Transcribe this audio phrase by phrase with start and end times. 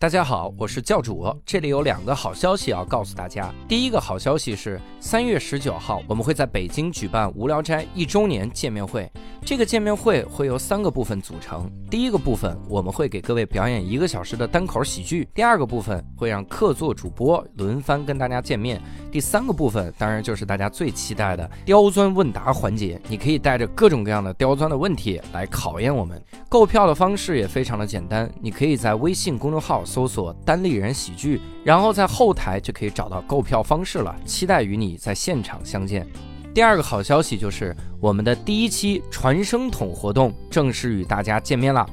[0.00, 3.52] 大家好，我是教主，这里有两个好消息要告诉大家。
[3.66, 9.10] 第一个好消息是，三月十九号我们会在北京举办无聊斋一周年见面会。
[9.44, 11.68] 这个见面会会由三个部分组成。
[11.90, 18.78] 第一个部分，我们会给各位表演一个小时的单口喜剧；第二个部分，会让客座主播轮番跟大家见面；
[19.10, 23.00] 第三个部分，当然就是大家最期待的刁钻问答环节。
[23.08, 26.22] 你可以带着各种各样的刁钻的问题来考验我们。
[26.48, 34.14] 购票的方式也非常的简单，你可以在微信公众号搜索“单立人喜剧”，然后在后台就可以找到购票方式了。
[34.26, 36.06] 期待与你在现场相见。
[36.54, 41.88] 第二个好消息就是我们的第一期传声筒活动正式与大家见面了。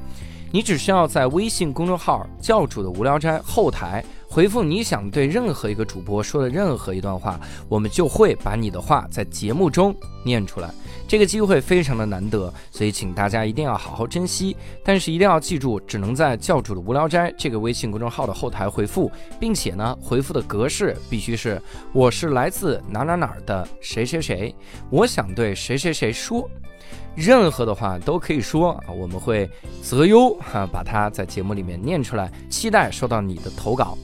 [0.52, 10.70] 你只需要在微信公众号“教主的无聊斋”后台回复你想对任何一个主播说的任何一段话，我们就会把你的话在节目中念出来。
[11.08, 14.56] 这个机会非常的难得，所以请大家一定要好好珍惜。
[14.84, 21.62] 但是一定要记住，只能在教主的无聊斋这个微信公众号的后台回复，并且呢，回复的格式必须是
[21.94, 24.54] “我是来自哪哪哪的谁谁谁，
[24.90, 26.50] 我想对谁谁谁说”，
[27.16, 29.50] 任何的话都可以说啊，我们会
[29.82, 33.98] 择优哈把它在节目里面念出来，期待收到你的投稿。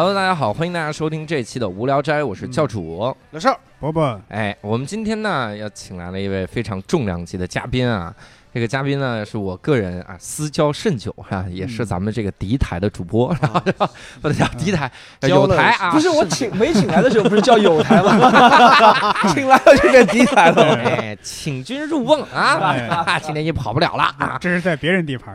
[0.00, 3.12] Hello，大家好，欢迎大家收听这期的无聊斋，我是教主。
[3.32, 8.14] 老邵伯伯，哎，我们今天呢要请来了一位非常重量级的嘉宾啊。
[8.58, 13.60] 这个嘉宾呢，是我个人啊私交甚久哈，也是咱们这个敌台的主播，然后
[14.20, 14.90] 不能叫敌台，
[15.28, 19.14] 有台啊，不是我请没请来的时候不是叫有台吗？
[19.32, 25.32] 请来了就变敌台了，哎，请君入瓮啊，今天你跑不了了啊，这是在别人地盘，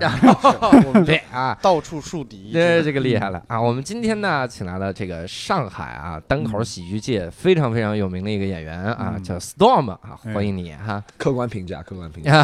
[1.06, 3.58] 对啊，到处树敌，这这个厉害了啊！
[3.58, 12.44] 我们今天呢，请来了这个上海啊单口喜剧界非常非常有名的一个演员啊，叫 Storm 啊，欢迎你哈，客观评价，客观评价。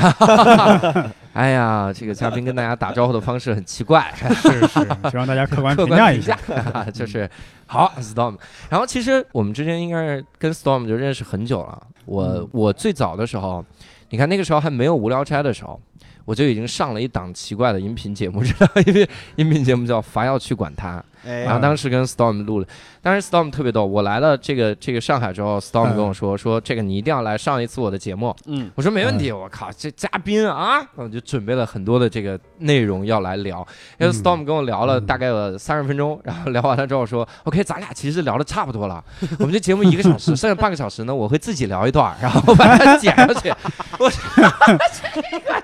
[1.33, 6.37] 哎呀，这个嘉宾跟大家打招呼的方式很奇怪， 是是，希望大家客观评价一下，
[6.93, 7.29] 就是
[7.67, 8.35] 好 Storm。
[8.69, 11.81] 然后其实我们之间应该是跟 Storm 就认识很久了。
[12.05, 13.63] 我我最早的时候，
[14.09, 15.79] 你看那个时候还没有无聊斋的时候，
[16.25, 20.97] 我就已经上了一档奇怪的音频节目，知道因为音频节目叫《伐要去管他》。
[21.23, 22.67] 然后当时跟 Storm 录了，
[23.01, 23.85] 当时 Storm 特别逗。
[23.85, 28.35] 我来了这个这个上海之后，Storm 跟我说说这个你一定要来上一次我的节目。
[28.45, 29.31] 嗯，我说没问题。
[29.31, 33.65] 我靠，这嘉宾啊，我就准备了很多的这个内容要来聊。
[33.99, 39.03] 因为 Storm 跟我聊了大概有三十分钟，然后聊完了之后说，OK，咱俩其实聊的差不多了。
[39.39, 43.53] 我们这节目一个小时， 剩下半个小时呢，我会自己聊一段，然后把它剪上去。
[43.99, 44.09] 我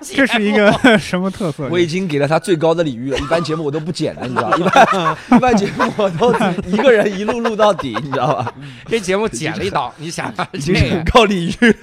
[0.02, 1.68] 这 是一个什么特色？
[1.70, 3.18] 我已经给了他最高的礼遇了。
[3.18, 5.58] 一般节目我都不剪的，你知道，一般 一般。
[5.58, 6.34] 节目我都
[6.68, 8.54] 一个人一路录到底，你知道吧？
[8.88, 11.76] 这节目剪了一刀，你想，这很高礼遇，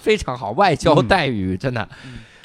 [0.00, 1.88] 非常好，外交待遇真的。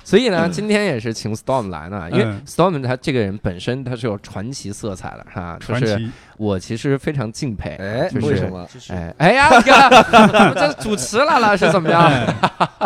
[0.04, 6.08] 所以呢，今天也是请 Storm 来呢，因为 Storm 他这个人本身他是有传奇色彩的，哈，就是
[6.38, 7.72] 我其实非常敬佩。
[7.78, 8.68] 哎，为什么？
[8.90, 9.50] 哎，哎呀，
[10.54, 12.08] 这主持来了是怎么样？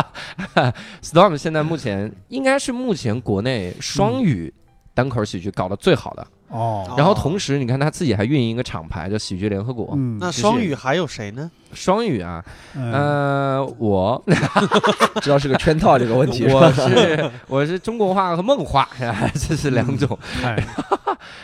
[1.03, 4.53] Storm 现在目前应该是目前国内双语
[4.93, 6.25] 单口喜剧搞得最好的。
[6.49, 9.93] 哦，然后同时你看他自己还运营一个厂牌叫喜剧联合国。
[9.95, 11.49] 嗯，那双语还有谁呢？
[11.73, 12.43] 双语啊，
[12.75, 14.19] 呃，我
[15.21, 16.45] 知道是个圈套这个问题。
[16.51, 18.89] 我是我是中国话和梦话，
[19.35, 20.17] 这是两种。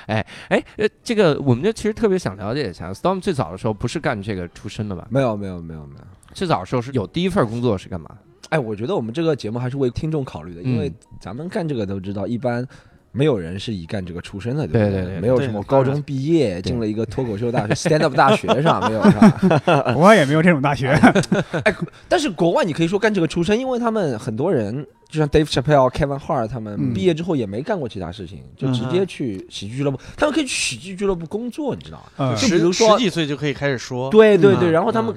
[0.07, 5.05] 哎哎呃，这个我们就其实特别想了解一下，Storm 最早的时候不是干这个出身的吧？
[5.09, 8.09] 没有没有没有没有，最早的时候是有第一份工作是干嘛？
[8.49, 12.67] 哎，我觉得我们这个节目还是为听众考虑的，因为咱们干这个都知道，一般。
[13.15, 19.93] 没有人是以干这个出身的，对对对，没有什么高中毕业进了一个脱口秀大学 stand up 大学上没有，是吧？
[19.95, 20.89] 国外也没有这种大学。
[21.63, 21.75] 哎，
[22.09, 32.35] 但是国外你可以说干这个出身，因为他们很多人，就像 Dave Chappelle、Kevin Hart 他们毕业之后也没干过其他事情，就直接去喜剧俱乐部，他们可以去喜剧俱乐部工作，你知道吗？
[32.35, 35.15] 就比如说十几岁就可以开始说，对对对，然后他们。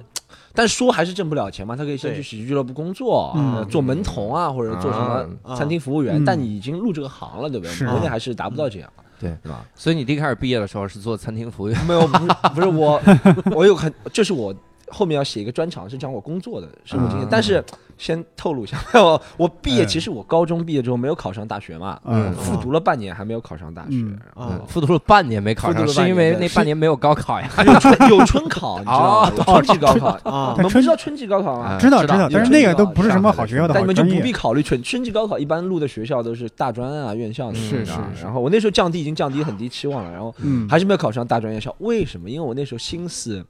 [0.59, 3.33] 但说还是挣不了钱嘛，他可以先去喜剧俱乐部工作，
[3.71, 6.21] 做门童啊，或者做什么餐厅服务员。
[6.25, 7.87] 但你已经入这个行了，对不对？
[7.87, 9.65] 国内还是达不到这样，对，是吧？
[9.77, 11.87] 所以你第一开始毕业的时候是做餐厅服务员？
[11.87, 12.27] 没有，不是，
[12.57, 13.01] 不是我，
[13.55, 14.53] 我有很，就是我
[14.89, 17.29] 后面要写一个专场，是讲我工作的生活经验。
[17.31, 17.65] 但是
[17.99, 27.49] 先透露一下，我 我毕业，嗯其实我高中毕业之后没有考上大学嘛，嗯复读了半年还没有考上大学，嗯然后嗯，复读了半年没考上，复读了是因为那半年没有高考呀？
[27.67, 29.33] 有春有春考，你知道吗？
[29.37, 31.65] 有春季高考啊你们不知道春季高考吗？
[31.67, 34.03] 啊知道知道，但是那个都不是什么好学校的但你们就。
[34.05, 41.75] 不必考虑春春季高考，一般录的学校都是大专啊、院校的，是是是然后我那时候降低已经降低很低期望了，然后嗯，还是没有考上大专院校。
[41.79, 42.29] 为什么？
[42.29, 43.45] 因为我那时候心思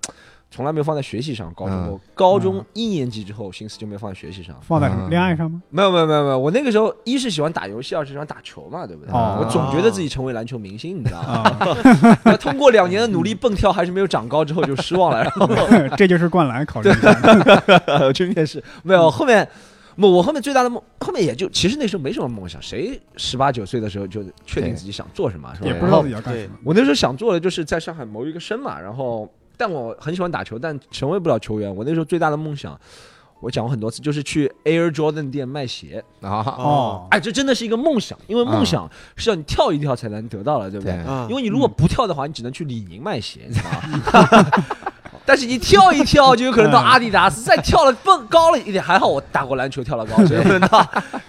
[0.50, 1.52] 从来没有放在学习上。
[1.54, 4.56] 高中嗯高中一年级之后，心思就没有放在学习上。
[4.62, 5.62] 放在什么嗯恋爱上吗？
[5.70, 9.12] 没有没有没有没有，我那个时候一是喜欢打游戏，二是喜欢打球嘛，对不对？
[9.12, 11.28] 哦我总觉得自己成为篮球明星，你知道吗？
[11.42, 15.48] 啊，那通过两年的努力蹦跳，还是没有长高，之后就失望了，然后
[15.96, 17.12] 这就是灌篮考虑一下。
[17.86, 19.46] 呃去面试，没有后面。
[20.00, 25.66] 我我后面最大的梦，后面也就其实那时候没什么梦想，谁十八九岁的时候就确定自己想做什么，是吧？
[25.66, 26.54] 也不知道自己要干什么。
[26.64, 29.28] 我那时候想做的就是在上海谋一个生嘛，然后
[29.58, 31.74] 但我很喜欢打球，但成为不了球员。
[31.74, 32.80] 我那时候最大的梦想，
[33.40, 36.02] 我讲过很多次，就是去 Air Jordan 店卖鞋。
[36.22, 40.94] 啊，哦，哎，这真的是一个梦想，因为梦想是要你跳一跳才能得到的，对不对？
[41.28, 43.70] 因为你如果不跳的话，你只能去李宁卖鞋，你知道
[44.22, 44.50] 吗？
[45.28, 48.82] 但是你跳一跳，就有可能到阿迪达斯，再跳了蹦高了一点。
[48.82, 50.80] 还好我打过篮球，跳了高， 所以能到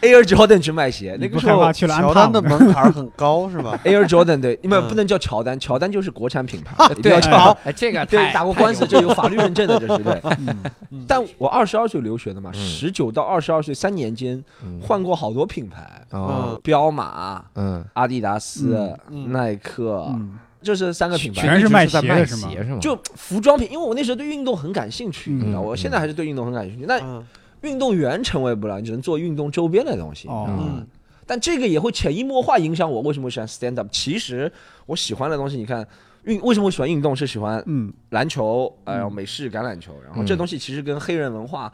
[0.01, 1.17] Air Jordan 去卖鞋。
[1.19, 2.41] 那个时候乔丹的？
[2.41, 3.77] 门槛很高是吧？
[3.83, 10.21] Air Jordan 对，因为嗯不能叫乔丹，乔丹就是国产品牌，一定对要叫哎，这个对打过官司就有法律认证的，这是对。
[10.91, 21.41] 嗯但我二十二岁留学的嘛，嗯十九到二十二岁三年间嗯换过好多品牌，哦，彪马、嗯，阿迪达斯、嗯耐克，嗯，这是三个品牌。
[21.41, 22.79] 全是卖鞋的是吗鞋是吗？
[22.79, 26.85] 就服装品，因为我那时候对运动很感兴趣，嗯你知道，我现在还是对运动很感兴趣。
[26.85, 27.25] 那嗯
[27.61, 30.27] 运动员成为不了，你只能做运动周边的东西。
[30.29, 30.85] 嗯
[31.25, 33.87] 但这个也会潜移默化影响我为什么会喜欢 stand up。
[33.91, 34.51] 其实
[34.87, 35.85] 我喜欢的东西，你看
[36.23, 41.71] 运为什么我喜欢运动，是喜欢嗯篮球，呃，嗯然后美式橄榄球，然后嗯这东西其实跟黑人文化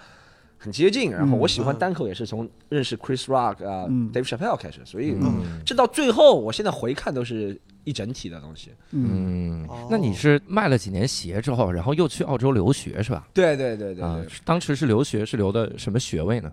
[0.66, 1.12] 很接近。
[1.12, 8.72] 然后嗯我喜欢单口也是从认识 Chris Rock 啊、嗯 Dave Chappelle 开始，所以嗯这到最后，我现在回看都是一整体的东西。
[8.92, 13.28] 嗯，那你是卖了几年鞋之后，然后又去澳洲留学是吧？
[13.34, 14.04] 对对对对
[14.44, 16.52] 当时是留学是留的什么学位呢？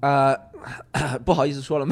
[0.00, 0.36] 呃，
[1.24, 1.86] 不好意思说了，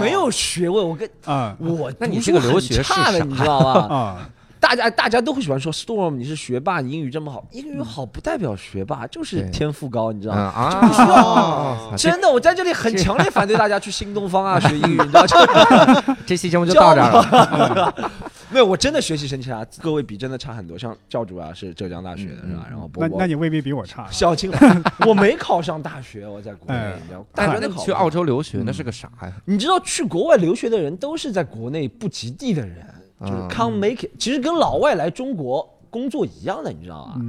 [0.00, 3.70] 没有学位，我跟啊我那你这个留学是差的，啥你知道吗？
[3.94, 4.30] 啊，
[4.64, 10.42] 大家大家都会喜欢说 Storm，你是学霸，你英语这么好， 英语好不代表学霸，就是天赋高，你知道嗯吗？
[10.42, 16.16] 啊，这真的，我在这里很强烈反对大家去新东方啊学英语，你知道吗？
[16.24, 18.10] 这期节目就到这儿了。
[18.50, 20.78] 没有，我真的学习成绩差，各位比真的差很多。
[20.78, 22.66] 像教主啊是浙江大学的是吧？
[22.70, 24.06] 然后那那你未必比我差。
[24.10, 24.50] 小青
[25.06, 26.94] 我没考上大学，我在国内，
[27.34, 29.32] 大学都考不上是你去澳洲留学那是个啥呀？
[29.44, 32.86] 你知道去国外留学的人都是在国内不及地的人，
[33.20, 37.20] 就是嗯 can't make it，其实跟老外来中国工作一样的，你知道吗？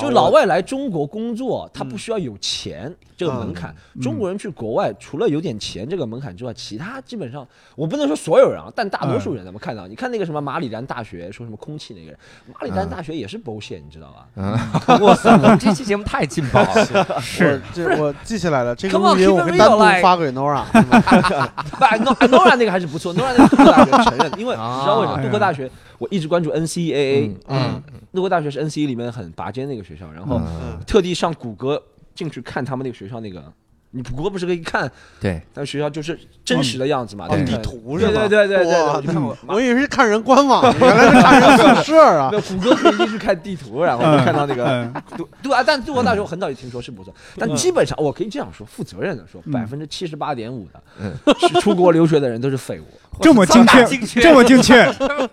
[0.00, 3.70] 就老外来中国工作，他不需要有钱这个门槛。
[3.94, 12.18] 嗯中国人去国外，除了有点钱这个门槛之外，其他基本上我不能说所有人啊，但大多数人咱们看到，你看那个什么马里兰大学说什么空气那个人，
[12.54, 14.26] 马里兰大学也是 bullshit，你知道吧？
[14.36, 17.20] 嗯， 哇塞，我们这期节目太劲爆了。
[17.20, 20.64] 是这我记起来了，这个 录音我单独发给 Nora。
[20.70, 25.22] 不，Nora Nora 那个还是不错，Nora 那个杜克大学承认，因为你啊知道为什么？
[25.22, 31.82] 杜克大学我一直关注 NCAA，嗯杜国大学是 NCAA 里面很拔尖的一个学校，然后嗯，特地上谷歌
[32.14, 33.42] 进去看他们那个学校那个。
[33.90, 37.26] 你谷歌不是可以看，对，但学校就是真实的样子嘛？
[37.30, 38.12] 嗯对地图是吧？
[38.12, 42.38] 对对对对对，哇我就看我我以为是看人官网， 原来是看人宿舍啊那。
[42.42, 52.84] 谷歌可以进去看地图，然后就看到那个嗯杜杜啊，但杜国大学我很早就听说是不错，但基本上我可以这样说，负责任的说，嗯百分之七十八点五的是出国留学的人都是废物。
[53.22, 54.90] 这么精确，精确这么精确。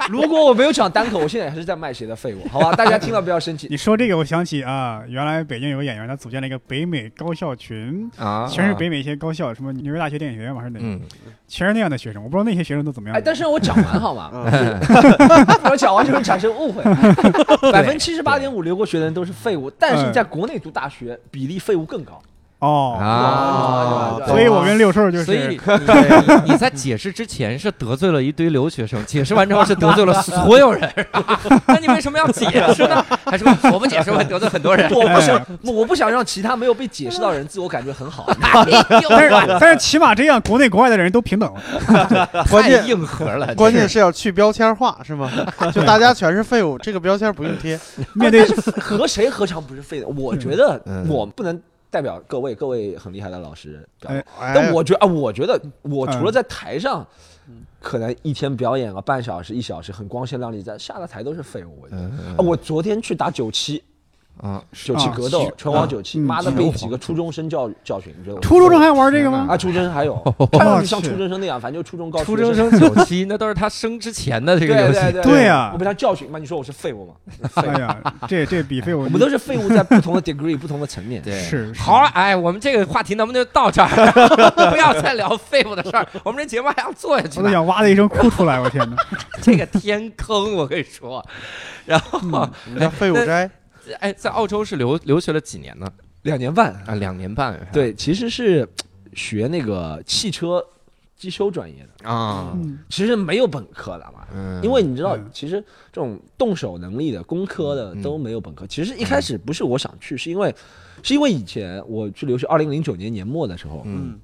[0.10, 2.74] 如果我没有讲单口，我现在还是在卖谁的废物，好吧？
[2.78, 3.68] 大家听了不要生气。
[3.70, 10.80] 你说这个，我想起啊，原来北京有个演员，他组建了一个北美高校群，啊，全是北美一些高校，什么纽约大学电影学院嘛，还是哪？
[10.82, 11.00] 嗯，
[11.48, 12.24] 全是那样的学生。
[12.24, 13.18] 我不知道那些学生都怎么样。
[13.18, 14.32] 哎，但是我 讲完好吗？
[14.52, 14.80] 嗯
[15.70, 16.84] 我讲完就会产生误会。
[17.72, 22.22] 百分之七十八点五留过学的人都是废物，但是在国内读大学比例废物更高。
[22.66, 25.60] 哦，啊，所以我跟六兽就是，所以
[26.50, 30.92] 你在解释之前是得罪了一堆留学生，解释完之后是得罪了所有人，
[31.68, 33.06] 那你为什么要解释呢？
[33.26, 34.90] 还是我不解释会得罪很多人？
[34.92, 38.26] 我不想，我不想让其他没有被解释到的人自我感觉很好。
[38.42, 39.30] 但是
[39.60, 41.62] 但是起码这样，国内国外的人都平等了。
[42.34, 45.30] 太关键硬核了，关键是要去标签化，是吗？
[45.72, 47.80] 就大家全是废物，这个标签不用贴。
[48.14, 48.48] 面对
[48.80, 50.08] 和谁何尝不是废的？
[50.08, 57.06] 我觉得嗯我不能代表各位各位很厉害的老师表演哎但我觉得啊，我觉得我除了嗯在台上，
[57.80, 61.80] 可能一天表演个半小时、一小时，很光鲜亮丽，在下了台都是废物。
[61.82, 62.02] 我觉得。
[62.02, 63.84] 嗯啊我昨天去打九七，
[64.42, 68.42] 啊，九七啊格斗，拳皇九七，嗯妈的拳被几个初中生教教训，你觉得我？
[68.42, 69.48] 初中生还玩这个吗？
[69.50, 70.16] 啊，初中生还有，
[70.52, 75.00] 看上去像初中生那样，反正就初中高初中中生九 七，那都是他生之前的这个游戏。
[75.00, 77.14] 对对对对呀我被他教训嘛，你说我是废物吗？
[77.56, 81.22] 哎呀，这这比废物，我们都是废物，在不同的 degree、不同的层面。
[81.22, 83.90] 对是是好了，哎，我们这个话题能不能就到这儿？
[84.70, 87.40] 不要再聊废物的事儿，我们这节目还要做下去。
[87.40, 88.98] 我都想哇的一声哭出来，我天哪！
[89.42, 91.24] 这个天坑，我跟你说。
[91.86, 92.20] 然后，
[92.66, 93.50] 你们叫废物斋，
[93.94, 95.92] 哎，在澳洲是留留学了几年呢？
[96.24, 97.60] 两年半，啊，两年半。
[97.72, 98.68] 对，其实是
[99.14, 100.66] 学那个汽车
[101.16, 104.26] 机修专业的，啊，嗯其实没有本科的嘛。
[104.34, 105.62] 嗯，因为你知道嗯，其实
[105.94, 108.66] 这种动手能力的、工科的嗯都没有本科。
[108.68, 110.54] 其实一开始不是我想去，是因为
[111.04, 114.20] 是因为以前我去留学，二零零九年年末的时候，嗯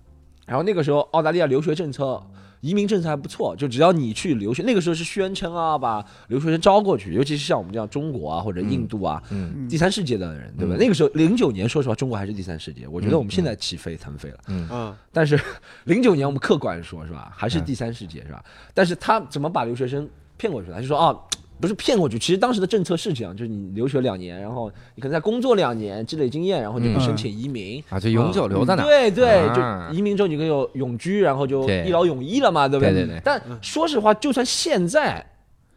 [0.47, 2.21] 然后那个时候澳大利亚留学政策、
[2.61, 9.21] 移民政策还不错，就只要你去留学，那个时候是宣称啊，把留学生招过去，尤其是像我们这样中国啊或者印度啊。
[9.31, 10.75] 嗯嗯第三世界的人，对吧？
[10.75, 12.87] 嗯那个时候零九年，说实话，中国还是第三世界。
[12.87, 15.39] 我觉得嗯我们现在起飞腾飞了，嗯嗯，但是
[15.85, 17.31] 零九年我们客观说，是吧？
[17.35, 18.43] 还是嗯第三世界，是吧？
[18.73, 20.75] 但是他怎么把留学生骗过去了？
[20.75, 21.15] 他就说啊，
[21.61, 27.81] 不是骗过去，其实当时的政策是这样，就是你留学两年，然后你可能在工作两年，积累经验，然后就可以申请移民。
[27.89, 28.85] 啊，就永久留在那儿。
[28.87, 35.23] 对对，啊就移民之后你可以有永居，然后就一劳永逸了嘛，对不对对对但说实话，就算现在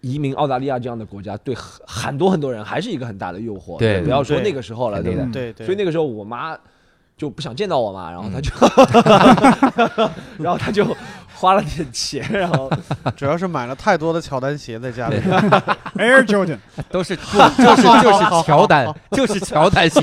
[0.01, 3.79] 移民澳大利亚这样的国家，对很很多很多人还是一个很大的诱惑。
[3.79, 5.33] 对不要说那个时候了，对不对？
[5.33, 6.57] 对对，所以那个时候我妈
[7.17, 8.51] 就不想见到我嘛，然后她嗯就，
[10.45, 10.85] 然后她就
[11.45, 12.71] 花了点钱， 然后
[13.15, 15.17] 主要是买了太多的乔丹鞋在家里，
[15.99, 16.57] Air Jordan，
[16.91, 20.01] 都是 就是就是乔丹，就是乔丹鞋。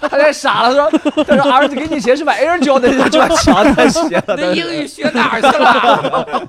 [0.00, 6.48] 他太傻了，她说他说儿子给你钱是买 Air Jordan 就买乔丹鞋了，那英语学哪儿去了？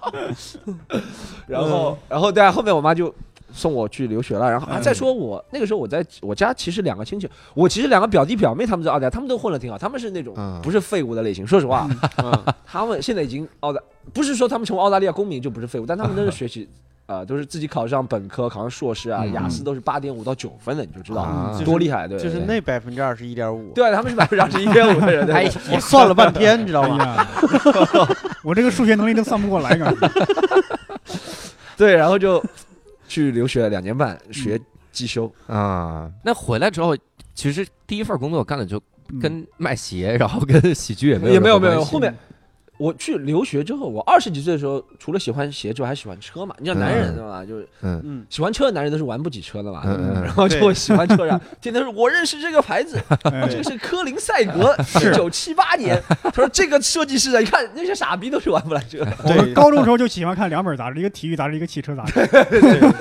[1.48, 3.12] 然后然后对啊，后面我妈就。
[3.54, 10.60] 送我去留学了，然后啊，再说我那个时候我在我家其实两个亲戚，我其实两个表弟表妹他们在澳大利亚，他们都混得挺好，他们是那种嗯。
[10.62, 11.46] 不是废物的类型。
[11.46, 11.90] 说实话，
[12.24, 12.32] 嗯，
[12.66, 13.80] 他们现在已经澳大，
[14.14, 16.70] 不是说他们成为澳大利亚公民就不是废物，但他们都是学习，
[17.08, 21.60] 呃，都是自己考上本科、考上硕士啊，嗯雅思都是八点五到九分的，你就知道啊。
[21.66, 26.98] 多厉害，对，就是那百分之二十一点五， 对，他们是百分之二十一点五的人，哎， 我算了半天，你知道吗？
[27.04, 27.28] 哎，
[28.44, 30.10] 我这个数学能力都算不过来，感觉。
[31.78, 32.42] 对，然后就
[33.12, 34.58] 去留学两年半，学
[34.90, 36.96] 机修，啊，那回来之后，
[37.36, 39.20] 其实第一份工作干的就嗯。
[39.20, 42.16] 跟卖鞋，然后跟喜剧也没有也没有没有，后面。
[42.82, 46.56] 我去留学之后，我二十几岁的时候，除了喜欢鞋之外，还喜欢车嘛。
[46.58, 47.46] 你知道男人对吧？
[47.46, 49.84] 就是嗯嗯，喜欢车的男人都是玩不起车的嘛，
[50.24, 53.48] 然后就喜欢车上， 天天说我认识这个牌子，哎。
[53.52, 56.02] 这个是科林赛格， 一九七八年。
[56.24, 62.26] 他说这个设计师啊，你看那些傻逼都是玩不来车， 我们高中时候就喜欢看两本杂志，一个体育杂志，一个汽车杂志。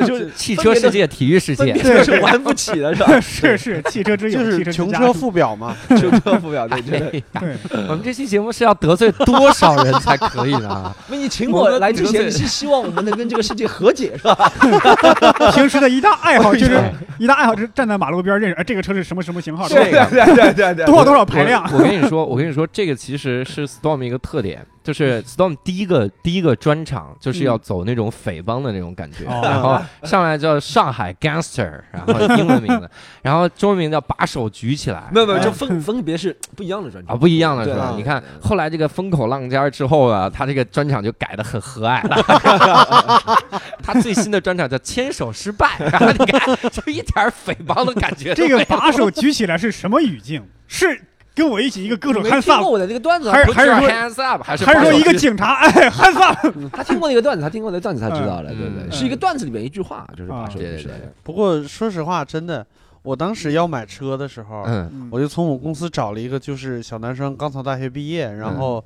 [0.04, 3.20] 就是汽车世界、体育世界，分别都是玩不起的，是吧？
[3.20, 7.22] 是是，汽车之友，就是汽车之穷车富表嘛，穷车富表，对对。
[7.38, 7.56] 对，
[7.88, 10.94] 我们这期节目是要得罪多少人才可以呢？
[11.08, 14.52] 那你请我来之前，你是希望我们能跟这个世界和解，是吧？
[15.52, 16.80] 平时的一大爱好就是
[17.18, 20.86] 一大爱好就是站在马路边认识，哎，这个车是什么什么型号，这个对对对对。
[20.86, 21.64] 多少多少排量。
[21.72, 29.40] 我我跟你说，我跟你说，这个其实是 Storm 一个特点，就是 Storm 第一个第一个专场就是要走那种匪帮的那种感觉，哦。
[29.42, 32.88] 然后上来叫上海 Gangster，然后英文名字，
[33.22, 35.04] 然后中文名叫把手举起来。
[35.12, 37.14] 没有没有，就分分别是不一样的专场。
[37.14, 37.92] 啊，不一样的是对吧？
[37.96, 43.40] 你看后来这个风口浪尖儿之后啊，他这个专场就改的很和蔼了。
[43.82, 48.48] 他最新的专场叫牵手失败，然后你看就一点儿匪帮的感觉这。
[48.48, 50.44] 个把手举起来是什么语境？
[50.66, 51.00] 是
[51.34, 55.54] 跟我一起一个歌手没汉萨听过我的那个段子啊，还是还是说 hands up，还是还是说一个警察？
[55.54, 56.34] 哎，汉萨
[56.72, 60.96] 他听过那个段子，他听过那个段子，他知道了，嗯对对，嗯是一个段子里面一句话，就是把手对对对举起来。
[61.22, 62.66] 不过说实话，真的，
[63.02, 68.84] 我当时要买车的时候，嗯我就从我公司找了一个就是小男生，刚从大学毕业，然后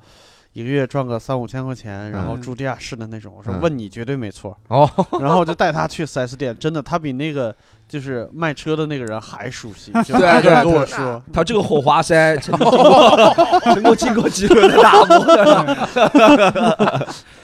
[0.55, 3.33] 一个月赚个三五千块钱，然后嗯住地下室的那种。
[3.37, 7.53] 我说嗯问你绝对没错，哦， 然后我就带他去 4S 店，真的，他比那个
[7.89, 13.35] 就是卖车的那个人还熟悉， 就对啊对啊跟我说，他这个火花塞曾经经过，
[13.65, 15.25] 曾经经过几轮的打磨，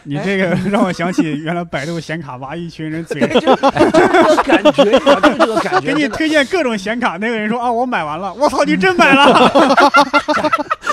[0.03, 5.82] 你这个让我想起原来百度显卡挖一群人嘴，就是这个感觉，就是这个感觉。
[5.82, 9.51] 给你推荐各种显卡，那个人说啊，我买完了，我操，你真买了？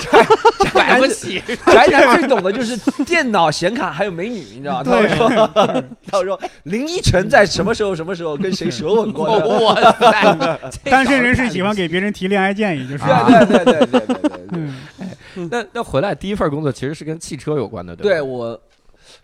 [0.75, 1.41] 买不起。
[1.65, 4.83] 宅 男最懂的就是电脑、显卡还有美女，你知道吗？
[4.83, 5.29] 他会说，
[6.07, 9.25] 他会说林依晨在什么时候、什么时候跟谁舌吻过？
[9.25, 10.69] 我操！
[10.83, 13.03] 单身人士喜欢给别人提恋爱建议，就是
[13.45, 15.49] 对对对对对对。
[15.49, 18.59] 那那回来第一份工作其实是跟汽车有关的，对我。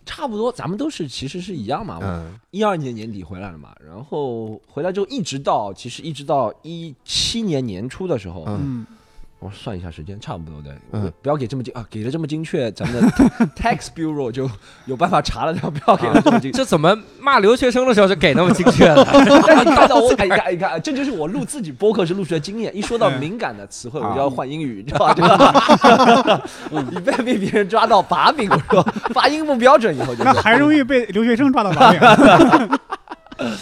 [0.03, 1.97] 差不多，咱们都是其实是一样嘛。
[2.01, 8.85] 嗯，一二年年底回来了嘛，然后回来之后一直到其实一直到一七年年初的时候，嗯，
[9.45, 10.75] 我算一下时间，差不多的。
[10.91, 13.07] 嗯我不要给这么精啊，给的这么精确，咱们的
[13.55, 14.49] tax bureau 就
[14.85, 16.57] 有办法查了，然后不要给的这么精确。
[16.57, 19.05] 这怎么骂留学生的时候就给那么精确了？
[19.45, 22.75] 但你看到我，哎，你看，你看，这就是我录自己播客是录出的经验。
[22.75, 26.41] 一说到敏感的词汇，我就要换英语，你知道吧？
[26.71, 28.49] 就以便被别人抓到把柄。
[28.49, 28.81] 我说
[29.13, 32.79] 发音不标准，以后就那还容易被留学生抓到把柄。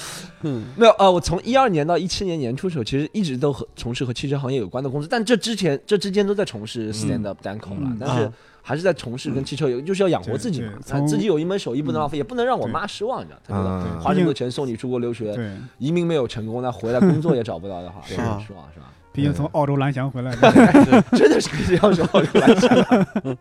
[0.76, 7.98] 没有呃，我从一二年到一七年年初的时候，其实一直都和从事和汽车行业有关的公司，但这之前这之间都在从事 stand up 单口了，嗯。
[8.00, 8.34] 但是啊。
[8.66, 10.72] 还是在从事跟汽车有，就是要养活自己嘛
[11.06, 18.40] 自己有一门手艺不能浪费，也不能让我妈失望，你知道，她觉得嗯花这么多钱送你出国留学，对，移民没有成功，那回来工作也找不到的话， 是失望，
[18.74, 18.90] 是吧？
[19.12, 23.38] 毕竟从澳洲蓝翔回来的， 真的是可以这样说，我就来讲。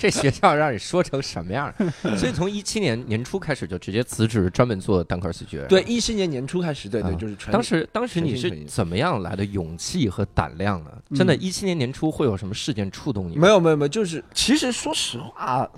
[0.00, 1.70] 这学校让你说成什么样？
[2.16, 5.62] 所以从一七年年初开始就直接辞职，专门做单口喜剧。
[5.68, 10.90] 对，，一七年年初开始，对对，啊就是全当时当时你是怎么样来的勇气和胆量呢？
[11.10, 13.42] 嗯真的，一七年年初会有什么事件触动你吗？
[13.42, 15.68] 没有没有没有，就是其实说实话，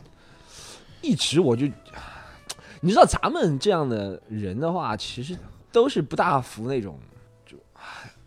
[1.00, 1.66] 一直我就，
[2.80, 5.36] 你知道咱们这样的人的话，其实
[5.72, 7.11] 都是不大服那种，就，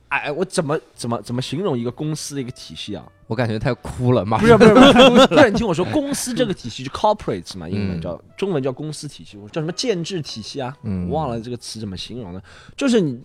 [0.10, 3.04] 哎，我怎么怎么怎么形容一个公司的一个体系啊？
[3.28, 8.02] 我感觉他要哭了，马不是不是不是，不是你 听我说，公司这个体系就 corporates 嘛，英文嗯。
[8.02, 10.76] 叫中文叫公司体系，叫什么建制体系啊？
[10.84, 11.10] 嗯。
[11.10, 12.42] 我忘了这个词怎么形容了，
[12.78, 13.20] 就是你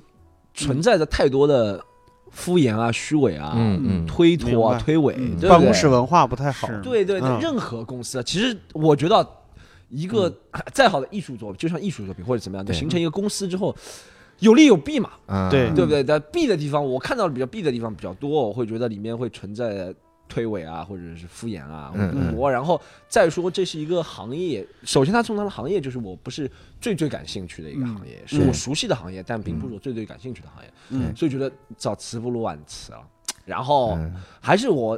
[0.54, 1.84] 存在着太多的
[2.30, 5.32] 敷衍啊、虚伪啊、嗯嗯推脱啊、推诿，嗯。
[5.36, 5.50] 对对？
[5.50, 6.66] 办公室文化不太好。
[6.82, 7.38] 对对对，嗯。
[7.40, 9.24] 任何公司啊，其实我觉得
[9.90, 10.32] 一个
[10.72, 13.76] 再好的艺术作品，就像艺术作品或者怎么样，就形成一个公司之后，
[14.40, 16.02] 有利有弊嘛，嗯对对不对？
[16.02, 19.94] 但弊的地方，我看到的比较弊的地方比较多，我会觉得里面会存在。
[20.32, 21.92] 推诿啊，或者是敷衍啊，
[22.36, 24.64] 我，然后再说这是一个行业。
[24.84, 26.48] 首先，它从它的行业就是我不是
[26.80, 30.72] 最最感兴趣的一个行业，是我熟悉的行业，但并不是我最最感兴趣的行业。
[30.90, 33.00] 嗯所以觉得早辞不如晚辞啊。
[33.44, 34.96] 然后嗯还是我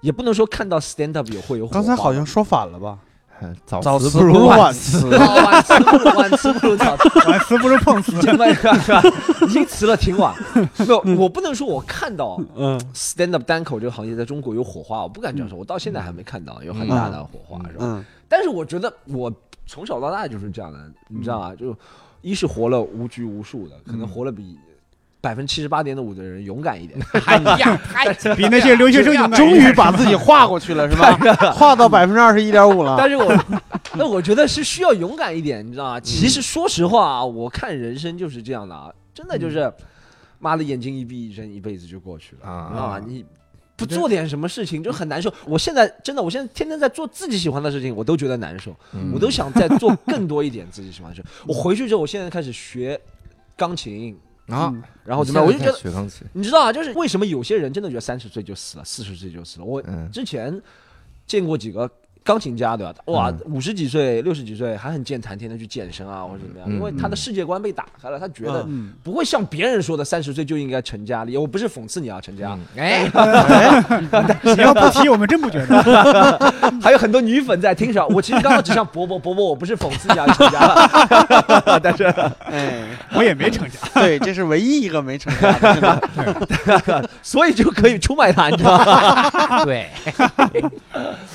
[0.00, 3.00] 也不能说看到 stand up 有会有火刚才好像说反了吧？
[3.40, 5.06] 嗯早早辞辞不如晚晚辞。
[5.14, 8.12] 哦晚辞不如晚辞不如早辞， 晚辞不如碰瓷。
[8.22, 8.46] 这么
[9.46, 10.34] 已经辞了挺晚。
[10.76, 17.84] 没有，我不能说我看到嗯 stand up 单口这个行业在中国有火花，我不敢这样说，我到现在还没看到有很大的火花，是吧？
[17.84, 19.32] 嗯但是我觉得我
[19.66, 20.78] 从小到大就是这样的，
[21.08, 21.54] 你知道吗？
[21.54, 21.74] 就
[22.20, 24.58] 一是活了无拘无束的，可能活了比
[25.20, 26.98] 百分之七十八点五的人勇敢一点。
[27.26, 31.12] 哎呀， 太比那些留学生勇敢终于把自己划过去了，是吧？
[31.52, 32.94] 划到百分之二十一点五了。
[32.98, 33.44] 但是我，
[33.94, 36.00] 那我觉得是需要勇敢一点，你知道吗？
[36.00, 39.72] 其实说实话啊，我看人生就是这样的啊，真的就是，
[40.38, 43.00] 妈的眼睛一闭，一睁一辈子就过去了啊你知道吗？
[43.04, 43.24] 你
[43.76, 45.32] 不做点什么事情就很难受。
[45.46, 51.24] 我现在真的，我现在天天在做自己喜欢的事情，我都觉得难受，嗯我都想再做更多一点自己喜欢的事。
[51.46, 53.00] 我回去之后，我现在开始学
[53.56, 54.16] 钢琴，
[54.48, 54.72] 啊，
[55.04, 55.46] 然后怎么样？
[55.46, 59.64] 我就觉得学钢琴，你知道啊，就是为什么有些人真的觉得三十岁就死了，四十岁就死了？
[59.64, 60.60] 我嗯之前
[61.26, 61.90] 见过几个
[62.28, 62.94] 钢琴家，对吧？
[63.06, 66.68] 哇，五十几岁、六十几岁还很健谈，天天去健身啊，或者怎么样？
[66.68, 71.38] 嗯因为他的世界观被打开了，他觉得嗯，不会像别人说的三十岁就应该成家立业。
[71.38, 73.08] 我不是讽刺你啊，成家，嗯 哎，
[74.42, 76.38] 你要不提，我们真不觉得。
[76.82, 78.06] 还有很多女粉在听上。
[78.10, 82.04] 我其实刚刚只想伯伯伯伯，我不是讽刺你啊，成家了，但 是
[82.44, 83.78] 哎，我也没成家。
[83.94, 89.64] 对，这是唯一一个没成家的所以就可以出卖他，你知道吗？
[89.64, 89.88] 对，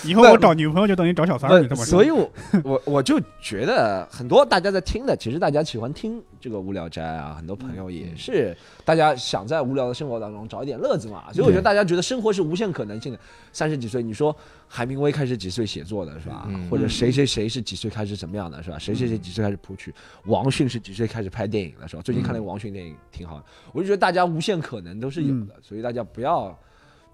[0.04, 1.86] 以后我找女朋友就等于找小三儿，你这么说。
[1.86, 2.32] 所以我
[2.64, 13.20] 我我就觉得很多大家在听的，其实大家喜欢听这个无聊斋啊，很多朋友也是大家想在无聊的生活当中找一点乐子嘛，所以我觉得大家觉得生活是无限可能性的。
[13.52, 14.36] 三十几岁，你说
[14.68, 16.46] 海明威开始几岁写作的是吧？
[16.50, 18.80] 嗯或者谁谁谁是几岁开始怎么样的是吧？
[18.80, 19.94] 谁谁谁几岁开始谱曲？
[20.26, 22.02] 王迅是几岁开始拍电影的是吧？
[22.02, 26.58] 最近看那个王迅电影挺好的，我就觉得大家无限可能都是有的，所以大家不要。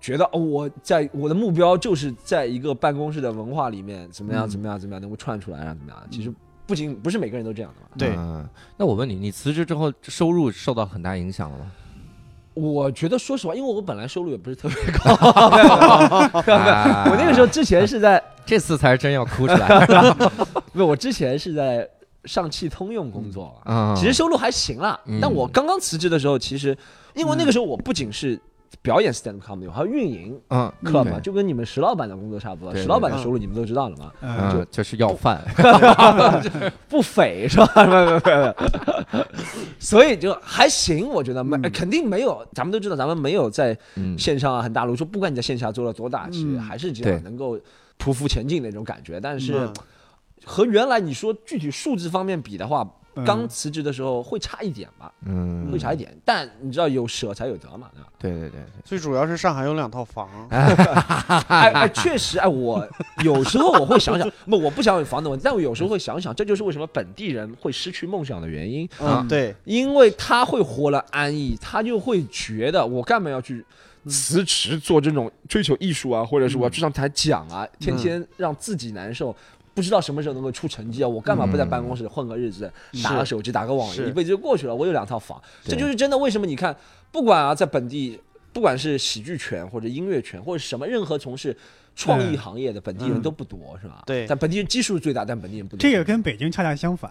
[0.02, 6.08] 觉得哦，我在我的目标就是在一个办公室的文化里面怎么样嗯怎么样怎么样能够串出来啊怎么样？
[6.10, 6.34] 其实
[6.66, 7.88] 不仅不是每个人都这样的嘛。
[7.98, 11.72] 对嗯那我问你，你辞职之后收入受到很大影响了吗？
[12.56, 15.16] 我觉得说实话，因为我本来收入也不是特别高，
[17.10, 19.88] 我那个时候之前是在， 这次才是真要哭出来。
[20.74, 21.88] 不我之前是在
[22.26, 25.20] 上汽通用工作，嗯，其实收入还行啦嗯。
[25.22, 26.78] 但我刚刚辞职的时候，其实
[27.16, 28.40] 因为那个时候我不仅是
[28.82, 32.72] 表演 stand up comedy，还有运营嗯 club 嘛，就跟你们石老板的工作差不多。
[32.72, 35.44] 对石老板的收入你们都知道了嘛，嗯，嗯，就是要饭。
[36.88, 37.68] 不菲是吧？
[39.80, 41.44] 所以就还行，我觉得。
[41.44, 41.72] 没嗯。
[41.72, 46.60] 肯定没有，咱们都知道，咱们没有在嗯，线上啊很大路，说不管你在线下做了多大，其实嗯。
[46.60, 47.58] 还是这样能够
[47.98, 49.20] 匍匐前进的那种感觉。
[49.20, 49.74] 但是嗯。
[50.46, 52.89] 和原来你说具体数字方面比的话，嗯
[53.25, 55.71] 刚辞职的时候会差一点吧，嗯。
[55.71, 56.12] 会差一点。
[56.25, 58.10] 但你知道有舍才有得嘛，对吧？
[58.17, 62.88] 对对对最主要是上海有两套房， 哎哎，确实，哎，我
[63.23, 73.63] 有时候我会想想， 不，我不想有房子问题，但我有时候会想想，这就是为什么本地人会失去梦想的原因，嗯，对，因为他会活了安逸，他就会觉得我干嘛要去。
[74.08, 79.36] 辞职做这种追求艺术啊，或者是我要去上台讲啊，天天让自己难受，
[79.80, 82.70] 不知道什么时候能够出成绩啊，我干嘛不在办公室混个日子，
[83.02, 84.76] 打个手机，打个网游，一辈子就过去了。
[84.76, 86.18] 我有两套房，这就是真的。
[86.18, 86.76] 为什么你看，
[87.13, 88.20] 不管啊，在本地，
[88.52, 91.56] 不管是喜剧圈或者音乐圈或者什么任何从事
[91.96, 94.04] 创意行业的本地人嗯都不多，是吧？
[94.06, 95.80] 对但本地人基数最大，但本地人不多。
[95.80, 97.10] 这个跟北京恰恰相反，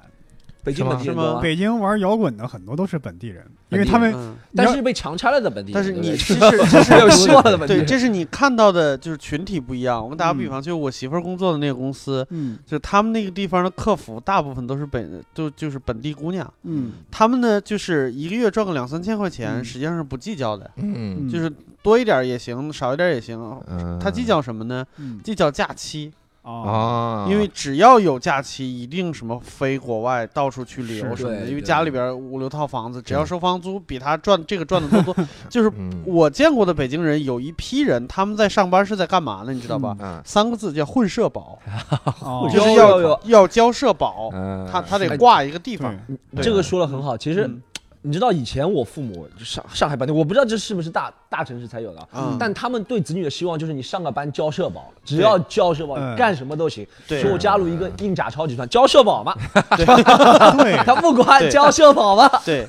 [0.65, 5.75] 北京是吗本地人多啊，北京玩摇滚的很多都是本地人，因为他们嗯，但是被强拆了的本地人。
[5.75, 10.03] 但是你 是没有希望的本地对，这是你看到的，就是群体不一样。
[10.03, 10.51] 我给打个比嗯。
[10.51, 12.59] 方，就是我媳妇儿工作的那个公司，嗯。
[12.67, 16.93] 就是他们那个地方的客服大部分都是本都就是本地姑娘，嗯。
[17.11, 19.65] 他们呢就是一个月赚个两三千块钱，嗯。
[19.65, 21.27] 实际上是不计较的，嗯。
[21.27, 21.29] 嗯。
[21.29, 21.51] 就是
[21.83, 23.39] 多一点也行，少一点也行。
[23.69, 23.99] 嗯。
[23.99, 24.85] 他计较什么呢？
[24.97, 25.21] 嗯。
[25.23, 31.47] 计较假期，哦啊，因为只要有假期，一定什么飞国外，到处去旅游什么的。
[31.47, 35.25] 因为家里边五六套房子，只要收房租，比他赚这个赚的多多。
[35.49, 39.53] 就是嗯我见过的北京人，有一批人他们在上班是在干嘛呢？
[39.53, 39.97] 你知道吧？
[40.01, 41.59] 嗯三个字叫混社保，
[42.21, 45.95] 哦就是要要交社保，嗯他他得哎挂一个地方。
[46.43, 47.17] 这个说的很好。
[47.17, 47.61] 其实嗯
[48.03, 52.09] 你知道以前我父母上上海本地，我不知道这是不是大大城市才有的
[52.39, 56.87] 但他们对子女的希望就是你上个班交社保，只要交社保，嗯干什么都行。
[57.07, 59.35] 对说我加入一个印甲超集团，交社保嘛，
[59.77, 62.31] 对， 他不管交社保吗。
[62.45, 62.67] 对，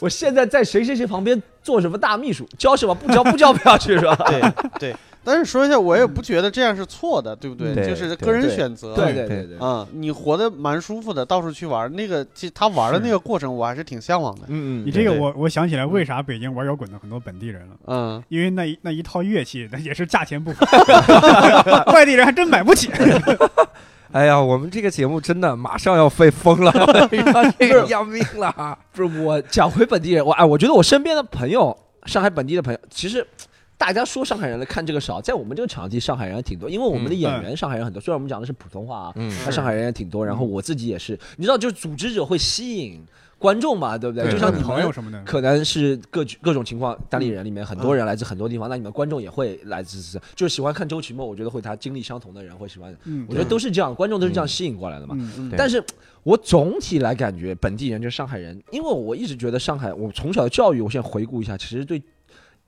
[0.00, 4.16] 我现在在谁谁谁旁边做什么大秘书，交社保不交不交不下去是吧？
[4.26, 4.42] 对
[4.80, 4.96] 对，
[5.28, 7.86] 但是说一下，我也不觉得这样是错的，对不对？
[7.86, 8.94] 就是个人选择。
[8.94, 14.42] 对对对嗯，你活得蛮舒服的，到处去玩，那个其实他玩的那个过程，我还是挺向往的。
[14.48, 17.76] 嗯嗯你这个我我想起来为啥北京玩摇滚的很多本地人了。
[17.86, 20.66] 嗯，因为那一那一套乐器，那也是价钱不菲，
[21.92, 22.90] 外地人还真买不起。
[24.10, 26.72] 哎呀，我们这个节目真的马上要被封了，
[27.60, 28.78] 这个要命了。
[28.92, 33.26] 不是我讲回本地人，我哎，我觉得我身边的朋友，上海本地的朋友，其实
[33.78, 40.26] 大家说上海人来看这个少，在我们这个场地，上海人还挺多，因为我们的演员上海人很多，虽然我们讲的是普通话啊，嗯但上海人也挺多。
[40.26, 43.00] 然后我自己也是，你知道，就是组织者会吸引
[43.38, 44.28] 观众嘛，对不对？
[44.32, 55.16] 就像你们朋友什么的，可能是各各种情况，单立人里面很多人来自很多地方，那你们观众也会来自，就是喜欢看周奇墨，我觉得会他经历相同的人会喜欢，嗯我觉得都是这样，观众都是这样吸引过来的嘛。
[55.56, 55.82] 但是
[56.24, 62.02] 我总体来感觉本地人就是上海人，因为我一直觉得上海，我从小的教育，我现在回顾一下，其实对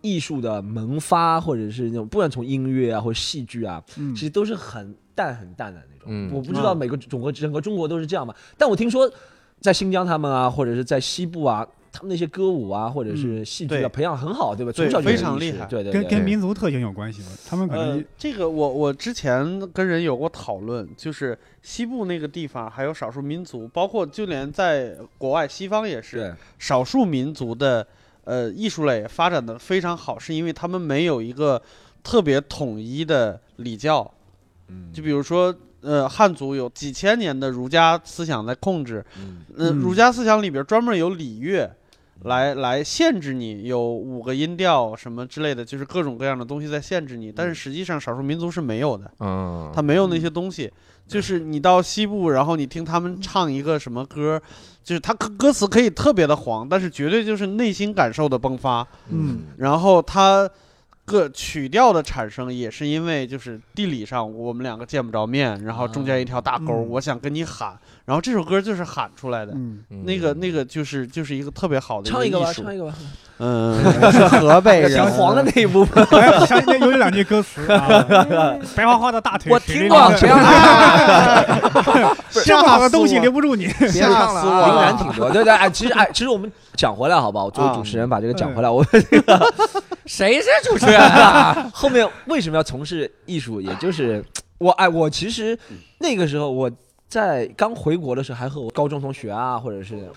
[0.01, 6.07] 艺术的萌发，或者是那种不管从音乐啊或者戏剧啊，嗯其实都是很淡很淡的那种。
[6.07, 9.11] 嗯我不知道每个整个整个中国都是这样嘛，但我听说
[9.61, 11.67] 在新疆他们啊，或者是在西部啊。
[11.93, 14.71] 他们那些歌舞啊，或者是戏剧啊，培养很好，对吧？
[14.71, 17.29] 对从小就有非常厉害对对对，跟跟民族特性有关系吗？
[17.45, 27.85] 他们可呃能，这个我我之前跟人有过讨论，就是西部那个地方还有少数民族，包括就连在国外西方也是少数民族的
[28.25, 31.61] 呃艺术类发展的非常好，是因为他们没有一个
[32.03, 34.13] 特别统一的礼教，
[34.69, 35.55] 嗯就比如说。
[35.83, 41.75] 呃，汉族有几千年的儒家思想在控制，嗯呃，嗯儒家思想里边专门有礼乐，
[42.25, 47.33] 来来限制你，有五个音调什么之类的，就是各种各样的东西在限制你。
[47.33, 50.71] 但是实际上少数民族是没有的，嗯，他没有那些东西。
[51.11, 54.41] 就是你到西部，然后你听他们唱一个什么歌，
[54.85, 58.87] 就是他歌歌词可以特别的黄，但是绝对就是内心感受的迸发。
[59.09, 59.41] 嗯。
[59.57, 60.49] 然后他
[61.05, 66.89] 个曲调的产生也是因为就是地理上我们两个见不着面，然后中间一条大沟，嗯。
[66.91, 67.77] 我想跟你喊，
[68.11, 69.55] 然后这首歌就是喊出来的。
[70.03, 72.93] 那个那个就是就是一个特别好的唱一个吧，唱一个吧，
[73.39, 76.05] 嗯， 是河北人，挺 黄的那一部分。
[76.21, 78.05] 哎想起来有两句歌词啊，
[78.75, 83.69] 白花花的大腿，我听过，不要这么好的东西留不住你。
[83.79, 87.45] 别唱了吓死我啊灵感挺多，对对，哎，其实哎，其实我们讲回来好不好？
[87.45, 88.85] 我作为主持人把这个讲回来，我
[90.05, 91.71] 谁是主持人啊？
[91.73, 93.61] 后面为什么要从事艺术？
[93.61, 94.25] 也就是
[94.59, 95.57] 我哎，我其实
[96.01, 96.69] 那个时候我
[97.11, 100.09] 在刚回国的时候，还和我高中同学啊，或者是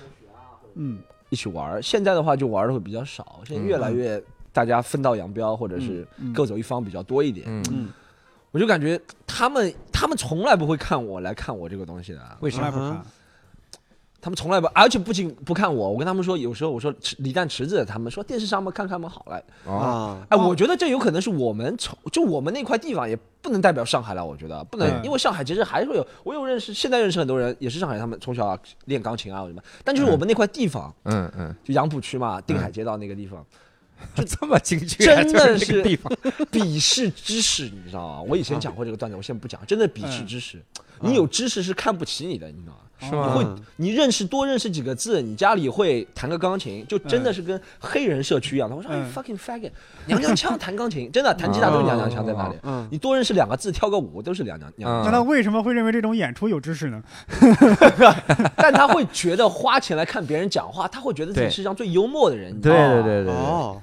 [0.75, 1.81] 嗯一起玩儿。
[1.81, 7.47] 现在的话就玩的会比较少，现在越来越大家分道扬镳，或者是嗯各走一方比较多一点。
[7.49, 7.89] 嗯，嗯，
[8.51, 13.05] 我就感觉他们他们从来不会看我来看我这个东西的，为啥从来不看。
[14.23, 19.43] 他们从来不，而且不仅不看我，我跟他们说，有时候我说池李诞池子，他们说电视上嘛看看嘛好来。
[19.65, 33.45] 哦，啊，哎，我觉得这有可能是我们从就我们那块地方也不能代表上海了，我觉得不能，嗯因为上海其实还会有，我有认识，现在认识很多人也是上海，他们从小练钢琴啊什么，但就是我们那块地方，嗯嗯，就杨浦区嘛，定海街道那个地方，
[34.15, 36.09] 就这么精确啊，真的是这个是地方，
[36.49, 38.21] 鄙视知识，你知道吗？
[38.21, 40.63] 我以前讲过这个段子，我现在不讲，真的鄙视知识。
[41.01, 42.79] 你有知识是看不起你的，你知道吗？
[43.03, 43.45] 是你会？，
[43.77, 48.75] 你认识多认识几个字，你家里会弹个钢琴，就真的是跟黑人社区一样的。
[48.75, 49.71] 我说哎嗯，fucking faggot，
[50.07, 52.55] 娘娘腔弹钢琴， 真的弹吉他都是娘娘腔在那里。
[52.63, 57.03] 嗯，你多认识两个字，跳个舞都是娘娘娘那他为什么会认为这种演出有知识呢？
[58.55, 62.51] 但他会觉得花钱来看别人讲话，他会觉得自己是世界上最幽默的人。
[62.55, 63.33] 你知对道吗对对对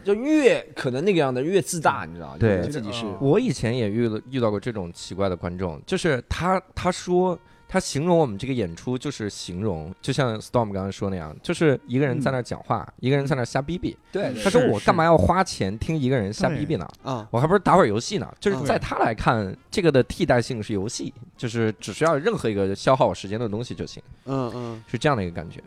[0.05, 2.37] 就越可能那个样的越自大，你知道吗？
[2.39, 7.39] 对觉得自己是哦我以前也遇了遇到过这种奇怪的观众，就是他他说
[7.73, 13.97] 他形容我们这个演出就是形容，就像 Storm 刚刚说那样，就是一个人在那儿讲话，一个人在那儿瞎逼逼。
[14.11, 16.89] 对他说我干嘛要花钱听一个人瞎逼逼呢？
[17.05, 18.29] 啊，我还不如打会儿游戏呢。
[18.41, 25.63] 就是嗯在他来看，这个的替代性是游戏，就是只需要任何一个消耗我时间的东西就行，嗯嗯，是这样的一个感觉。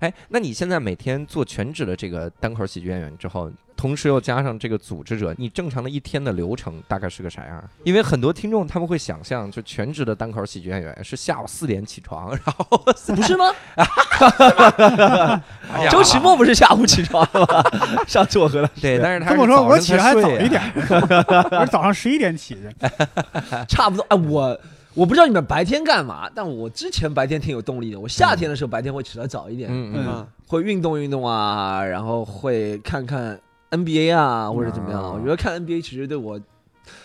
[0.00, 7.62] 哎，那你现在每天做全职的这个单口喜剧演员之后，同时又加上这个组织者，你正常的一天的流程大概是个啥样？
[7.84, 12.78] 因为很多听众他们会想象，就全职的单口喜剧演员是下午四点起床，然后
[13.14, 13.52] 不是吗？
[15.90, 17.62] 周奇墨不是下午起床的吗？
[18.08, 23.66] 上次我和他对，但是他这么说，我起起的还早一点，我是早上十一点起的。
[23.68, 24.04] 差不多。
[24.08, 24.58] 哎，我
[24.94, 28.00] 我不知道你们白天干嘛，但我之前白天挺有动力的。
[28.00, 33.38] 我夏天的时候白天会起得早一点，嗯嗯嗯会运动运动啊，然后会看看
[33.70, 35.02] NBA 啊或者怎么样。
[35.02, 36.40] 嗯我觉得看 NBA 其实对我。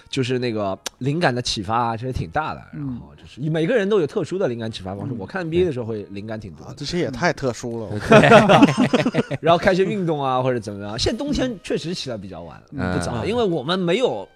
[0.10, 2.62] 就是那个灵感的启发啊，其实挺大的。
[2.74, 5.14] 然后就是每个人都有特殊的灵感启发方式。
[5.14, 7.90] 嗯我看 NBA 的时候会灵感挺多这些也太特殊了，
[9.40, 11.00] 然后开些运动啊或者怎么样。
[11.00, 14.28] 现在冬天确实起来比较晚，嗯不早，嗯因为我们没有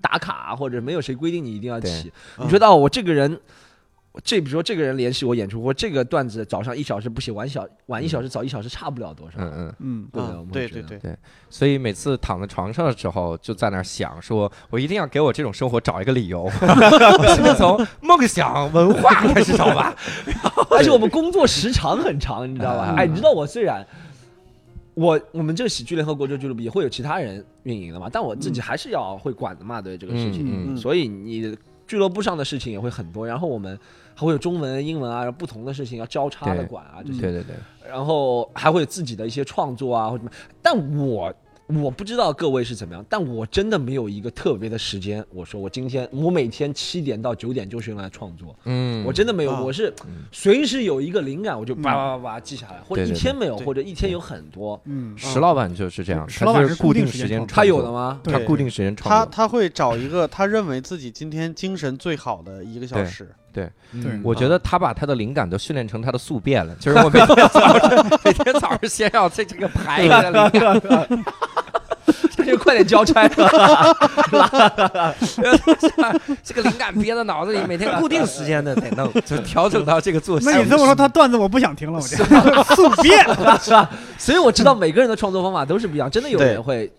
[0.00, 2.10] 打卡或者没有谁规定你一定要起。
[2.38, 3.38] 嗯你觉得哦，我这个人，
[4.24, 9.38] 这比如说这个人联系我演出，或这个段子早上一小时不写，晚小晚一小时，早一小时差不了多少。
[9.38, 10.08] 嗯嗯。
[10.12, 10.82] 嗯，对对？
[10.82, 11.16] 对对
[11.48, 16.42] 所以每次躺在床上的时候，就在那儿想，说我一定要给我这种生活找一个理由。
[16.50, 19.94] 我先从梦想文化开始找吧。
[20.70, 22.90] 而且我们工作时长很长，你知道吧？
[22.90, 23.86] 嗯哎，你知道我虽然
[24.94, 30.44] 我我们这个喜剧联合国这个俱乐部也会有其他人运营的嘛，但我自己还是要会管的嘛，对这个事情。
[30.44, 33.78] 嗯嗯所以你俱乐部上的事情也会很多，然后我们
[34.18, 37.20] 还会有中文、英文啊，不同的事情要交叉的管啊，这些。
[37.20, 37.54] 对对对，
[37.88, 40.30] 然后还会有自己的一些创作啊，或者什么。
[40.60, 41.32] 但我
[41.68, 45.24] 我不知道各位是怎么样，但我真的没有一个特别的时间。
[45.32, 49.60] 我说我今天我每天七点到九点就是用来创作，嗯，我真的没有，啊。
[49.60, 54.80] 我是嗯随时有一个灵感我就叭嗯叭叭叭记下来，或者一天没有，或者一天有很多。
[54.86, 58.20] 嗯，石老板就是这样，石老板是固固定时间创作，他有的吗？
[58.24, 59.32] 他固定时间创作。
[59.32, 63.30] 他他会找一个他认为自己今天精神最好的一个小时，
[63.92, 71.08] 对嗯我觉得他把他的灵感都训练成他的宿便了，就是 我每天早上每天早上先要这这个排一下灵感，
[72.36, 73.26] 这就快点交差
[76.44, 80.46] 这个灵感憋在脑子里，每天固定时间的得弄，就调整到这个作息。
[80.46, 82.16] 那你这么说，他段子我不想听了，我这
[82.74, 83.18] 速变。
[83.60, 83.90] 是吧？
[84.18, 86.90] 所以我知道每个人的创作方法都是不一样，真的有人会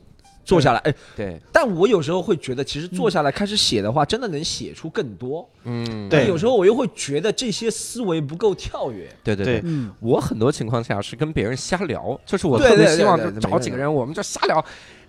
[0.50, 5.48] 坐下来，哎，对，但我有时候会觉得，其实坐下来开始写的话，真的能写出更多。
[5.64, 9.08] 嗯，对有时候我又会觉得这些思维不够跳跃。
[9.24, 9.64] 对对对
[10.00, 14.64] 我很多情况下是跟别人瞎聊，就是我特别希望找几个人，我们就瞎聊，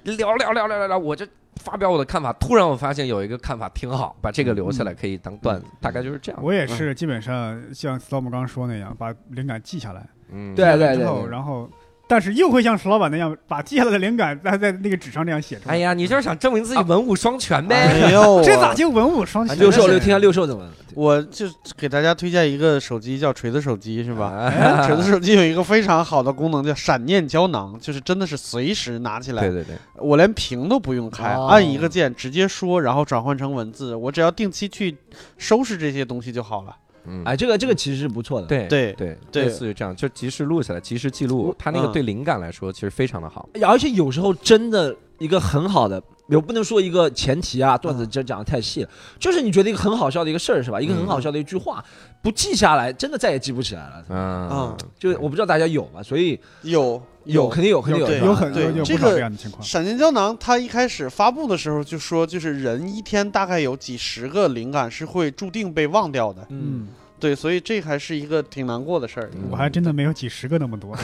[0.05, 1.27] 聊聊聊聊聊聊，我就
[1.57, 2.33] 发表我的看法。
[2.35, 6.41] 突然我发现有一个看法挺好，把这个留下来可以当段子，大概就是这样。
[6.43, 11.69] 我也是基本上像 Storm 刚刚说那样，把灵感记下来，嗯，对对对之后对然后
[12.11, 15.75] 但是又会像石老板那样，把记下来的灵感 在在那个纸上这样写出来。
[15.77, 18.01] 哎呀，你就是想证明自己文武双全呗？
[18.03, 19.57] 没有， 这咋就文武双全？
[19.57, 20.69] 六兽，六听下六兽怎么？
[20.97, 21.47] 我就
[21.77, 24.27] 给大家推荐一个手机，叫锤子手机，是吧？
[24.27, 34.97] 啊锤子手机有一个非常好的功能，叫闪念胶囊，就是真的是随时拿起来，对对对，我连屏都不用开，哦按一个键直接说，然后转换成文字，我只要定期去
[35.39, 36.75] 收拾这些东西就好了。
[37.05, 43.49] 嗯，哎，这个这个其实是不错的。，对对对对类似于这样，就及时录下来，及时记录我，它那个嗯对灵感来说其实非常的好。
[43.67, 50.81] 而且有时候真的一个很好的，有不能说一个前提啊，段子这讲的太细了，就是你觉得一个很好笑的一个事儿是吧？
[50.81, 51.85] 一个很好笑的一句话，
[52.23, 54.05] 不记下来，真的再也记不起来了。
[54.09, 56.03] 嗯嗯，就我不知道大家有吗？
[56.03, 59.63] 所以有有肯定有，肯定有，有很多这个这样的情况。
[59.63, 66.47] 闪电胶囊，它一开始发布的时候就说，就是人一天大概有几十个灵感是会注定被忘掉的。
[66.49, 66.89] 嗯，
[67.21, 69.31] 对，所以这还是一个挺难过的事儿。
[69.51, 70.97] 我还真的没有几十个那么多，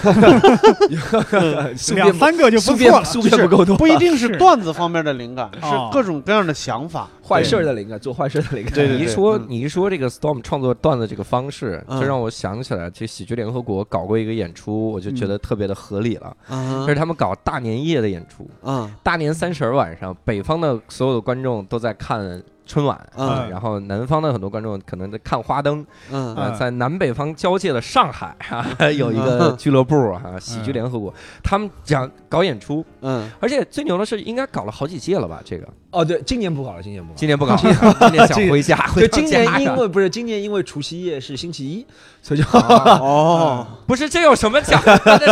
[1.76, 3.46] 宿 两便三个就不错了。
[3.46, 7.08] 不够多，不一定是是段子方面的灵感，是哦各种各样的想法。
[7.22, 8.88] 坏事儿的灵感，做坏事儿的灵感。
[8.88, 16.36] 你一说嗯你一说这个 Storm 创作段子这个方式，嗯就让我想起来，其实喜剧联合国搞过一个演出，我就觉得特别的合理了。
[16.48, 23.48] 嗯这是他们搞大年夜的演出，嗯大年三十儿晚上，北方的所有的观众都在看春晚，嗯。
[23.48, 25.86] 然后南方的很多观众可能在看花灯。
[26.10, 26.34] 嗯。
[26.34, 26.54] 呃，嗯。
[26.58, 33.30] 在南北方交界的上海 啊，有一个俱乐部啊，喜剧联合国，他们讲搞演出，嗯。
[33.40, 35.40] 而且最牛的是，应该搞了好几届了吧？
[35.44, 37.16] 这个哦，对，今年不搞了，今年不搞了。
[37.16, 41.86] 今年不搞， 今年想回家，回 对，今年因为不是今年因为除夕夜是星期一，
[42.22, 44.80] 所以就哦， 不是这有什么讲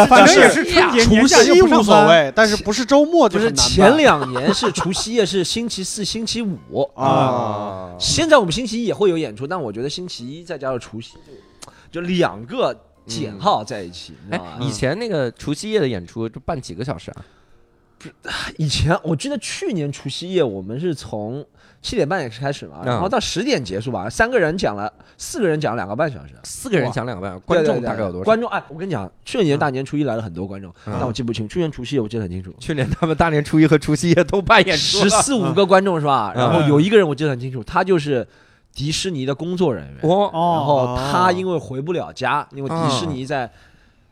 [0.08, 7.94] 反正也是是春节除夕无所谓，但是不是周末就就是前两年是除夕夜是星期四、星期五，啊。
[7.98, 11.12] 现在我们星期一也会有演出，但我觉得星期一再加上除夕
[11.92, 12.74] 就就两个
[13.06, 17.24] 减号在一起，哎？，以前那个除夕夜的演出，就办几个小时啊？
[18.56, 21.44] 以前我记得去年除夕夜我们是从
[21.82, 26.32] 七点半也是开始嘛，嗯然后到十点结束吧，三个人讲了，四个人讲了两个半小时。
[26.42, 28.24] 四个人讲两个半，观众对对对大概有多少？
[28.24, 31.46] 观众哎，我跟你讲，去年大年初一来了很多观众，嗯但我记不清。
[31.46, 36.32] 去年除夕夜我记得很清楚，去年他们大年初一和除夕夜都扮演出十四五个观众是吧？
[36.34, 38.26] 嗯然后有一个人我记得很清楚，他就是
[38.74, 39.98] 迪士尼的工作人员。
[40.02, 43.50] 哦，然哦，后他因为回不了家，因为迪士尼在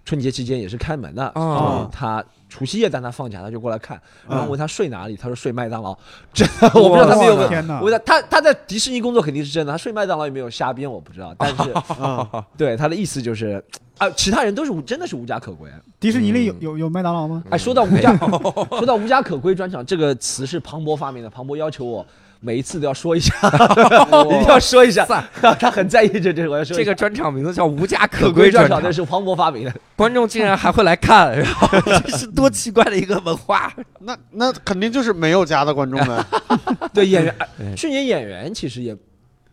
[0.05, 5.96] 春节期间也是开门的，哦所以他除夕夜在他放假，他就过来看，然后嗯问他睡哪里，他说睡麦当劳，
[6.34, 7.80] 真的我不知道他没有没有。
[7.80, 11.70] 我他他他在迪士尼工作肯定是真的，他睡麦当劳有没有瞎编我不知道，但是
[12.02, 13.64] 啊 对他的意思就是
[13.96, 15.70] 啊，其他人都是真的是无家可归。
[15.98, 17.42] 迪士尼里有嗯有有麦当劳吗？
[17.48, 18.14] 哎，说到无家
[18.76, 22.06] 说到无家可归专场这个词是庞博发明的，庞博要求我
[22.44, 23.33] 每一次都要说一下，
[24.26, 25.07] 一定要说一下，
[25.40, 29.72] 他很在意这这，我要说这个专场名字叫“无家可可归专场那”，是黄渤发明的。
[29.94, 33.72] 观众竟然还会来看， 然后这是多奇怪的一个文化。
[34.00, 36.26] 那那肯定就是没有家的观众呗。
[36.92, 37.35] 对演员，
[37.76, 38.96] 去年演员其实也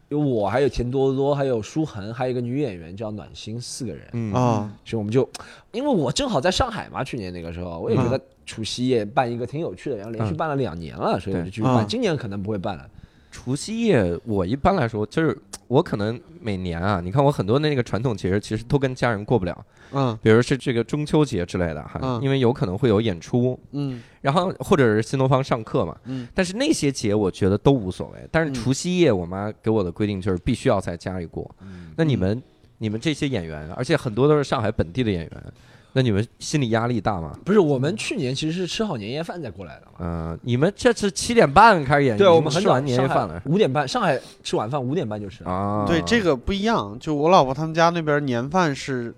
[0.08, 4.02] 有我，还有田多多，还有舒恒，还有一个女演员叫暖心，四个人。
[4.14, 5.30] 嗯啊，所以我们就，
[5.72, 11.86] 因为我正好在上海嘛，去年那个时候，我也觉得除夕夜办一个挺有趣的，然后连续嗯办了两年了，所以我就继续办。
[11.88, 12.90] 今年可能不会办了。
[13.30, 28.28] 除夕夜，我一般来说就是我可能每年啊，你看我很多的那个传统节日，其实都跟家人过不了，嗯比如是这个中秋节之类的哈，嗯因为有可能会有演出，嗯然后或者是新东方上课嘛，嗯但是那些节我觉得都无所谓。
[28.32, 31.50] 但是嗯除夕夜，我妈给我的规定就是必须要在家里过。
[31.96, 32.42] 那你们
[32.80, 35.44] 你们这些演员，而且很多都是上海本地的演员，
[35.94, 37.38] 那你们心理压力大吗？
[37.44, 39.92] 不是，我们去年其实是吃好年夜饭再过来的嘛。
[40.00, 45.50] 嗯、你们这次七点半开始演，对，我们很早吃完年夜饭了五点半，上海吃晚饭五点半就吃了。
[45.50, 45.86] 啊？
[45.88, 46.96] 对，这个不一样。
[47.00, 49.14] 就我老婆他们家那边年饭是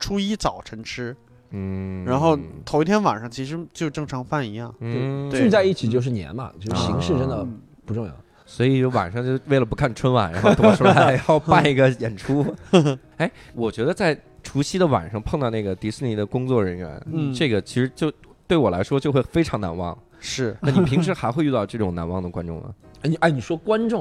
[0.00, 1.16] 初一早晨吃，
[1.50, 4.74] 嗯，然后头一天晚上其实就正常饭一样。
[4.80, 8.12] 嗯，对聚在一起就是年嘛，就是形式真的嗯不重要。
[8.44, 12.44] 所以晚上就为了不看春晚，然后躲出来 然后办一个演出。
[13.16, 18.12] 哎，我觉得在除夕的晚上碰到那个迪士尼的工作人员，嗯这个其实就
[18.46, 19.96] 对我来说就会非常难忘。
[20.18, 22.74] 是，那你平时还会遇到这种难忘的观众吗？
[23.02, 24.00] 哎，你哎，你说观众，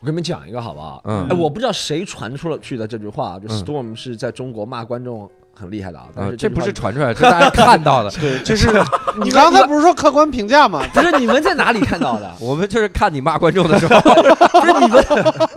[0.00, 1.00] 我跟你们讲一个好不好？
[1.06, 8.10] 嗯哎，我不知道谁传出了去的这句话，就嗯 Storm 是在中国骂观众很厉害的啊，但啊，是这不是传，出来，这是大家 看到的。
[8.20, 8.68] 对，就是
[9.22, 10.82] 你刚才不是说客观评价吗？
[10.94, 12.32] 不是你们在哪里看到的？
[12.40, 15.04] 我们就是看你骂观众的时候，不是你们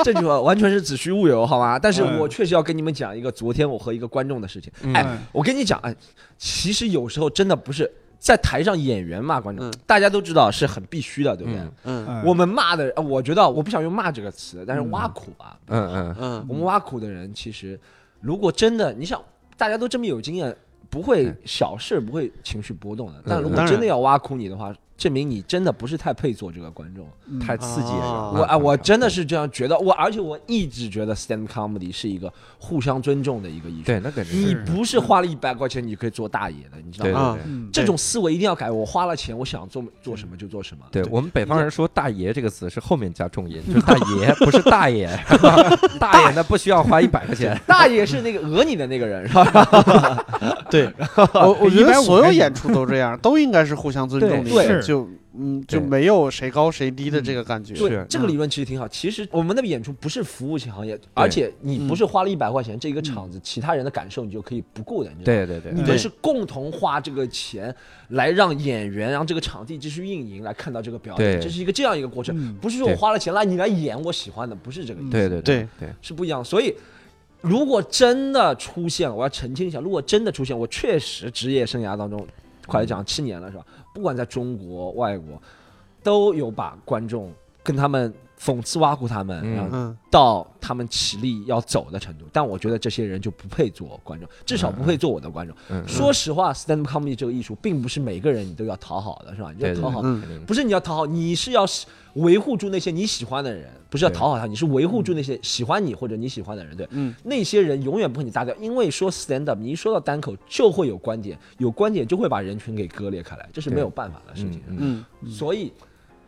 [0.04, 1.80] 这句话完全是子虚乌有，好吗？
[1.80, 4.72] 但是嗯我确实要跟你们讲一个昨天我和一个观众的事情。
[4.82, 5.96] 嗯哎，我跟你讲，哎，
[6.38, 11.60] 其实有时候真的不是在台上演员骂观众，嗯大家都知道是很必须的，对不对？
[11.62, 17.80] 嗯嗯嗯我们骂的，呃我觉得我不想用骂这个词，但是挖苦啊，嗯嗯嗯我们挖苦的人，其实
[18.22, 19.22] 如果真的，你想，
[19.58, 20.56] 大家都这么有经验，
[20.90, 23.24] 不会嗯小事不会情绪波动的。
[23.26, 27.06] 但如果真的要挖苦你的话，证明你真的不是太配做这个观众。
[27.28, 28.32] 嗯太刺激啊了。
[28.32, 29.78] 我啊，我真的是这样觉得。
[29.78, 33.86] 我而且我一直觉得 stand comedy 是一个互相尊重的一个艺术。
[33.86, 37.20] 对，那肯定你不是花了一百块钱你可以做大爷的，你知道吗？
[37.20, 37.52] 啊对对对。
[37.52, 38.72] 嗯这种思维一定要改。
[38.72, 40.86] 我花了钱，我想做做什么就做什么。
[40.90, 45.10] 对我们北方人说“大爷”这个词是后面加重音， 就是大爷，不是大爷。
[46.00, 47.60] 大爷那不需要花一百块钱。
[47.68, 50.26] 大爷是那个讹你的那个人，是吧？
[50.70, 50.90] 对，
[51.34, 54.50] 我我觉得所有演出都这样，都应该是互相尊重的。
[54.94, 57.74] 就嗯，就没有谁高谁低的这个感觉。
[57.74, 58.88] 对是，这个理论其实挺好。
[58.88, 65.46] 其实我们那个演出不是服务型行业，而且你不是花了一百块钱这一个场子，其他人的感受你就可以不顾的，你知道吗？
[65.46, 67.76] 对对对你们是共同花这个钱
[68.10, 76.44] 来让演员、让这个场地继续运营，来看到这个表演，对这是一个这样一个过程，嗯不是说我花了钱来你来演我喜欢的，不是这个意思，对对对对，是不一样的。
[76.44, 76.72] 所以，
[77.42, 82.26] 如果真的出现了，我要澄清一下，如果真的出现，我确实职业生涯当中，
[82.68, 83.66] 快来讲七年了是吧？
[83.94, 85.42] 不管在中国、外国，
[86.02, 87.32] 都有把观众
[87.64, 88.14] 跟他们
[88.44, 92.26] 讽刺挖苦他们，嗯然后嗯到他们起立要走的程度。
[92.34, 95.56] 但我觉得这些人就不配做观众，至少不配做我的观众。
[95.70, 99.54] 嗯，说实话，stand up comedy 这个艺术，并不是每个人你都要讨好的，是吧？
[99.58, 100.04] 你要讨好，
[100.46, 101.66] 不是你要讨好，你是要
[102.16, 106.88] 维护住那些你喜欢的人，不是要讨好他，你是维护住那些喜欢你或者你喜欢的人，对。
[106.92, 114.62] 嗯那些人永远不会你搭调，因为说 stand up，你一说到单口就会有观点，有观点就会把人群给割裂开来，这是没有办法的事情。
[114.68, 115.72] 嗯嗯所以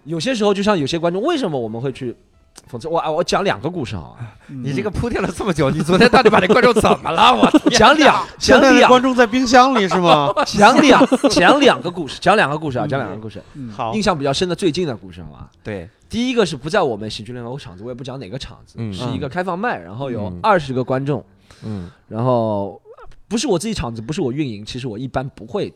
[0.06, 2.16] 有些时候，就像有些观众，为什么我们会去
[2.72, 2.88] 讽刺？
[2.88, 4.14] 我啊，我讲两个故事啊，
[4.47, 7.34] 你这个铺垫了这么久，你昨天到底把这观众怎么了？
[7.36, 10.34] 我讲两现在的讲两观众在冰箱里是吗？
[10.47, 13.41] 讲两讲两个故事，讲两个故事啊，讲两个故事。
[13.76, 13.93] 好。
[13.93, 15.49] 印，象比较深的最近的故事好吧？
[15.64, 18.93] 对，第一个是不在我们喜剧联合场子，我也不讲哪个场子，嗯。
[18.93, 20.39] 是一个开放麦，然后有嗯。
[20.41, 21.24] 二十个观众，
[21.64, 21.89] 嗯。
[22.08, 22.82] 然后
[23.28, 25.74] 不是我自己场子，不是我运营，其实我一般不会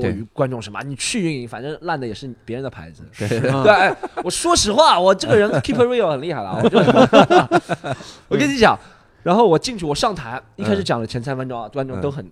[0.00, 3.02] 多于观众什么，你去运营，反正烂的也是别人的牌子。
[3.18, 3.28] 对。
[3.40, 6.78] 对，哎我说实话，我这个人 keep real 很厉害了，我 就
[8.28, 8.78] 我跟你讲，
[9.22, 12.24] 然后我进去，我上台，一开始讲了前三分钟啊，观众都很。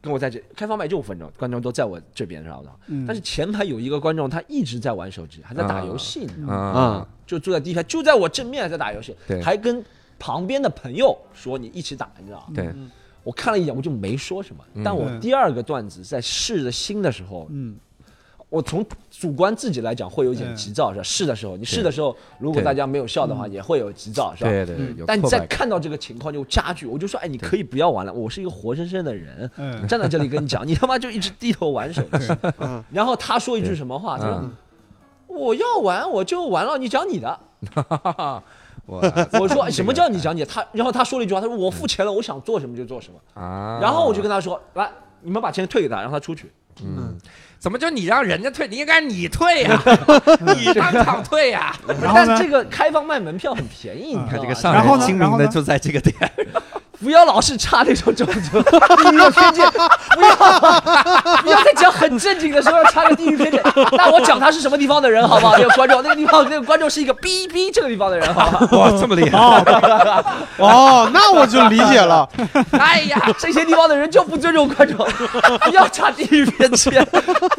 [0.00, 2.70] 跟我在这开放麦就五分钟，观众都在我这边，知道吗？
[2.86, 3.04] 嗯。
[3.04, 6.54] 但是前排有一个观众，他一直在玩手机，还在打游戏，你知道吗？
[6.54, 9.12] 啊，就坐在第一排，就在我正面在打游戏。
[9.26, 9.84] 对，还跟
[10.16, 12.52] 旁边的朋友说你一起打，你知道吗？
[12.54, 12.72] 对，
[13.28, 14.64] 我看了一眼，我就没说什么。
[14.72, 14.82] 嗯。
[14.82, 17.76] 但我第二个段子在试着新的时候，嗯。
[18.48, 21.02] 我从主观自己来讲会有点急躁，是吧？
[21.02, 24.48] 试的时候，你试的时候，如果大家没有笑的话，也会有急躁，是吧？
[24.48, 25.48] 对对对，但你再挫败感。
[25.58, 29.86] 看到这个情况就加剧，我就说，哎，你可以不要玩了，我是一个活生生的人，嗯。
[29.86, 32.26] 站在这里跟你讲，你他妈就一直低头玩手机。
[32.60, 32.82] 嗯。
[32.90, 34.16] 然后他说一句什么话？
[34.16, 34.50] 他说嗯
[35.28, 37.38] ：“我要玩我就玩了，你讲你的。
[38.88, 38.98] ”我
[39.38, 40.44] 我说哎什么叫你讲解？
[40.46, 43.40] 他然后他说了一句话，他说我付钱了，我想做什么就做什么。
[43.40, 46.50] 啊，然后我就跟他说，来，你们把钱退给他，让他出去。
[46.82, 47.18] 嗯，
[47.58, 48.66] 怎么就你让人家退？
[48.68, 49.82] 你应该你退呀，
[50.56, 51.76] 你当场退呀。
[52.00, 56.14] 然后但这个开放卖门票很便宜，你看这个上然后呢人精明的就在这个点，
[57.00, 60.34] 不要老是插那种种族地域偏见，不要
[61.42, 63.62] 不要在讲很正经的时候插个地域偏见。
[63.92, 65.56] 那我讲他是什么地方的人，好不好？
[65.58, 68.68] 那个观众，那个地方那个观众是一个逼逼这个地方的人，好吧？
[68.72, 69.38] 哇，这么厉害！
[70.58, 72.28] 哦，那我就理解了。
[72.72, 75.06] 哎呀，这些地方的人就不尊重观众，
[75.62, 77.04] 不要插地域偏见，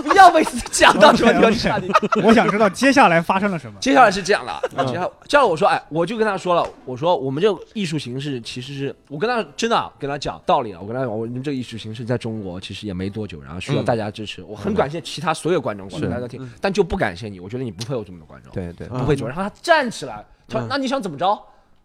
[0.04, 1.92] 不要每次讲到什么地方就插地域。
[2.24, 3.74] 我想知道接下来发生了什么。
[3.80, 13.86] 接下来是这样的，接下来这样我说，哎，我就跟他说了，我说我们这个艺术形式其实是我跟他真的啊跟他讲道理啊，我跟他讲，我们这个艺术形式在中国其实也没多久，然后需要嗯。
[13.86, 19.28] 大家支持，我很感谢其他所有观众，观众大家听，但就不感谢你，我觉得你不配有这么多观众，对对，不配做。
[19.28, 21.28] 然后他站起来，他说那你想怎么着？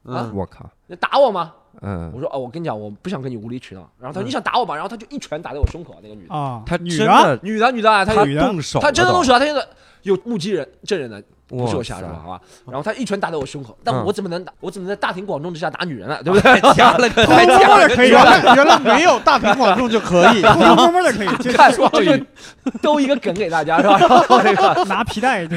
[0.05, 1.55] 啊，我靠，你打我吗？
[1.81, 2.13] 嗯。
[2.15, 3.81] 我，说哦，我跟你讲，我不想跟你无理取闹。
[3.99, 4.75] 然后他说你想打我吗？
[4.75, 9.67] 然后他就一拳打在我胸口，那个女的，啊，他女的女的女的啊，她他动手，她真的动手，了，她现在
[10.03, 11.23] 有目击人证人的，
[11.59, 12.41] 不是我哇瞎说，塞好吧？
[12.67, 14.53] 然后他一拳打在我胸口，但嗯我怎么能打？
[14.61, 16.23] 我怎么在大庭广众之下打女人 了？
[16.23, 16.61] 对不对？
[16.75, 20.43] 加了个，偷摸的可以原来原来没有大庭广众就可以。
[20.43, 22.27] 偷偷摸摸的可以，就看，就是
[22.83, 23.99] 兜一个梗给大家，是吧？
[23.99, 25.43] 然后那个，拿皮带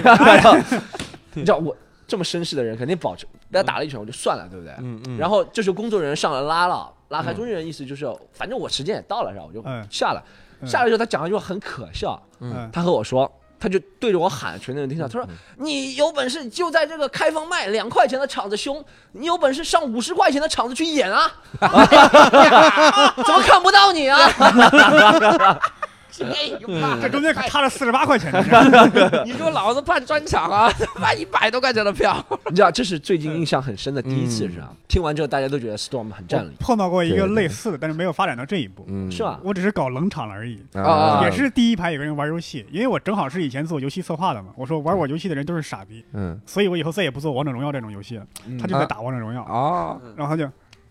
[1.34, 1.76] 你知道我
[2.08, 4.74] 这么绅士的人，肯定保持，被他打了一拳我就算了，对不对？
[4.80, 9.46] 嗯嗯，然后这时候工作人员上来拉了，拉开，工作人员意思就是，反正我时间也到了，是吧？
[9.48, 10.22] 我就嗯下来。
[10.62, 15.08] 嗯下来之后，他讲了一句话很可笑，嗯他和我说，他就对着我喊，全在那听到。
[15.08, 15.28] 他说
[15.58, 18.84] ：“你有本事就在这个开放麦两块钱的场子凶，
[19.14, 21.32] 你有本事上五十块钱的场子去演啊！
[23.26, 24.20] 怎么看不到你啊？”
[26.26, 28.32] 哎呦妈这中间可差了四十八块钱，
[29.26, 32.16] 你说老子办专场啊， 卖一百多块钱的票，
[32.50, 34.52] 你知道，这是最近印象很深的第一次，嗯。
[34.52, 34.72] 是吧？
[34.88, 38.86] 听完之后，大家都觉得 Storm 很占理，碰到过一个类似的，但是没有发展到这一步。
[38.88, 39.12] 嗯。
[39.12, 39.40] 是吧？
[39.44, 41.22] 我只是搞冷场了而已，啊。
[41.24, 44.50] 也是第一排有个人玩游戏，因为我正好是以前做游戏策划的嘛。
[44.56, 46.40] 我说玩我游戏的人都是傻逼，嗯。
[46.46, 48.26] 所以我以后再也不做王者荣耀这种游戏了。
[48.48, 50.50] 嗯他就在打王者荣耀，啊，然后他就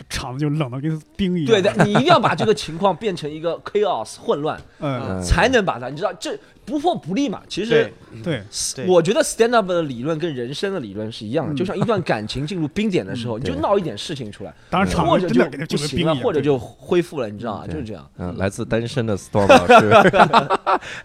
[0.09, 1.47] 场子就冷的跟冰一样。
[1.47, 7.42] 对的，你一定要把这个情况变成一个 chaos 混乱，嗯，嗯才能把它，你知道这不破不立嘛。
[7.49, 7.92] 其实
[8.22, 8.42] 对
[8.74, 11.57] 对，我觉得 stand up 的理论跟人生的理论是一样的，嗯。
[11.57, 17.66] 就像一段感情进入冰点的时候， 你就闹一点事情出来，当然场或者就子真的给它不行了，或者就恢复了，你知道吗？
[17.66, 18.09] 就是这样。
[18.18, 19.97] 嗯，来自单身的 Storm 老师。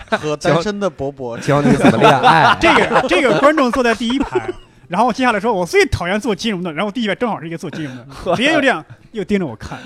[0.17, 1.37] 和单身的伯伯。
[1.37, 2.57] 教你怎么恋爱。
[2.59, 4.53] 这个这个观众坐在第一排，
[4.91, 8.83] 然后接下来说，我最讨厌做金融的，然后第一排正好是一个做金融的，直接就这样
[9.13, 9.79] 又盯着我看，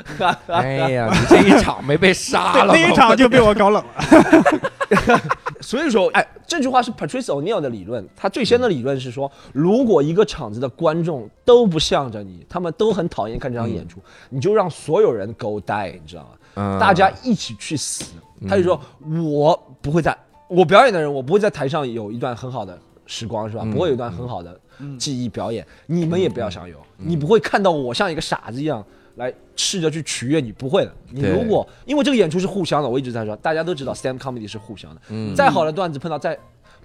[0.48, 2.74] 哎呀，你这一场没被杀了吗？
[2.74, 5.22] 那一场就被我搞冷了。
[5.62, 8.04] 所以说，哎，这句话是 Patrice O'Neill 的理论。
[8.16, 14.00] 他最先的理论是说，如果一个场子的观众都不向着你，他们都很讨厌看这场演出，
[14.30, 16.30] 你就让所有人 go die，你知道吗？
[16.56, 18.06] 嗯大家一起去死。
[18.50, 18.82] 他就说，
[19.24, 23.62] 我不会在，我表演的人，我不会在台上有一段很好的时光，是吧？
[23.66, 24.60] 嗯不会有一段很好的
[24.98, 28.84] 记忆表演，你们也不要想有，你不会看到我像一个傻子一样。
[29.16, 30.94] 来试着去取悦你，不会的。
[31.10, 35.00] 你如果因为这个演出是互相的，我一直在说，大家都知道 stand comedy 是互相的。
[35.08, 36.38] 嗯再好的段子碰到再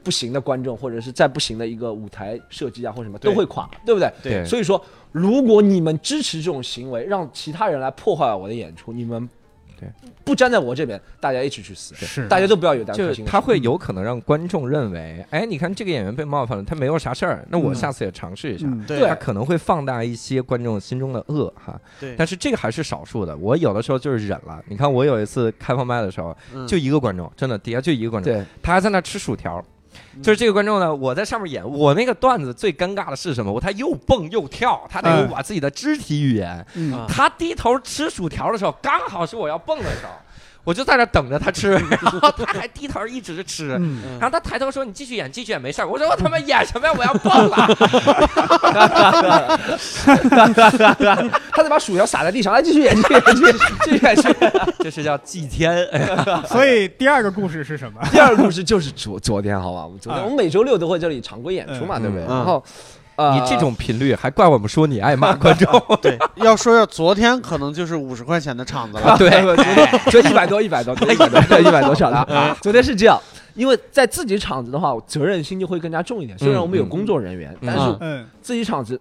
[0.04, 4.12] 不行的观众，或者是再不行的一个舞台设计啊，或者什么都会垮，对不对？
[4.22, 4.80] 对所以说，
[5.10, 9.28] 如果你们支持这种行为，让其他人来破坏我的演出，你们
[9.80, 9.88] 对
[10.22, 13.30] 不站在我这边，大家一起去死，是大家都不要有担就是心的。
[13.30, 18.66] 他会有可能让观众认为，哎，你看这个演员被冒犯了，他没有啥事儿，那我嗯下次也尝试一下。
[18.68, 23.36] 嗯，对他可能会放大一些观众心中的恶哈，对，但是这个还是少数的。
[23.36, 24.62] 我有的时候就是忍了。
[24.68, 29.64] 你看，我有一次开放麦的时候，嗯就一个观众，真的底下就一个观众，对，他还在那吃薯条。
[30.22, 33.52] 就是这个观众呢，我在上面演，我那个段子最尴尬的是什么？
[33.52, 36.64] 我他又蹦又跳，他得有嗯我自己的肢体语言。
[37.08, 40.12] 他低头吃薯条的时候，刚好是我要蹦的时候，
[40.62, 43.76] 我就在那等着他吃， 然后他还低头一直吃。
[43.80, 46.94] 嗯，然后他抬头说：“你继续演，继续演，没事儿。”我说：“我他妈演什么呀？
[46.96, 47.56] 我要蹦了
[51.52, 53.54] 他得把薯条撒在地上，来继续演，继续演，继续演，
[53.84, 54.16] 继续演。
[54.16, 55.84] 继续演！”这是叫祭天。
[55.92, 58.00] 哎 所以第二个故事是什么？
[58.12, 59.84] 第二个故事就是昨昨天，好吧？
[59.84, 62.24] 我们昨天啊我们每周六都会这里常规演出嘛，嗯对不对？
[62.26, 62.62] 嗯然后，
[63.20, 65.70] 呃，你这种频率还怪我们说你爱骂 观众？
[66.00, 72.56] 对，要说要昨天可能就是五十块钱的场子了，对，昨天就一百多，一百多，一百多， 一百多场的。
[72.62, 73.20] 昨天是这样，
[73.54, 76.38] 因为在自己场子的话，责任心就会更加重一点。
[76.38, 79.00] 虽然我们有工作人员，但是自己场子。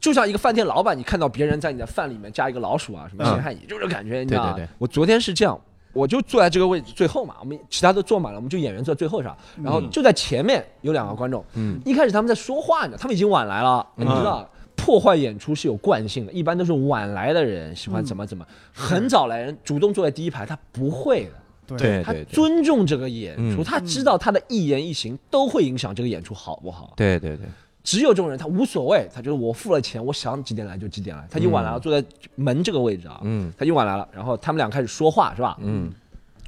[0.00, 4.52] 就像一个饭店老板，你看到别人在你的饭里面加一个老鼠啊，什么嗯陷害你，就是感觉，你知道吗？
[4.54, 5.60] 对对对我昨天是这样，
[5.92, 11.80] 我就坐在这个位置最后嘛，我们其他都坐满了，我们就演员坐最后上，然后就在前面有两个观众，嗯。
[11.84, 14.48] 一开始他们在说话呢，他们已经晚来了，你知道。
[14.76, 22.24] 破坏演出是有惯性的，一般都是晚来的人喜欢怎么怎么，很早来人主动坐在第一排，他不会的，对对对。
[22.24, 23.64] 尊重这个演出，嗯。
[23.64, 26.94] 他知道他的一言一行都会影响这个演出好不好。
[26.96, 27.46] 对对对，
[27.82, 31.26] 只有这种人，他无所谓，他就是我付了钱，我想几点来就几点来。
[31.30, 34.06] 他已经晚来了，坐在门这个位置啊，嗯他已经晚来了。
[34.12, 35.56] 然后他们俩开始说话，是吧？
[35.60, 35.90] 嗯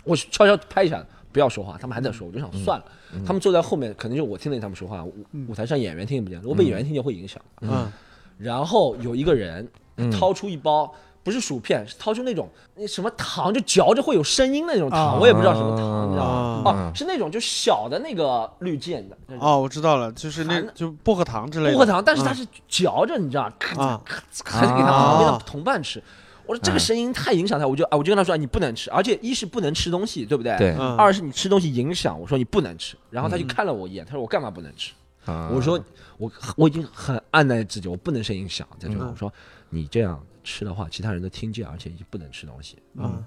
[0.05, 2.85] 我悄悄拍一下，不要说话，他们还在说，我就想算了。
[3.27, 7.41] 他们坐在后面，可能就我听得见他们说话，舞嗯舞台上演员听不见，如果被演员听见会影响。
[7.61, 7.91] 嗯
[8.39, 9.67] 然后有一个人
[9.97, 10.93] 嗯掏出一包。
[11.25, 15.19] 不是薯片，是掏出那种那什么糖，就嚼着会有声音的那种糖，啊。
[15.21, 16.71] 我也不知道什么糖，你知道吗？
[16.71, 16.91] 啊。
[16.91, 26.03] 哦，是那种就小的那个绿箭的，哦，我知道了，就是那含就薄荷糖之类的，薄荷糖，但是它嗯是嚼着，你知道，咔嚓啊咔嚓咔嚓给他旁边的啊同伴吃。
[26.45, 30.57] 我说这个声音太影响他，我就啊，我就跟他说你不能吃，而且一是不能吃东西，对不对？。
[30.59, 30.77] 对。
[30.77, 30.97] 嗯。
[30.97, 34.93] 二是你吃东西影响，我说你不能吃，然后他就看了我一眼，他说我干嘛不能吃？
[35.25, 35.49] 啊。
[35.55, 35.81] 我说
[36.19, 39.11] 我我已经很按耐自己，我不能声音响，在这个嗯。
[39.13, 39.33] 我说
[39.71, 42.79] 你这样吃的话，其他人都听见，而且已经不能吃东西。
[42.95, 43.25] 嗯。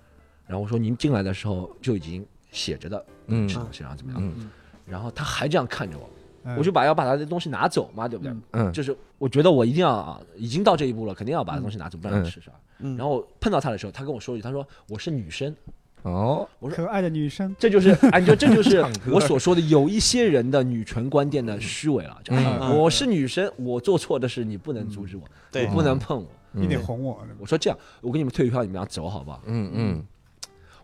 [0.47, 3.47] 然后我说您进来的时候就已经写着的嗯。
[3.47, 4.21] 吃东西，然后怎么样？
[4.21, 4.49] 嗯。
[4.85, 6.09] 然后他还这样看着我，
[6.43, 6.55] 嗯。
[6.57, 8.31] 我就把要把他的东西拿走嘛，对不对？
[8.31, 8.43] 嗯。
[8.51, 8.73] 嗯。
[8.73, 12.55] 就是我觉得我一定要啊，已经到这一步了，肯定要把东西拿走，不让他吃，是吧？
[12.79, 15.55] 嗯，然后碰到他的时候，他跟我说一句，他说我是女生，
[16.01, 16.47] 哦。
[16.69, 22.19] 可爱的女生，这就是哎， 你说这就是我所说的有一些人的女权观念的虚伪了。
[22.23, 22.77] 就哎嗯。
[22.77, 26.27] 我是女生，我做错的事你不能阻止我，对你不能碰我。
[26.55, 27.19] 你得哄我。
[27.39, 29.41] 我说这样，我给你们退票，你们俩走好不好？
[29.45, 30.03] 嗯嗯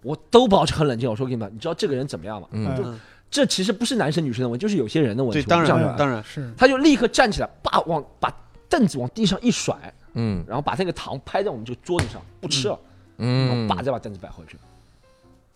[0.03, 1.09] 我都保持很冷静。
[1.09, 2.47] 我说给你们，你知道这个人怎么样吗？
[2.51, 2.99] 嗯嗯
[3.30, 5.41] 这其实不是男生女生的问题，就是有些人的问题。
[5.41, 8.30] 对，当然当然，是他就立刻站起来，叭往把
[8.67, 9.74] 凳子往地上一甩，
[10.13, 12.78] 嗯然后把那个糖拍在我们这个桌子上，不吃了，
[13.15, 14.57] 然嗯后叭再把凳子摆回去，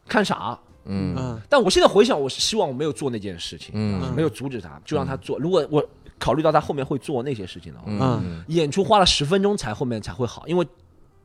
[0.08, 0.58] 看啥。
[0.86, 5.38] 嗯嗯但我现在回想，我是希望我没有做那件事情，嗯没有阻止他，就让他做。
[5.40, 5.84] 如果我
[6.18, 8.44] 考虑到他后面会做那些事情的话，嗯。
[8.48, 10.66] 演出花了十分钟才后面才会好，因为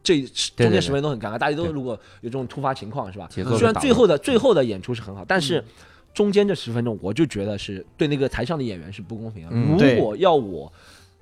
[0.03, 0.20] 这
[0.57, 3.28] 中间十分钟都很尴尬，大家都如果有这种突发情况是吧？
[3.30, 5.64] 虽然最后的最后的演出是很好，但是
[6.12, 10.72] 中间这十分钟我就觉得是对那个台上的演员是不公平如果要我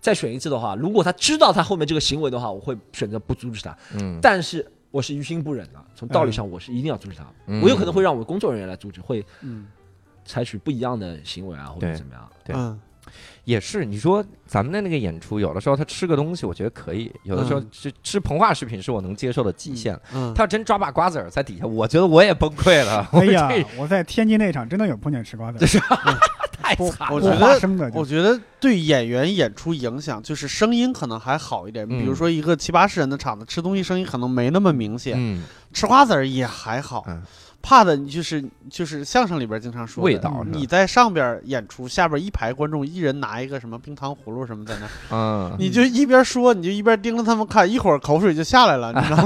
[0.00, 3.76] 再选一次的话，如果他知道他后面这个行为的话，我会选择不阻止他。
[3.94, 7.26] 嗯，但是我是于心不忍的，从道理上我是一定要阻止他。
[7.46, 7.60] 嗯。
[7.60, 9.66] 我有可能会让我工作人员来阻止，会嗯。
[10.24, 12.30] 采取不一样的行为啊，或者怎么样。
[12.44, 12.54] 对。
[12.54, 12.78] 嗯
[13.48, 19.98] 也是，你说咱们的那个演出，有的时候他吃个东西，我觉得可以；有的时候嗯吃吃膨化食品是我能接受的极限。
[20.14, 23.08] 嗯，他要真抓把瓜子儿在底下，我觉得我也崩溃了。
[23.12, 25.80] 哎呀，我在天津那场真的有碰见吃瓜子，剥
[26.60, 27.14] 太惨了。
[27.14, 35.42] 我觉得我觉得对演员演出影响就是声音可能还好一点，嗯比如说一个七八十人的场子，吃东西声音可能没那么明显，嗯，
[35.72, 37.06] 吃瓜子儿也还好。
[37.60, 49.16] 嗯怕的你就是就是相声里边经常说的味道你在上边演出，下边一排观众一人拿一个什么冰糖葫芦什么在那，嗯，你就一边说你就一边盯着他们看，一会儿口水就下来了，你知道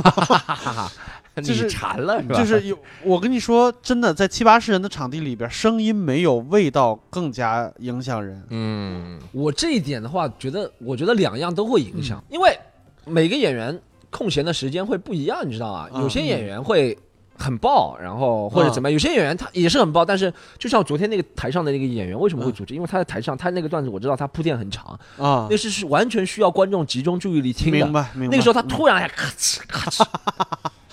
[0.75, 0.91] 吗？
[1.37, 2.35] 就是你馋了是吧？
[2.35, 8.43] 就是有我跟你说，真的在七八十人的场地里边，声音没有味道更加影响人。
[8.51, 12.59] 嗯我这一点的话，觉得我觉得两样都会影响，因为
[13.07, 13.79] 每个演员
[14.11, 15.89] 空闲的时间会不一样，你知道吗？
[15.95, 16.99] 嗯有些演员会。
[17.43, 18.93] 很爆，然后或者怎么样？
[18.93, 22.73] 有些演员他也是很爆，但是就像昨天那个台上的那个演员，为什么会组织？
[22.75, 27.79] 因为他在台上，他那个段子我知道他铺垫很长，啊那，是是完全需要观众集中注意力听的。
[27.79, 28.31] 明白明白。
[28.31, 30.07] 那个时候他突然哎咔哧咔哧，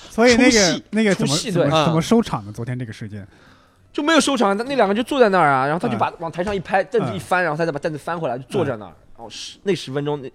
[0.09, 2.51] 所以那个戏那个怎么出戏对怎么怎么啊收场呢？
[2.51, 3.27] 昨天这个事件，
[3.93, 8.93] 就没有收场，他那两个就坐在那儿啊，然后他就嗯把往台上一拍，凳子一翻，然后他再把凳子翻回来，就坐在那儿。
[9.15, 10.31] 然后十那十分钟，那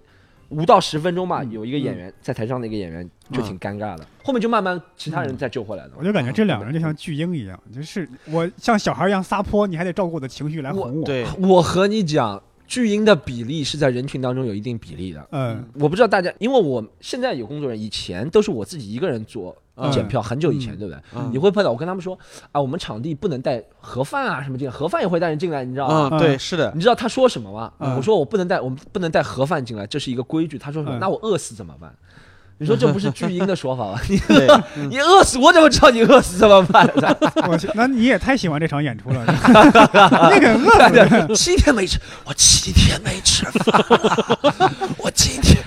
[0.49, 5.91] 五到十分钟吧，嗯有一个演员在台上，的一个演员就挺尴尬的，后面就慢慢其他人再救回来的。
[5.97, 15.27] 我就感觉这两个人就像巨婴一样，就是我像小孩一样撒泼，你还得照顾我的情绪来哄我。，对，我和你讲，巨婴的比例是在人群当中有一定比例的。
[15.31, 21.01] 嗯我不知道大家，因为我现在有工作人员，以前都是我自己一个人做嗯检票，很久以前，嗯对不对？
[21.15, 22.17] 嗯你会碰到我跟他们说
[22.51, 26.09] 啊，我们场地不能带盒饭啊什么进来，盒饭也会带人进来，你知道吗？
[26.11, 27.71] 嗯，对，是的，你知道他说什么吗？
[27.79, 30.57] 嗯我说我不能带，我们不能带盒饭进来，这是一个规矩。
[30.57, 30.97] 他说什么？
[30.97, 31.93] 嗯那我饿死怎么办？
[32.57, 33.99] 你说这不是巨婴的说法吗？
[34.07, 36.89] 你饿，你饿死，我怎么知道你饿死怎么办？
[37.49, 39.25] 我去那你也太喜欢这场演出了，
[40.31, 43.83] 那个饿死七天没吃，我七天没吃饭，
[44.97, 45.57] 我今天，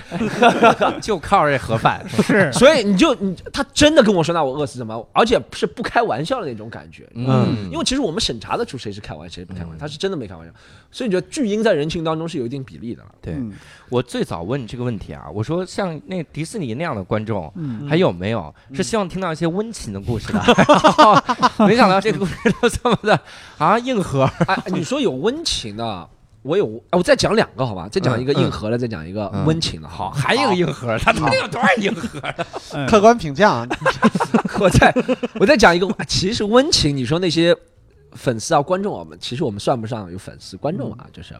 [0.99, 2.03] 就靠这盒饭。
[2.23, 5.05] 是所以你就你他真的跟我说，那我饿死怎么办？
[5.13, 7.07] 而且是不开玩笑的那种感觉。
[7.13, 10.51] 嗯，因为其实我们审查的出谁是开玩笑，谁不开玩笑，他是真的没开玩笑。
[10.91, 13.09] 所以你觉得巨婴在人群当中是有一定比例的了。
[13.21, 13.53] 对嗯
[13.89, 17.51] 我最早问你这个问题啊，我说像那迪士尼那样的观众。
[17.55, 20.41] 嗯还有没有是希望听到一些温情的故事的？
[21.67, 23.19] 没想到这个故事都这么的
[23.59, 24.23] 啊硬核。
[24.47, 26.09] 哎，你说有温情的，
[26.41, 27.87] 我有，哎我再讲两个好吧？
[27.91, 29.87] 再讲一个硬核的，再讲一个嗯温情的。
[29.87, 32.19] 好，还有一个硬核，他到底有多少硬核？
[32.73, 33.67] 嗯客观评价啊，
[34.59, 34.93] 我再
[35.39, 37.55] 我再讲一个，其实温情，你说那些
[38.13, 41.35] 粉丝啊、观众啊，我们其实我们算不上有粉丝，观众啊，就是。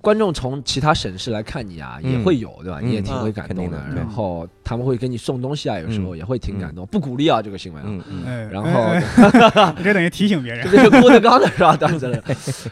[0.00, 2.78] 观众从其他省市来看你啊，嗯也会有，对吧？
[2.80, 7.84] 嗯你也挺会感动的然后他们会给你送东西啊，有时候嗯也会挺感动，不鼓励啊这个行为啊。
[7.86, 9.02] 嗯嗯哎然后哎
[9.54, 10.82] 哎 这等于提醒别人这。
[10.82, 11.76] 是郭德纲的是吧？
[11.76, 12.22] 段子了。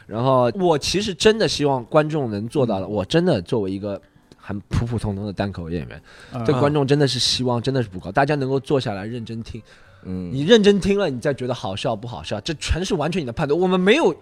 [0.07, 4.01] 然后我其实真的希望观众能做到的，我真的作为一个
[4.37, 6.01] 很普普通通的单口演员，
[6.33, 9.61] 嗯对观众真的是希望真的是不高，大家能够坐下来认真听。
[10.09, 13.59] 嗯，你认真听了，你再觉得好笑不好笑，这全是完全你的判断。
[13.61, 14.14] 我们没有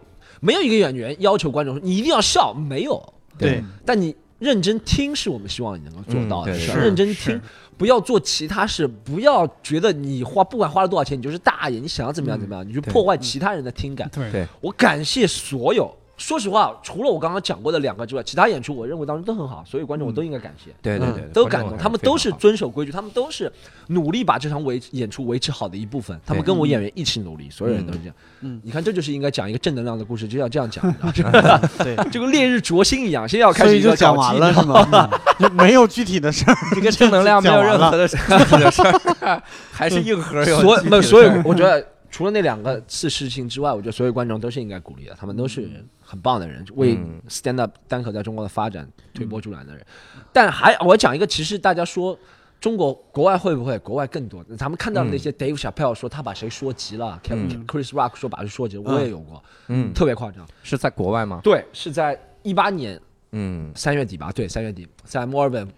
[0.44, 3.02] 没有一个演员要求观众说你一定要笑，没有。
[3.38, 7.40] 对，但你认真听是我们希望你能够做到的，认真听，
[7.78, 14.08] 不要做其他事，不要觉得你花不管花了多少钱，你就是大爷，你想要怎么样怎么样，你就破坏其他人的听感。
[14.12, 14.46] 对对。
[14.60, 20.70] 我感谢所有，说实话，除了我刚刚讲过的两个之外，其他演出我认为当中都很好，所有观众我都应该感谢。
[20.80, 23.52] 对对对，嗯都感动，他们都是遵守规矩，他们都是
[23.88, 26.18] 努力把这场维演出维持好的一部分。
[26.24, 28.14] 他们跟我演员一起努力，所有人都是这样。
[28.42, 33.28] 嗯你看，这就是应该讲一个正能量的故事，就要这样讲，你知道吗对，就 跟烈日灼心一样。
[33.28, 35.10] 现在要开始就始一个讲完了是吗？
[35.54, 38.06] 没有具体的事儿，这个正能量没有任何的。
[38.06, 38.82] 的具体的事
[39.20, 39.42] 儿，
[39.72, 45.68] 还是硬核有所具体的没有所有，我觉得除了那两个次事情之外，我觉得所有观众都是应该鼓励的，他们都是
[46.14, 49.84] 很棒的人，为嗯 stand up 单口在中国的发展推波助澜的人。
[50.32, 52.18] 但还我讲一个，其实大家说。
[52.60, 53.78] 中国国外会不会？
[53.80, 54.42] 国外更多。
[54.56, 60.48] 咱们看到的那些 Dave Chappelle 说他把谁说急了、e Chris Rock 说把谁说急了，我也有过，嗯，特别夸张。
[60.62, 61.40] 是在国外吗？
[61.44, 62.98] 对，是在一八年
[63.32, 64.32] 嗯三月底吧？
[64.32, 65.68] 对，三月底在墨尔本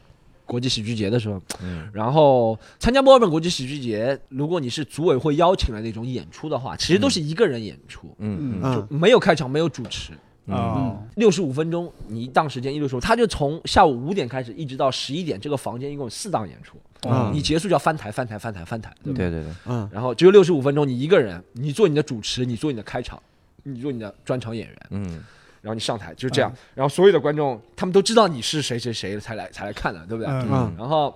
[0.44, 10.12] 国际喜剧节的时候，嗯然后参加墨尔本国际喜剧节，如果你是组委会邀请的那种演出的话，其实都是一个人演出，嗯嗯就没有开场，没有主持，
[10.46, 19.18] 哦，六十五分钟，你一档时间一六十五，他就从下午五点开始，一直到十一点，这个房间一共有四档演出，哦你结束就要翻台，翻台，翻台，翻台，对吧？
[19.18, 19.88] 对对对，嗯。
[19.92, 23.20] 然后只有六十五分钟，你一个人，你做你的主持，你做你的开场，
[23.64, 25.24] 你做你的专场演员，嗯。
[25.62, 30.32] 然后你上台就是这样，然后所有的观众他们都知道你是谁谁谁才来才来看的，对不对？
[30.32, 30.48] 嗯。
[30.50, 30.74] 嗯。
[30.78, 31.12] 然后。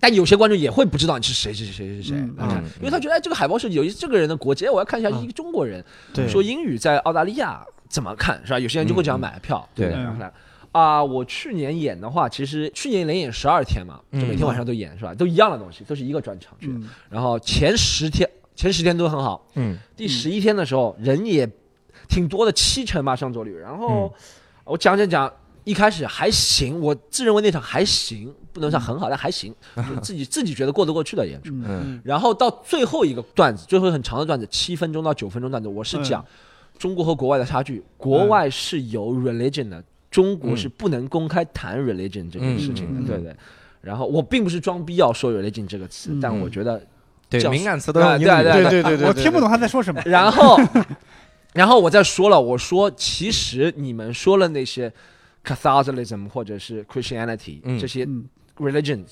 [0.00, 5.20] 但有些观众也会不知道你是谁谁谁谁谁谁嗯来看嗯，因为他觉得哎，这个海报设计有意思，这个人的国籍，哎我要看一下嗯。
[5.24, 5.84] 一个中国人。
[6.14, 8.58] 对，说英语在澳大利亚怎么看，是吧？
[8.58, 9.96] 有些人就会这样买票，对不对？
[9.98, 10.32] 对然后来
[10.72, 15.14] 啊，我去年演的话，其实去年连演十二天嘛，就每天晚上都演，是吧？
[15.14, 16.68] 都一样的东西，都是一个专场去。
[16.68, 21.48] 嗯然后前十天前十天都很好，嗯第十一天的时候人也
[22.08, 23.56] 挺多的，七成吧上座率。
[23.56, 24.12] 然后
[24.64, 25.32] 我讲讲讲，
[25.64, 29.54] 一开始还行，我自认为那场还行，不能算很好，但还行，
[29.88, 31.50] 就自己自己觉得过得过去的演出。
[31.54, 36.24] 嗯嗯然后到最后一个段子，最后很长的段子，七分钟到九分钟段子，我是讲
[36.78, 37.82] 中国和国外的差距。
[37.96, 43.34] 国外是有 religion 的，中国是不能公开谈 religion 这件事情的，嗯对不对？
[43.80, 46.82] 然后我并不是装逼要说 religion 这个词，嗯但我觉得，
[47.28, 48.24] 对这，敏感词都用英语。
[48.24, 50.00] 对对对对对对，我听不懂他在说什么。
[50.04, 50.58] 然后，
[51.54, 54.92] 然后我再说了，我说其实你们说了那些
[55.44, 58.24] Catholicism 或者是 Christianity、嗯这些嗯
[58.58, 59.06] religions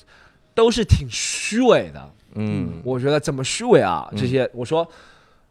[0.53, 2.13] 都是挺虚伪的。
[2.35, 4.07] 嗯我觉得怎么虚伪啊？
[4.11, 4.87] 嗯这些我说，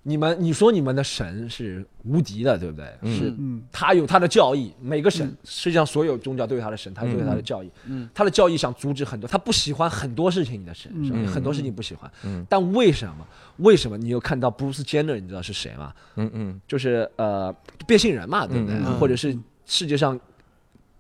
[0.09, 2.87] 你们你说你们的神是无敌的，对不对？
[3.03, 7.69] 嗯是嗯他有他的教义，每个神嗯世界上所有宗教都有他的神，他都有他的教义。
[7.87, 12.09] 嗯他的教义想阻止很多，他不喜欢很多事情，你的神是吧嗯很多事情不喜欢。
[12.25, 13.27] 嗯但为什么？
[13.57, 15.19] 为什么你又看到 Bruce Jenner？
[15.19, 15.93] 你知道是谁吗？
[16.15, 17.53] 嗯嗯就是呃
[17.85, 18.79] 变性人嘛，对不对？
[19.01, 20.19] 或者是世界上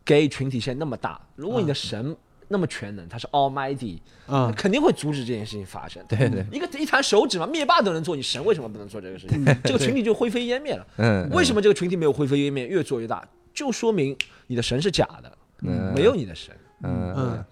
[0.04, 2.16] gay 群体现在那么大，如果你的神
[2.48, 6.02] 那么全能，他是 Almighty，那嗯肯定会阻止这件事情发生。
[6.08, 9.44] 对对一个一弹手指嘛，灭霸都能做，你神为什么不能做这个事情？
[9.64, 10.86] 这个群体就灰飞烟灭了。
[10.98, 13.24] 嗯，为什么这个群体没有灰飞烟灭，越做越大？
[13.52, 14.16] 就说明
[14.46, 15.32] 你的神是假的，
[15.62, 16.54] 嗯没有你的神。
[16.82, 17.44] 嗯嗯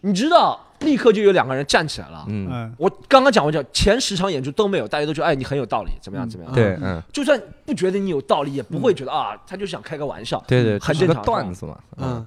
[0.00, 2.26] 你知道，立刻就有两个人站起来了。
[2.28, 6.54] 嗯嗯我刚刚讲过，讲前十场演出都没有，大家都觉得哎你很有道理，怎么样怎么样？
[6.54, 10.42] 对嗯就算不觉得你有道理，也不会觉得啊，他就想开个玩笑。
[10.46, 11.78] 对对，这是个很正常段子嘛。
[11.96, 12.26] 嗯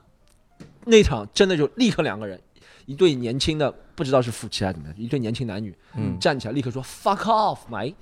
[0.88, 2.40] 那场真的就立刻两个人，
[2.86, 6.18] 一对年轻的不知道是夫妻还是怎么样，一对年轻男女嗯。
[6.20, 7.94] 站起来，立刻说 fuck off，my，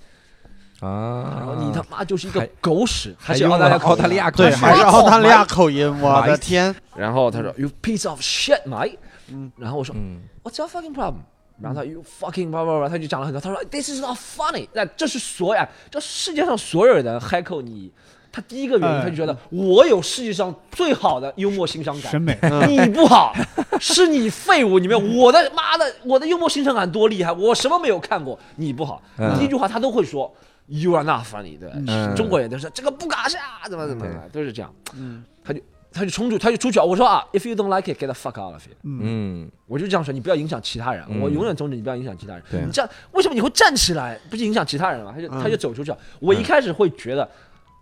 [0.79, 8.95] 啊，然后你他妈就是一个狗屎，还是用澳大利亚口音了澳大利亚口对，还是澳大利亚口音，我的天，然后他说 you piece of shit，my，
[9.29, 9.51] 嗯。
[9.57, 10.21] 然后我说嗯。
[10.43, 11.21] What's your fucking problem？
[11.59, 17.91] 然后他 you fucking blah blah blah，他就讲了很多，他说 this is not funny，那这是所有这世界上所有人 h 扣你。
[18.35, 23.33] 他第一个原因，哎他就觉得我有世界上最好的幽默欣赏感审，美，你不好，
[23.79, 29.01] 是你废物，你没有我的妈的，我的幽默欣赏感多厉害，我什么没有看过，你不好。
[29.17, 30.29] 嗯第一句话他都会说
[30.67, 31.69] You are not funny，对
[32.13, 34.73] 中国人都是这个不嘎下，怎么怎么怎么，都是这样。
[34.93, 35.61] 嗯他就
[35.93, 38.75] 他就冲出，他就出去，我说啊，If you don't like it, get the fuck out of here。
[38.83, 42.43] 嗯嗯我就这样说，你不要影响其他人，嗯我永远宗旨你不要影响其他人。
[42.51, 44.19] 你这样为什么你会站起来？
[44.29, 45.13] 不是影响其他人吗？
[45.15, 45.97] 他就嗯他就走出去了。
[46.19, 47.29] 我一开始会觉得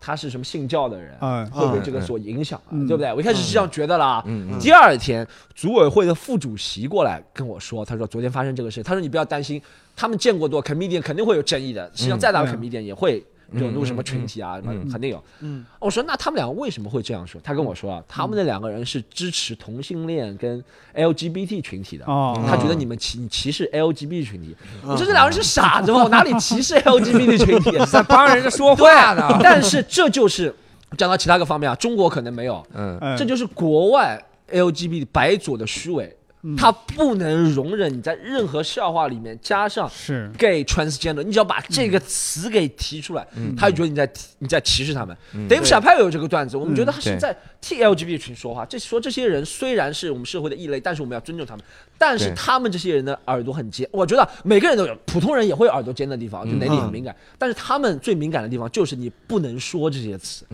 [0.05, 1.49] 他是什么信教的人，嗯。
[1.51, 3.13] 会被这个所影响对不对？
[3.13, 4.23] 我一开始是这样觉得啦。
[4.59, 5.25] 第二天，
[5.55, 9.61] 组委会的副主席过来跟我说，他说昨天发生这个事，他说你不要担心，
[9.95, 13.23] 他们见过多 comedian 肯定会有争议的，实际上再大的嗯 comedian 也会
[13.53, 15.23] 惹怒什么群体啊，什么嗯肯定有。
[15.39, 17.39] 嗯我说那他们两个为什么会这样说？
[17.43, 20.63] 他跟我说啊，他们那两个人是支持同性恋跟
[20.95, 22.05] LGBT 群体的。
[22.05, 26.03] 哦，他觉得你们歧你歧视 LGBT 群体，嗯我说这两个人是傻子吗？
[26.03, 27.77] 我哪里歧视 LGBT 群体？
[27.91, 29.37] 在帮人家说话呢。
[29.43, 30.53] 但是这就是
[30.97, 45.15] 讲到其他个方面啊，中国可能没有，嗯嗯这就是国外 LGBT 白左的虚伪，嗯他不能容忍你在任何笑话里面加上是 gay transgender，你只要把这个词给提出来，嗯他就觉得你在你在歧视他们。
[45.33, 51.63] 嗯 Dave Chappelle 有这个段子，我们嗯觉得他是在替 LGBT 群说话，这说这些人虽然是我们社会的异类，但是我们要尊重他们。
[51.97, 57.15] 但是他们这些人的耳朵很尖，我觉得每个人都有，普通人也会有耳朵尖的地方，就哪里很敏感。
[57.37, 60.45] 但是他们最敏感的地方就是你不能说这些词。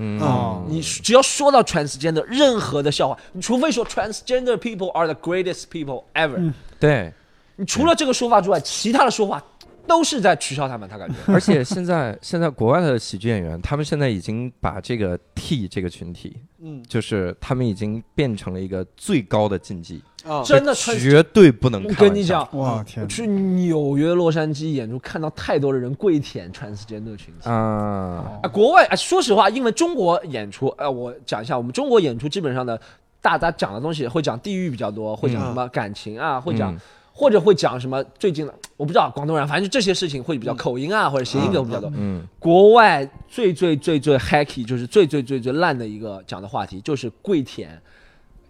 [0.67, 6.53] 你只要说到 transgender 任何的笑话，你除非说 transgender people are the greatest people ever，、嗯。
[6.79, 7.13] 对，
[7.55, 9.43] 你除了这个说法之外，其他的说法
[9.87, 11.15] 都是在取笑他们，他感觉。
[11.33, 16.83] 而且现在现在国外的喜剧演员，他们现在已经把这个 T 这个群体，嗯。
[16.87, 21.93] 就是他们已经变成了一个最高的禁忌，啊真的绝对不能我。
[21.95, 23.07] 跟你讲，哇天。
[23.07, 27.49] 去纽约、洛杉矶演出，看到太多的人跪舔 transgender 群体。
[27.49, 32.79] 啊，啊，国外啊，说实话，因为中国演出，呃，我讲一下，我们中国演出基本上的，
[33.21, 36.79] 大家讲的东西会讲地域比较多，会讲什么感情啊，会讲嗯
[37.11, 41.91] 或者会讲什么最近的，我不知道广东人，反正就这些事情会比较口音啊，或者谐音梗比较多。
[41.95, 47.77] 嗯国外最最最最 hacky 就是最最最最烂的一个讲的话题，就是跪舔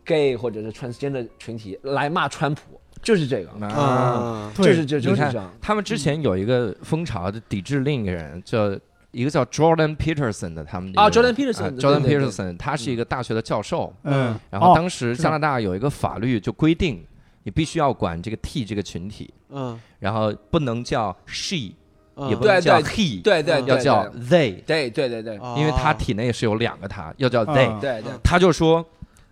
[0.05, 2.61] gay 或者是 transgender 群体来骂川普，
[3.01, 3.74] 就是这个，啊。
[3.74, 5.51] 啊就是就就是这样。
[5.59, 8.70] 他们之前有一个风潮，就抵制另一个人，叫
[9.12, 12.28] 一个叫 Jordan Peterson 的，他们啊那个，Jordan Peterson，啊对 Jordan 对对。
[12.28, 17.05] Peterson，他是一个大学的教授，嗯，然后哦当时加拿大有一个法律就规定，
[17.43, 19.80] 你必须要管这个 T 这个群体，嗯。
[19.99, 21.74] 然后不能叫 she，
[22.16, 25.38] 嗯，也不能叫对对 he，对对，要叫 they，对对对对。
[25.38, 27.80] 啊因为他体内是有两个他，要叫啊 they。
[27.80, 28.86] 对对，他就说。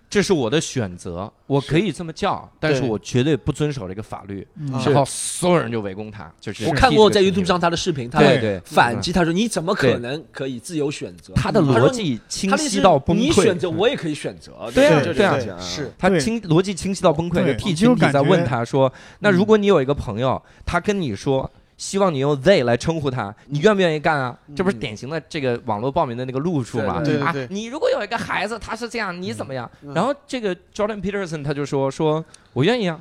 [0.09, 4.47] 这是我的选择，我可以这么叫，但是我绝对不遵守这个法律。
[4.71, 8.61] 然后所有人就围攻他，就是我看过在 YouTube 上他的视频，他对对。
[8.65, 11.33] 反击，他说你怎么可能可以自由选择？
[11.35, 13.19] 他的逻辑清晰到崩溃。
[13.19, 15.37] 你选择我也可以选择，对啊就对啊。
[15.37, 15.91] 就这样是。
[15.97, 26.95] 他清逻辑清晰到崩溃，T 你就群体在问他说：“那如果你有一个朋友，他跟你说希望你用 they 来称呼他，你愿不愿意干啊？”这不是典型的这个网络报名的那个路数吗？
[26.95, 29.69] 啊对对对，你如果有一个孩子，他是这样，你怎么样？
[29.83, 32.23] 嗯然后这个 Jordan Peterson 他就说：“说
[32.53, 32.99] 我愿意啊。”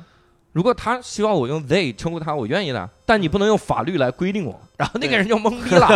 [0.53, 4.59] 如果他希望我用 they 称呼他，我愿意的，但你不能用法律来规定我。
[4.77, 5.87] 然后那个人就懵逼了，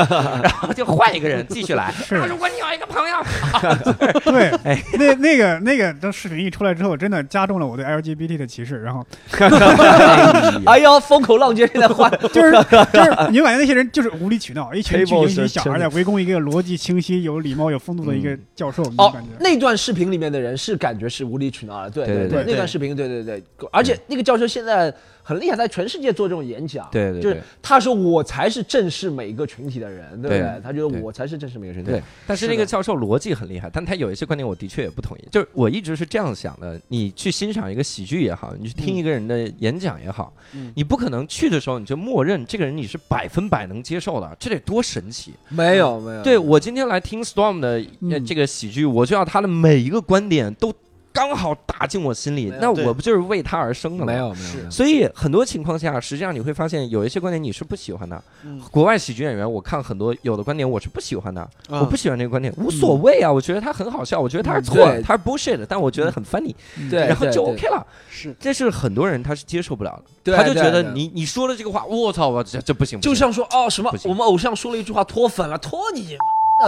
[0.41, 1.91] 然后就换一个人继续来。
[1.91, 3.16] 是啊如果你有一个朋友，
[4.26, 8.82] 对，哎那那个那个当视频一出来之后，真的加重了我对 LGBT 的歧视。
[8.82, 9.05] 然后
[10.66, 12.51] 哎呀，风口浪尖现在换，就是
[12.91, 24.91] 就是，你就感觉那些人就是无理取闹，一群巨 Table 型小孩在围攻一个逻辑清晰、有礼貌、有风度的一个教授，你就哦，那段视频里面的人是感觉是无理取闹了，对对对对对那段视频，对对对，而且那个教授现在
[25.24, 27.22] 很厉害，在全世界做这种演讲，对对对。
[27.22, 30.40] 就是他说我才是正视每一个群体的人，对不对？
[30.40, 30.62] 对？
[30.64, 35.22] 他觉得我才是正视每个群体，对，但是那个教授逻辑很厉害，但他有一些观点我的确也不同意。
[35.32, 40.72] 就是我一直是这样想的：你去欣赏一个喜剧也好，你去听一个人的演讲也好，嗯。
[40.76, 45.34] 你不可能去的时候你就默认这个人你是百分百能接受的，这得多神奇！
[45.50, 47.84] 没有没有，对我今天来听 Storm 的
[48.22, 50.74] 这个喜剧，我就要他的每一个观点都
[51.14, 54.14] 刚好打进我心里那我不就是为他而生的吗？
[54.14, 54.18] 没。
[54.18, 58.22] 有没有所以很多情况下，实际上你会发现有一些观点你是不喜欢的。
[58.43, 58.62] 嗯。
[58.72, 65.03] 国外喜剧演员，我看很多有的观点我是不喜欢的，啊我不喜欢这个观点，无所谓啊，我觉得他很好笑，我觉得他是错的，对。
[65.03, 66.55] 他是 bullshit 的，但我觉得很 funny，
[66.89, 67.86] 对，然后就 OK 了。
[68.09, 68.36] 是。
[68.39, 76.18] 这是很多人他是接受不了的，对他就觉得你你说了这个话，我操，我这这不行，就像说哦什么我们偶像说了一句话脱粉了，脱你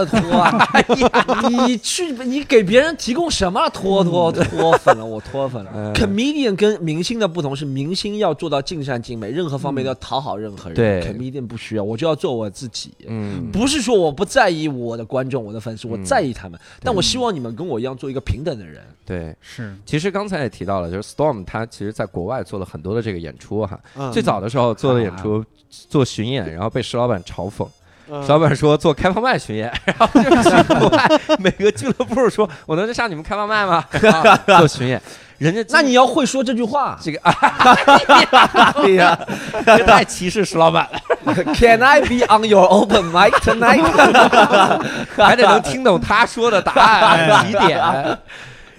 [0.00, 0.68] 的脱啊！
[1.48, 5.04] 你去你给别人提供什么脱脱脱粉了？
[5.04, 5.70] 我脱粉了。
[5.74, 10.74] 嗯 comedian 跟明星的不同是，明星要做到尽善尽美，任何方面都要讨好任何人。
[10.74, 12.92] 对，comedian 不需要，我就要做我自己。
[13.06, 18.82] 嗯，不是说我不在意我的观众、我的粉丝，我嗯在意他们，但我希望你们跟我一样做一个平等的人。
[19.04, 19.34] 对。
[19.40, 27.66] 是其实刚才也提到了，就是 Storm 他其实在国外做了很多的这个演出哈，嗯最早的时候做的演出做巡演，然后被石老板嘲讽，
[28.28, 33.84] 老板说做开放麦巡演， 然后就是去国外每个俱乐部说，我能上你们开放麦吗？
[34.46, 35.00] 做巡演，
[35.38, 36.98] 人家那你要会说这句话。
[37.02, 37.32] 这个啊，
[38.82, 39.18] 对 呀
[39.64, 41.00] 这太歧视石老板了。
[41.54, 43.82] ，Can I be on your open mic tonight？
[45.16, 47.80] 还得能听懂他说的答案几点。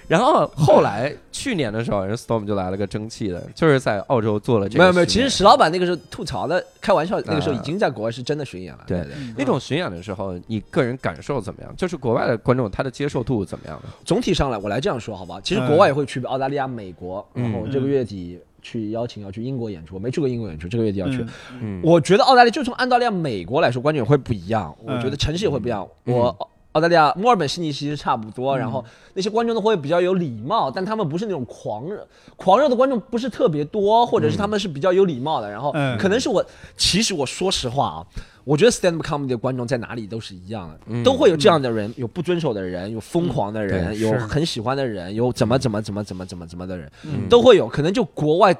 [0.08, 8.84] 然后后来去年的时候，人 Storm 就来了个蒸汽的，就是在澳洲做了这个没有没有，其实石老板那个时候吐槽的，开玩笑，那个时候啊已经在国外是真的巡演了。
[8.88, 11.74] 对对对，那种巡演的时候，你个人感受怎么样？
[11.76, 13.82] 就是国外的观众他的接受度怎么样？
[14.03, 15.39] 总体上来，我来这样说好吧？
[15.43, 21.18] 其实嗯国外也会去，澳大利亚、美国，嗯然后这个月底去邀请要去英国演出，我没去过英国演出，这个月底要去。
[21.18, 21.30] 嗯
[21.62, 24.76] 嗯，我觉得澳大利亚就从澳大利亚、美国来说，观众也会不一样。
[24.84, 25.88] 我嗯觉得城市也会不一样。
[26.06, 32.06] 嗯我澳澳大利亚墨尔本、悉尼其实差不多，嗯然后那些观众都会比较有礼貌，但他们不是那种狂热，
[32.36, 35.50] 狂热的观众不是特别多，或者是他们是比较有礼貌的。
[35.50, 36.46] 然后嗯可能是我，
[36.76, 38.06] 其实我说实话啊。
[38.44, 47.68] 我觉得 stand up comedy 的观众在哪里都是一样的，嗯都会有这样的人，有不遵守的人，有疯狂的人，有很喜欢的人，有怎么怎么怎么怎么怎么怎么的人，嗯都会有。
[47.68, 48.56] 可能就国外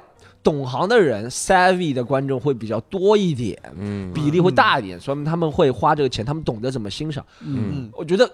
[0.46, 4.12] 懂行的人，savvy 的观众会比较多一点，嗯。
[4.12, 7.26] 比例会大一点，说明他们会花这个钱，他们懂得怎么欣赏。
[7.40, 7.72] 嗯。
[7.74, 7.90] 嗯。
[7.92, 8.30] 我觉得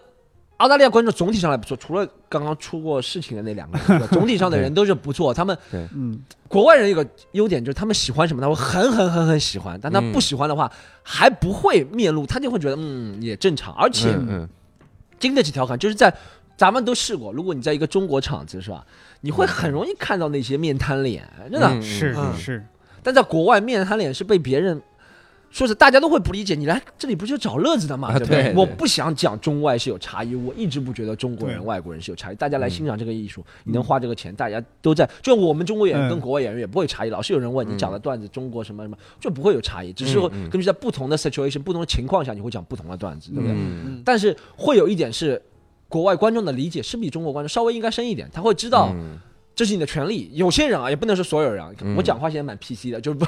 [0.59, 5.33] 澳大利亚观众总体上来不错，除了刚刚出过事情的那两个人， 总体上的人都是不错。
[5.33, 6.21] 他们嗯。
[6.49, 10.13] 国外人有个优点就是他们喜欢什么，他会很很很很喜欢，但他嗯。
[10.13, 10.71] 不喜欢的话
[11.03, 14.49] 还不会面露，他就会觉得嗯也正常，而且嗯嗯。
[15.19, 16.15] 经得起调侃，就是在。
[16.55, 18.87] 咱们都试过，如果你在一个中国场子是吧，
[19.23, 21.67] 你会很容易看到那些面瘫脸，真的。
[21.67, 22.37] 嗯是嗯。
[22.37, 22.67] 是，
[23.03, 24.81] 但在国外，面瘫脸是被别人
[25.51, 28.43] 说是大家都会不理解，你来这里不就找乐子的嘛，啊对不对？
[28.43, 28.57] 对对。
[28.57, 36.11] 我不想讲中外是有差异，我一直不觉得中国人、外国人是有差异，大家来欣赏这个艺术，嗯你能花这个钱，大家都在，就我们中国演员嗯。
[36.11, 40.19] 跟国外演员也不会差异，老是有人问嗯你讲的段子中国什么什么，就不会有差异，只是
[40.51, 43.53] 根据在不同的 situation、不同的情况下，你会讲不同的段子，对不对？
[43.55, 44.03] 嗯。
[44.05, 45.41] 但是会有一点是。
[45.93, 49.19] 国外观众的理解是比中国观众稍微应该深一点，他会知道嗯
[49.55, 50.31] 这是你的权利。
[50.33, 51.63] 有些人啊，也不能说所有人
[51.95, 53.27] 我讲话现在蛮 PC 的，就是不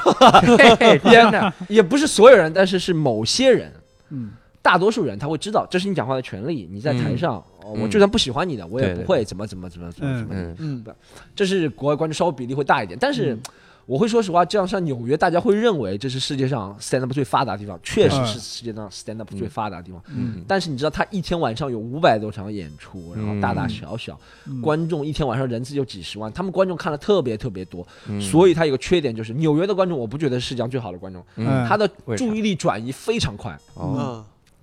[0.57, 3.71] 嘿嘿 真的也不是所有人，但是是某些人，
[4.09, 4.31] 嗯
[4.63, 10.35] 大多数人他会知道这是你讲话的权利，你在台上，哦我就算不喜欢你的，我也不会怎么怎么怎么怎么怎么。
[10.35, 10.85] 嗯嗯
[11.37, 13.39] 这是国外观众稍微比例会大一点，但是。
[13.87, 20.03] 我会说实话，这样像纽约，大家会认为这是世界上 stand up 最发达的地方，确实是世界上 stand up 最发达的地方。
[20.09, 20.45] 嗯。
[20.49, 24.61] 但是你知道，他一天晚上有五百多场演出，然后大大小小，嗯。
[24.63, 28.21] 观众一天晚上人次就几十万，他们观众看了特别特别多，嗯。
[28.21, 31.67] 所以他有个缺点就是纽约的观众，我不觉得是世界上最好的观众，嗯。
[31.69, 33.59] 他的注意力转移非常快，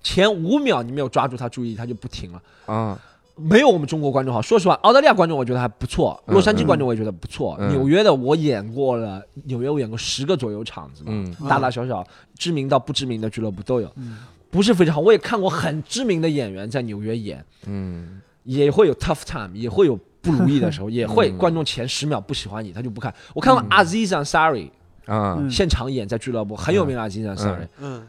[0.02, 2.42] 前五秒你没有抓住他注意，他就不停了。
[2.66, 2.98] 啊
[3.42, 11.48] 没有我们中国观众好，说实话，澳大利亚观众我觉得还不错，嗯洛杉矶观众我也觉得不错，嗯纽约的我演过了，纽约我演过十个左右场子嘛，嗯。
[11.48, 12.06] 大大小小、
[12.38, 14.18] 知名到不知名的俱乐部都有，嗯。
[14.50, 15.00] 不是非常好。
[15.00, 18.20] 我也看过很知名的演员在纽约演，嗯。
[18.44, 21.38] 也会有 tough time，也会有不如意的时候， 也会嗯。
[21.38, 23.12] 观众前十秒不喜欢你，他就不看。
[23.34, 24.68] 我看过 Aziz Ansari
[25.06, 25.36] 啊。
[25.38, 25.50] 嗯。
[25.50, 28.06] 现场演在俱乐部，很有名的 Aziz Ansari，嗯。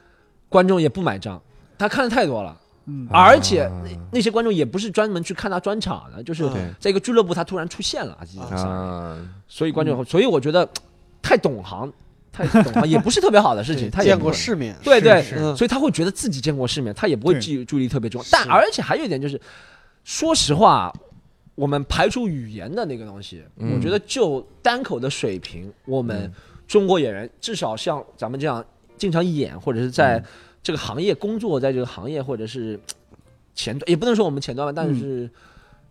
[0.50, 1.42] 观众也不买账，
[1.78, 2.60] 他看的太多了。
[2.86, 3.08] 嗯。
[3.12, 3.82] 而且啊。
[3.84, 6.62] 那那些观众也不是专门去看他专场的，就是对。
[6.80, 9.18] 在一个俱乐部他突然出现了啊，
[9.48, 10.68] 所以观众，所以我觉得
[11.22, 11.92] 太懂行，
[12.32, 15.22] 太懂行也不是特别好的事情，他也见过世面，对对，
[15.56, 18.24] 所以他会觉得自己见过世面，他也不会记注注意力特别重。
[18.32, 19.40] 但而且还有一点就是，
[20.04, 20.92] 说实话，
[21.56, 23.74] 我们排除语言的那个东西，嗯。
[23.76, 26.32] 我觉得就单口的水平，我们
[26.68, 28.64] 中国演员至少像咱们这样
[28.98, 30.26] 经常演，或者是在嗯
[30.64, 32.80] 这个行业工作，在这个行业或者是
[33.54, 35.30] 前端，也不能说我们前端吧，但是。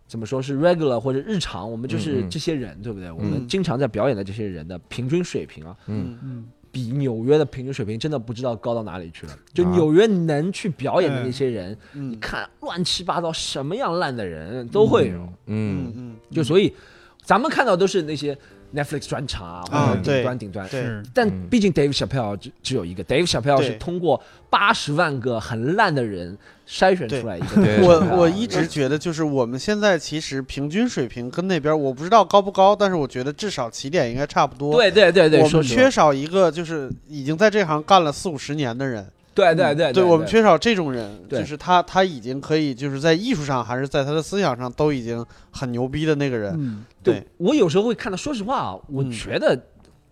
[0.09, 3.11] 怎么说是 regular 或者日常，我们就是这些人，对不对？
[3.11, 9.39] 我们嗯经常在表演的这些人的平均水平啊，嗯嗯比纽约的平均水平真的不知道高到哪里去了。
[9.55, 15.27] 就啊纽约能去表演的那些人，你嗯看乱七八糟什么样烂的人都会有。
[15.47, 16.75] 嗯嗯就所以，
[17.23, 18.37] 咱们看到都是那些
[18.75, 20.69] Netflix 专场啊，啊或者顶端顶端。
[20.69, 20.81] 对。
[20.83, 21.03] 是。
[21.15, 21.47] 但嗯。
[21.51, 27.63] 毕竟 Dave Chappelle 只只有一个，Dave Chappelle 是通过八十万个很烂的人筛选出来一个。
[27.83, 34.73] 我我一直觉得，就是我们现在其实平均水平跟那边我不知道高不高，但是我觉得至少起点应该差不多。
[34.75, 35.83] 对对对对，我们说实话。
[35.83, 46.55] 缺少一个就是已经在这行干了四五十年的人，对对对对我们缺少这种人，对就是他他已经可以就是在艺术上还是在他的思想上都已经很牛逼的那个人。
[46.59, 49.59] 嗯对，我有时候会看到，说实话啊，我嗯觉得，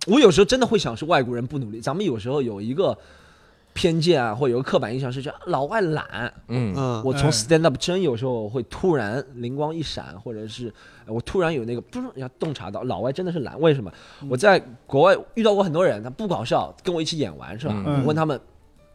[0.07, 1.81] 我有时候真的会想是外国人不努力。
[1.81, 2.97] 咱们有时候有一个
[3.73, 6.33] 偏见啊，或有个刻板印象是觉得老外懒。
[6.49, 10.73] 嗯嗯我从哎 stand up 真有时候会突然灵光一闪，或者是
[11.07, 13.61] 呃我突然有那个不是要洞察到老外真的是懒。
[13.61, 13.93] 为什么？
[14.23, 17.75] 嗯我在国外遇到过很多人，他不搞笑，跟我一起演完是吧？
[17.87, 18.41] 嗯我问他们，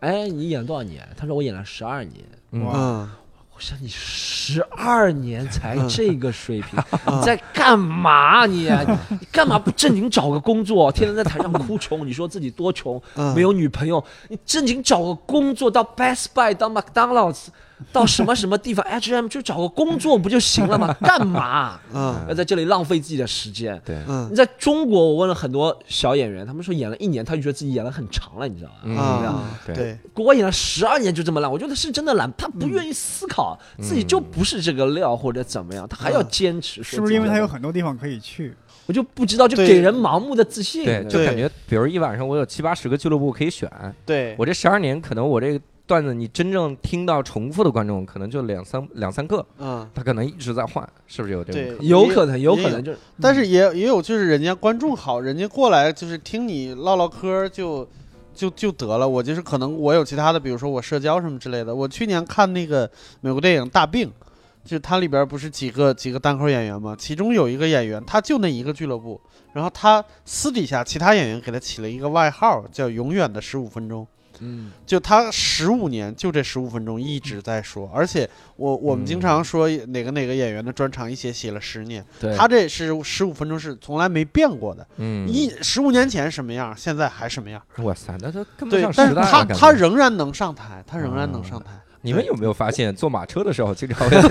[0.06, 1.08] 哎，你演了多少年？
[1.18, 2.64] 他说我演了十二年。
[2.64, 3.10] 哇嗯
[3.58, 8.70] 我想你十二年才这个水平，嗯 你在干嘛你？
[9.10, 10.92] 你干嘛不正经找个工作？
[10.92, 17.46] 天天在台上哭穷，你说自己多穷，嗯没有女朋友，你正经找个工作，到 Best Buy，当 McDonald's，
[17.92, 20.94] 到什么什么地方 H&M 就找个工作不就行了吗？
[21.02, 23.80] 干嘛嗯要在这里浪费自己的时间？
[23.86, 28.78] 对嗯你在中国，我问了很多小演员，他们说演了一年，他就觉得自己演了很长了，你知道吗？
[28.84, 36.82] 嗯啊对对国外演了十二年就这么烂，我觉得是真的烂，他不愿意思考、自己就不是这个料或者怎么样，他还要坚持。
[36.84, 38.56] 是不是因为他有很多地方可以去？
[38.88, 40.86] 我就不知道，就给人盲目的自信。
[40.86, 43.68] 对，就感觉比如一晚上我有七八十个俱乐部可以选，
[44.06, 49.88] 对，我这十二年可能我这个段子你真正听到重复的观众可能就两三两三个，嗯。
[49.94, 51.88] 他可能一直在换，是不是有这对种可能？
[51.88, 57.88] 有可能，有可能就是但是也也有就是人家观众好，人家过来就是听你唠唠嗑就
[58.34, 59.08] 就就得了。
[59.08, 61.74] 我就是可能我有其他的，比如说我社交什么之类的。
[61.74, 62.90] 我去年看那个
[63.22, 64.10] 美国电影《大病》，
[64.64, 66.96] 就它里边不是几个几个单口演员吗？
[66.98, 69.22] 其中有一个演员，他就那一个俱乐部，
[69.54, 74.06] 然后他私底下其他演员给他起了一个外号，叫“永远的十五分钟”。
[74.40, 87.62] 嗯，就他十五年就这十五分钟一直在说，而且我我们经嗯常说哪个哪个演员的专场一写写了十年，对，他这是十五分钟是从来没变过的，嗯，一十五年前什么样，现在还什么样。
[87.78, 91.72] 哇塞，那他根本对上，但是他他仍然能上台，他仍然能上台。
[92.06, 94.16] 你们有没有发现坐马车的时候经常会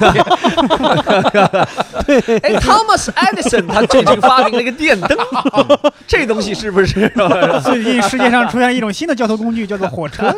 [2.38, 5.18] 哎，Thomas Edison 他最近发明了一个电灯，
[6.06, 7.12] 这东西是不是？
[7.64, 10.28] 最近世界上出现一种新的交通工具，叫做火车。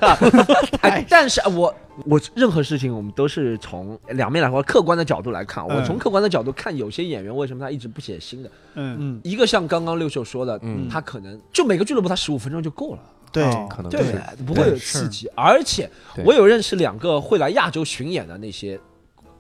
[0.81, 1.75] 哎，但是我
[2.07, 5.63] 我任何事情我们都是从两面来说，客观的角度来看。
[5.67, 8.51] 我嗯从客观的角度看，有些演员为什么他一直不写新的？
[8.77, 13.01] 嗯，嗯，一个像刚刚六秀说的，嗯他可能就每个俱乐部他十五分钟就够了。
[13.43, 15.29] 对，可能是不会有刺激。
[15.35, 15.89] 而且
[16.25, 18.79] 我有认识两个会来亚洲巡演的那些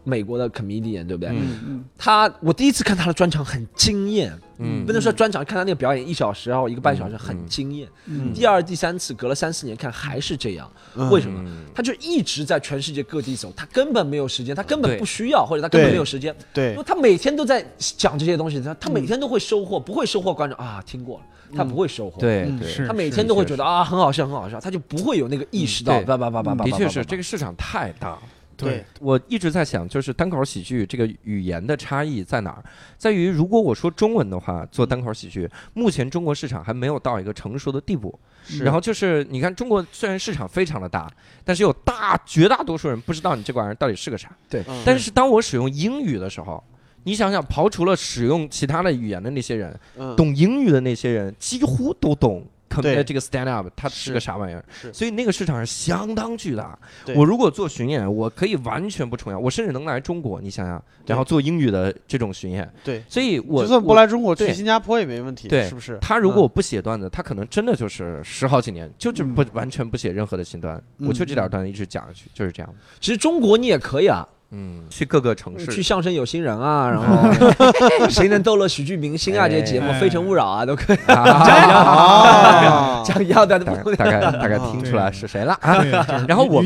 [0.04, 1.30] 美国的 comedian，对不对？
[1.30, 7.88] 嗯嗯他我第一次看他的专场很惊艳，嗯不能说专场，看他那个表演一小时然后一个半小时很惊艳。
[8.04, 11.40] 嗯第二、第三次隔了三四年看还是这样，嗯为什么？
[11.44, 21.24] 嗯他就一直在全世界各地走，他根本没有时间，他根本不需要，或者他根本没有时间，对因为他每天都在讲这些东西，他他每天都会收获，不会收获观众啊，听过了，
[21.56, 22.18] 他不会收获。
[22.20, 28.22] 嗯对他每天都会觉得啊很好笑很好笑，他就不会有那个意识到，对叭叭叭叭叭，的确是这个个市场太大了。
[28.56, 32.64] 对，我一直在想，就是单口喜剧这个语言的差异在哪儿？
[32.96, 38.18] 在于如果我说中文的话，做单口喜剧，目前中国市场还没有到一个成熟的地步。
[38.46, 41.06] 是然后就是你看，中国虽然市场非常的大，
[41.44, 44.34] 但是有大绝大多数人不知道你这个玩意儿到底是个啥。
[44.48, 46.64] 对嗯但是当我使用英语的时候，
[47.06, 52.44] 你想想，刨除了使用其他的语言的那些人，嗯懂英语的那些人几乎都懂。
[52.82, 54.62] 对呃这个 stand up 它是是个啥玩意儿？
[54.70, 56.78] 是所以那个市场是相当巨大。
[57.06, 62.70] 对我如果做巡演，我可以完全不重要，我甚至能来中国，你想想，然后做英语的这种巡演。
[62.84, 65.96] 对，所以我就算不来中国，去新加坡也没问题，对是不是？
[66.02, 72.74] 他如果我不写段子，他可能真的就是十好几年，就是不完全不写任何的新段，嗯我就这点段子一直讲下去，就是这样。
[73.00, 75.66] 其实中国你也可以啊，嗯，去各个城市。
[75.66, 80.96] 去相声有新人啊， 然后谁能逗乐喜剧明星啊，这些节目哎《非诚勿扰》啊都可以。
[81.06, 85.52] 啊， 讲一样的，大不概大概大概听出来是谁了。
[85.60, 85.82] 啊？
[86.28, 86.62] 然后我？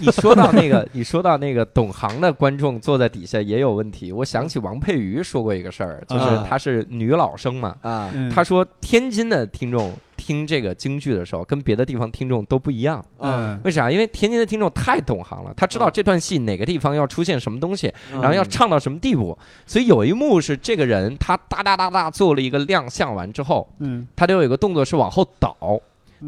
[0.00, 4.12] 你说到那个，你说到那个懂行的观众坐在底下也有问题。
[4.12, 6.46] 我想起王佩瑜说过一个事儿，就是啊。
[6.48, 8.30] 她是女老生嘛，啊，嗯。
[8.30, 9.92] 她说天津的听众
[10.24, 13.04] 听这个京剧的时候跟别的地方听众都不一样。
[13.18, 13.90] 嗯为啥？
[13.90, 19.36] 因为天津的听众太懂行了，他知道这段戏哪个地方要出现什么东西，然后要唱到什么地步。
[19.66, 25.56] 所以有一幕是这个人他哒哒哒哒做了一个亮相完之后，嗯，他得有一个动作是往后倒，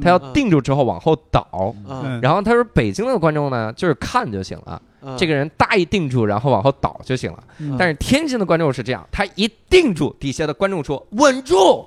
[0.02, 1.46] 他要定住之后往后倒。
[1.86, 7.44] 嗯嗯然后他说北京的观众呢，就是看就行了，嗯这个人大一定住，然后往后倒就行了。
[7.58, 11.86] 嗯但是天津的观众是这样，他一定住，底下的观众说稳住。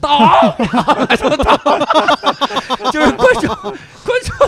[0.00, 0.18] 倒，
[2.92, 3.74] 就是观众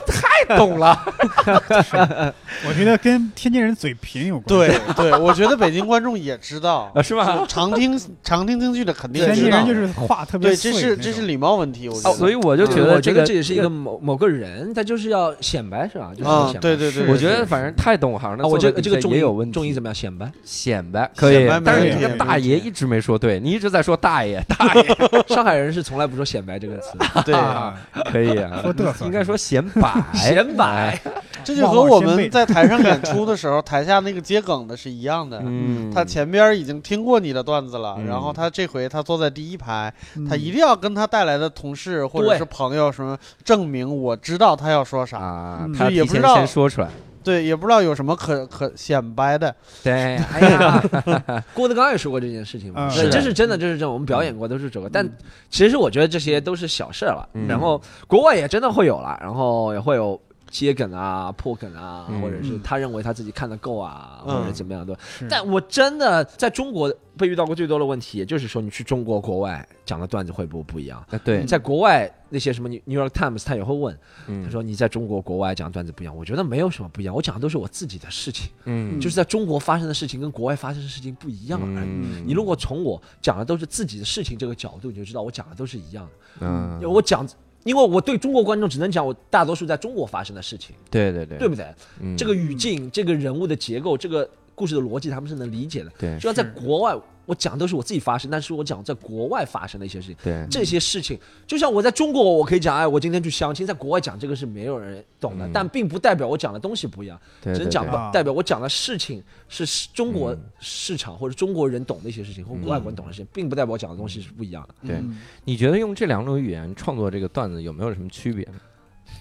[0.07, 0.99] 太懂了，
[2.67, 4.45] 我觉得跟天津人嘴贫有关。
[4.47, 7.45] 对对，我觉得北京观众也知道 啊，，是吧？
[7.49, 12.19] 常听常听京剧的肯定天知道津人就是话特别对，这是这是礼貌问题，我觉哦，得。
[12.19, 16.13] 所以我就觉得这个觉得这也是一个某某个人，他就是要显摆是吧？
[16.17, 19.53] 就是对对对我觉得反正太懂行的啊，我这坐在底下这个重音也有问题。
[19.53, 19.95] 重音怎么样？
[19.95, 20.31] 显摆。
[20.45, 24.85] 显摆可以显摆，但是你这个大爷一直没说对， 你一直在说大爷，大爷
[25.29, 26.93] 上海人是从来不说显摆这个词，
[27.25, 27.75] 对，啊，
[28.13, 29.80] 可以啊说嘚瑟应该说显摆，
[30.15, 30.99] 显摆。
[31.43, 35.41] 这就和我们在台上演出的时候，台下那个接梗的是一样的。
[35.43, 46.89] 嗯，他前边已经听过你的段子了，嗯然后他这回他坐在第一排，嗯他一定要跟他带来的同事或者是朋友什么证明我知道他要说啥，他也不知道先说出来，
[47.23, 50.83] 对，也不知道有什么可可显摆的，对， 哎呀，
[51.55, 54.89] 郭德纲也说过这件事情嘛，是这是真的，这是真的，我们表演过都是这个。
[54.89, 55.09] 但
[55.49, 57.47] 其实我觉得这些都是小事儿了嗯。
[57.47, 60.21] 然后国外也真的会有了，然后也会有
[60.51, 62.21] 接梗啊、破梗啊，嗯。
[62.21, 64.41] 或者是他认为他自己看得够啊，嗯。
[64.41, 64.97] 或者怎么样的。
[65.01, 65.27] 是。
[65.31, 71.03] 但我真的在中国被遇到过最多的问题，也就是说，你去中国国外讲的段子会不会不一样？
[71.11, 73.97] 啊对，在国外那些什么 New New York Times 他也会问，
[74.27, 74.45] 嗯。
[74.45, 78.99] 他说你在中国国外讲段子不一样，我觉得没有什么不一样，我讲的都是我自己的事情，嗯。
[78.99, 81.89] 就是在中国发生的事情跟国外发生的事情不一样而已。
[81.89, 82.25] 嗯。
[82.27, 86.47] 你如果从我讲的都是自己的事情这个角度，你就知道我讲的都是一样的。
[86.47, 87.27] 嗯，我讲，
[87.65, 91.67] 因为我对中国观众只能讲我大多数在中国发生的事情，对对对，对不对？
[92.01, 92.17] 嗯。
[92.17, 94.29] 这个语境、这个人物的结构、这个
[94.61, 95.91] 故事的逻辑，他们是能理解的。
[95.99, 96.95] 对就像在国外，
[97.25, 100.17] 我讲都是我自己发生，但是我讲在国外发生的一些事情。
[100.23, 114.75] 对这些事情，就像我在中国，我可以讲，哎，我今天去相亲，在国外讲这个是没有人懂的，嗯但并不代表我讲的东西不一样，对，对只能讲代表我讲的事情是中国嗯市场或者中国人懂的一些事情，或外国人懂的事情，并不代表我讲的东西是不一样的。
[114.87, 118.61] 对嗯你觉得用这两种语言创作这个段子有没有什么区别呢？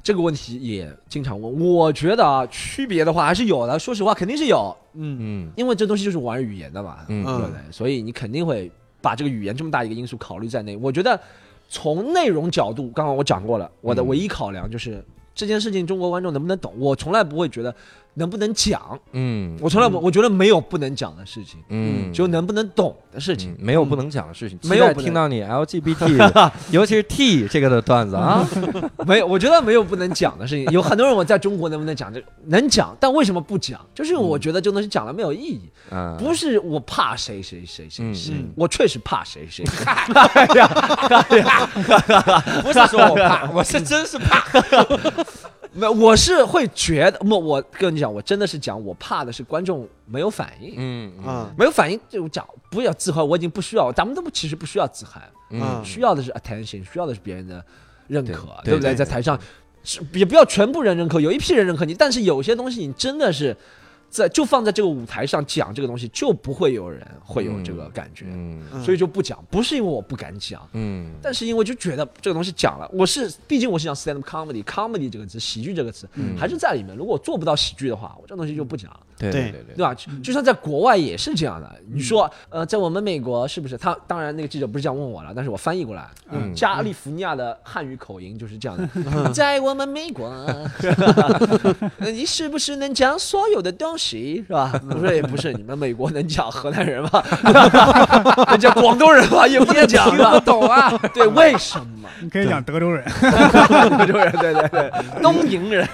[0.02, 3.78] 这个问题也经常问，我觉得啊，区别的话还是有的。
[3.78, 7.60] 说实话，肯定是有，嗯嗯因为这东西就是玩语言的嘛，嗯对不对？
[7.72, 8.72] 所以你肯定会
[9.02, 10.78] 把这个语言这么大一个因素考虑在内。
[10.78, 11.20] 我觉得
[11.68, 15.04] 从内容角度，刚刚我讲过了，我的嗯唯一考量就是
[15.36, 16.74] 这件事情中国观众能不能懂。
[16.78, 17.74] 我从来不会觉得
[18.16, 23.58] 能不能讲，嗯我从来不，我觉得没有不能讲的事情，嗯，就能不能懂的事情嗯。
[23.60, 24.58] 没有不能讲的事情。
[24.64, 28.46] 没有听到你 LGBT， 尤其是 T 这个的段子啊，
[29.08, 30.66] 没有，我觉得没有不能讲的事情。
[30.74, 33.80] 有很多人我在中国能不能讲这能讲，但为什么不讲？
[33.96, 35.62] 就是我觉得这东西讲了没有意义。
[35.92, 39.64] 嗯，不是我怕谁谁谁谁谁，我确实怕谁谁。
[42.62, 44.44] 不是说我怕，我是真是怕。
[45.80, 51.26] 没有，我是会觉得，我，我跟你讲，我真的是讲，我怕的是观众没有反应，嗯嗯。
[51.26, 51.54] 啊。
[51.58, 55.82] 没有反应就讲不要自嗨，我已经不需要，咱们都不其实不需要自嗨，嗯。
[55.84, 57.64] 需要的是 attention，需要的是别人的
[58.08, 58.92] 认可，对不对？
[58.92, 58.96] 对。
[58.96, 59.40] 在台上
[59.84, 63.56] 是也不要全部人认可，有一批人认可你，但是有些东西你真的是
[64.10, 70.68] 在就放在这个舞台上讲这个东西，就不会有人会有这个感觉，嗯嗯所以就不讲，不是因为我不敢讲。
[70.74, 76.96] 嗯但是因为就觉得这个东西讲了，我是毕竟我是讲 stand up comedy，comedy 这个词，喜剧这个词、嗯还是在里面。
[76.96, 79.94] 如果我做不到喜剧的话，我这东西就不讲，对对对对对吧？
[79.94, 81.70] 就就像在国外也是这样的。
[81.92, 83.78] 你说，呃，在我们美国是不是？
[83.78, 88.88] 他当然那个记者不是这样问我了，但是我翻译过来，嗯加利福尼亚的汉语口音就是这样的。
[89.34, 90.28] 在我们美国，
[92.00, 94.72] 呃你是不是能讲所有的东西，是吧？
[94.90, 97.24] 我说也不是，你们美国能讲河南人吗？
[98.48, 99.46] 能讲广东人吗？
[99.48, 100.40] 也不能讲听不。
[100.40, 102.10] 懂啊，对，为什么？
[102.22, 104.92] 你可以讲德州人，德州人，对对对，
[105.22, 105.88] 东营人，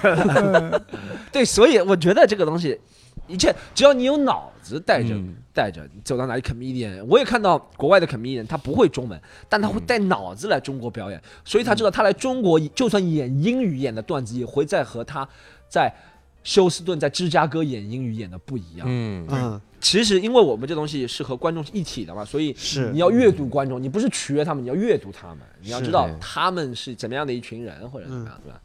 [1.32, 2.78] 对，所以我觉得这个东西，
[3.26, 5.14] 一切只要你有脑子带着。
[5.14, 5.34] 嗯。
[5.56, 9.18] 带着你走到哪里 comedian，我也看到国外的 comedian，他不会中文，
[9.48, 15.26] 但他会带脑子来中国表演，所以他知道他来中国就算演英语演的段子，也会再和他
[15.66, 15.90] 在
[16.44, 18.86] 休斯顿、在芝加哥演英语演的不一样。
[18.86, 19.26] 嗯。
[19.30, 28.60] 嗯，其实因为我们这东西是和观众一体的嘛，所以是你要阅读观众，你不是取悦他们，你要阅读他们，你要知道他们是怎么样的一群人或者怎么样，对吧？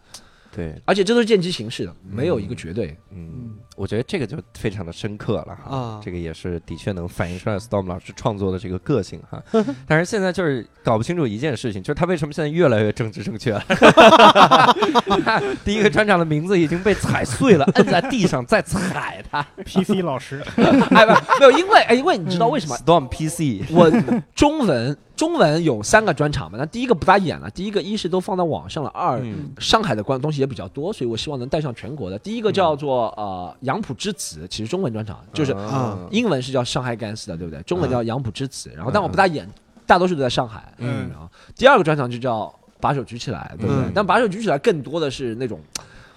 [0.53, 2.97] 对，而且这都是见机行事的，没有一个绝对。
[3.11, 9.41] 嗯，我觉得这个就非常的深刻了哈，啊这个也是的确能反映出来 Storm 老师创作的这个个性哈。
[9.87, 13.63] 但是现在就是搞不清楚一件事情，就是他为什么现在越来越政治正确了？
[15.25, 19.41] 他第一个专场的名字已经被踩碎了，摁在地上再踩他。
[19.65, 23.89] PC 老师， 哎，不，没有，因为哎，因为你知道为什么？Storm PC，我
[24.35, 32.19] 中文中文有三个专场嘛，那第一个不咋演了，第一个一是都放到网上了，二嗯上海的关东西也比较多，所以我希望能带上全国的。
[32.19, 37.61] 第一个叫做呃杨浦之子，其实中文专场就是啊英文是叫上海干死的，对不对？
[37.63, 39.47] 中文叫杨浦之子，然后但我不大演，
[39.85, 40.73] 大多数都在上海。
[40.79, 43.83] 嗯然后第二个专场就叫把手举起来，对不对？
[43.85, 45.61] 嗯但把手举起来更多的是那种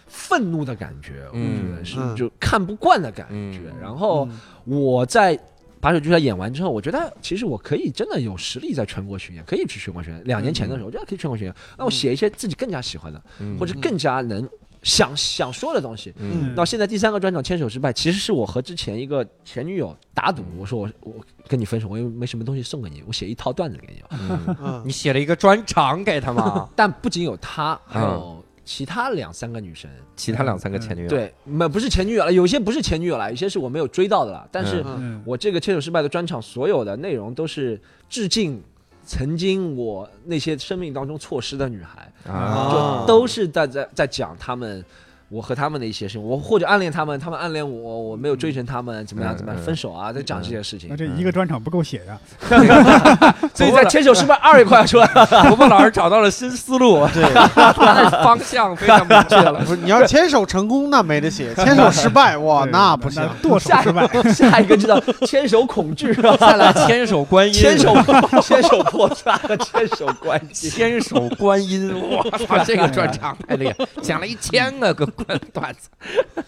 [0.09, 3.61] 愤怒的感觉，我嗯觉得是嗯就看不惯的感觉。
[3.71, 4.29] 嗯然后
[4.65, 5.39] 我在。
[5.81, 10.25] 把手举起来演完之后，我觉得其实我可以真的有实力在全国巡演，可以去全国巡演。
[10.25, 11.55] 两年前的时候，我觉得可以全国巡演。
[11.77, 14.49] 那我写一些自己更加喜欢的，嗯或者更加能
[14.85, 16.15] 想想说的东西。
[16.19, 21.15] 嗯到现在第三个专场牵手失败，其实是我和之前一个前女友打赌，我说我我
[21.49, 24.03] 跟你分手，我又没什么东西送给你，我写一套段子给你。
[24.87, 26.69] 你写了一个专场给他吗？
[26.77, 34.47] 但不仅有她，还嗯有其他两三个女生，其他两三个前女友，，对，没不是前女友了，有些不是前女友了，有些是我没有追到的了。
[34.53, 34.85] 但是
[35.25, 38.63] 我这个牵手失败的专场，所有的内容都是致敬
[39.05, 44.85] 曾经我那些生命当中错失的女孩，啊，就都是在在在讲他们。
[45.29, 49.65] 我和他们的一些事情，我或者暗恋他们，他们暗恋我，我没有追成他们，怎么样嗯怎么样，嗯。
[49.65, 50.89] 分手啊，在讲这些事情。
[50.91, 50.97] 那。
[50.97, 52.19] 这一个专场不够写呀，
[53.55, 55.27] 所以在牵手失败二也快要出来了。
[55.49, 57.23] 伯伯老师找到了新思路， 对，
[57.55, 59.55] 他的方向非常明确了。
[59.65, 63.23] 不是你要牵手成功那没得写，牵手失败哇那不行。
[63.43, 67.95] 剁手失败，下一个知道牵手恐惧，再来牵手观音，牵手
[68.43, 70.69] 牵手破绽和牵手关系。
[70.71, 73.37] 牵手观音，我操，这个专场。
[73.49, 75.89] 太厉害，讲了一千个个段段子。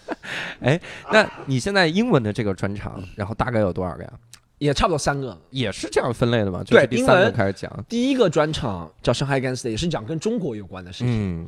[0.61, 0.79] 哎，
[1.11, 4.13] 那你现在英文的这个专场，然后大概有多少个呀？
[4.57, 5.37] 也差不多三个。
[5.51, 6.63] 也是这样分类的嘛？
[6.63, 7.85] 就是第三个对英文开始讲。
[7.87, 11.43] 第一个专场叫《上海 Gangster》，也是讲跟中国有关的事情。
[11.43, 11.47] 嗯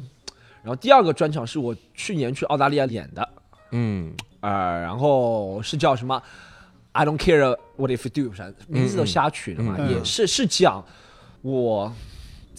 [0.62, 3.28] 然后第二个专场是我去年去澳大利亚演的，
[3.72, 6.22] 嗯呃，然后是叫什么
[6.92, 10.84] ？I don't care what if you do，啥名字都瞎取的嘛，也是是讲
[11.42, 11.92] 我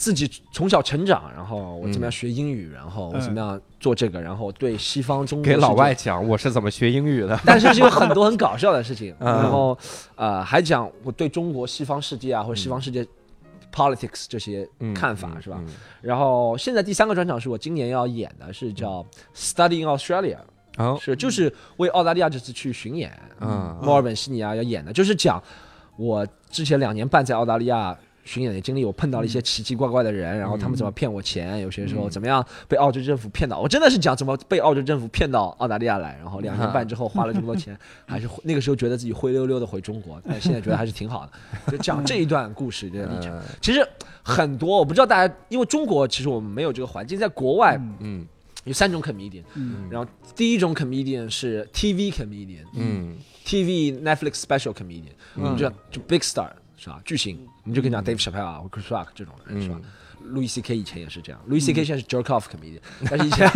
[0.00, 7.38] 自己从小成长，然后我怎么样学英语，然后我怎么样做这个，然后对西方中国给老外讲我是怎么学英语的。
[7.44, 9.26] 但是是有很多很搞笑的事情， 嗯。
[9.26, 9.76] 然后
[10.16, 13.06] 呃还讲我对中国西方世界啊或者西方世界
[13.70, 15.58] politics 这些嗯看法、嗯是吧？
[15.60, 15.68] 嗯。
[16.00, 19.04] 然后现在第三个专场是我今年要演的，是叫
[19.36, 20.38] Studying Australia，、
[20.78, 23.12] 好，是就是为澳大利亚这次去巡演，
[23.42, 23.78] 嗯。
[23.82, 25.42] 墨尔本、悉尼啊要演的，就是讲
[25.98, 27.94] 我之前两年半在澳大利亚。
[28.30, 37.76] 巡演的经历，我碰到了一些奇奇怪怪的人，然后他们怎么骗我钱，有些时候怎么样被澳洲政府骗到，我真的是讲怎么被澳洲政府骗到澳大利亚来，然后两年半之后花了这么多钱，
[38.06, 41.32] 还是那个时候觉得自己灰溜溜的回中国，但现在觉得还是挺好的，
[41.72, 43.36] 就讲这一段故事这个历程。
[43.36, 43.42] 嗯。
[43.60, 43.84] 其实
[44.22, 47.96] 很多我不知道大家，因为中国其实我们没有这个环境，在国外嗯。
[48.00, 48.26] 嗯
[48.64, 49.88] 有三种 comedian，嗯。
[49.90, 53.16] 然后第一种 comedian 是 TV comedian，嗯。
[53.42, 56.50] TV Netflix special comedian，嗯我们就就 big star
[56.82, 56.98] 是吧？
[57.04, 59.82] 巨星，我们就跟你讲 Dave Chappelle Chris Rock 这种人是吧嗯？
[60.34, 62.78] 路易 C K 以前也是这样，路易 C K 现在是 jerk off comedian，
[63.08, 63.50] 但是以前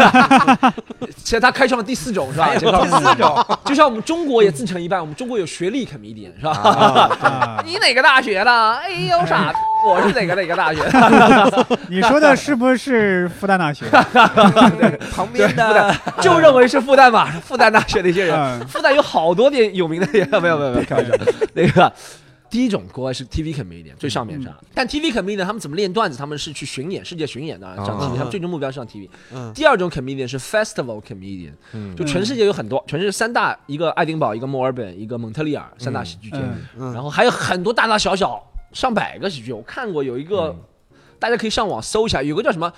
[1.17, 2.49] 现在他开创了第四种是吧？
[2.57, 6.53] 第四种，就像我们中国也自成一派，我们中国有学历 comedian 是吧？
[7.23, 8.51] 啊， 你哪个大学的？
[8.77, 9.53] 哎呦傻，
[9.87, 10.83] 我是哪个哪个大学？
[11.89, 13.85] 你说的是不是复旦大学？
[15.15, 21.13] 旁边的就认为是复旦嘛，复旦大学的一些人，嗯复旦有好多点有名的人，没有没有没有，开玩笑。
[21.53, 21.93] 那个
[22.55, 26.17] 第一种国外是 TV comedian 最上面上，但 TV comedian 他们怎么练段子？
[26.17, 28.17] 他们是去巡演，世界巡演的上 TV，嗯。
[28.17, 29.11] 他们最终目标是上 TV。
[29.33, 29.53] 嗯。
[29.53, 31.97] 第二种 comedian 是 festival comedian，嗯。
[31.97, 36.39] 就全世界有很多，全世界三大，一个爱丁堡，一个墨尔本，一个蒙特利尔，三大喜剧节，
[36.79, 38.41] 然后还有很多大大小小
[38.73, 39.53] 上百个喜剧。
[39.53, 40.55] 我看过有一个，
[41.19, 42.73] 大家可以上网搜一下，有个叫什么，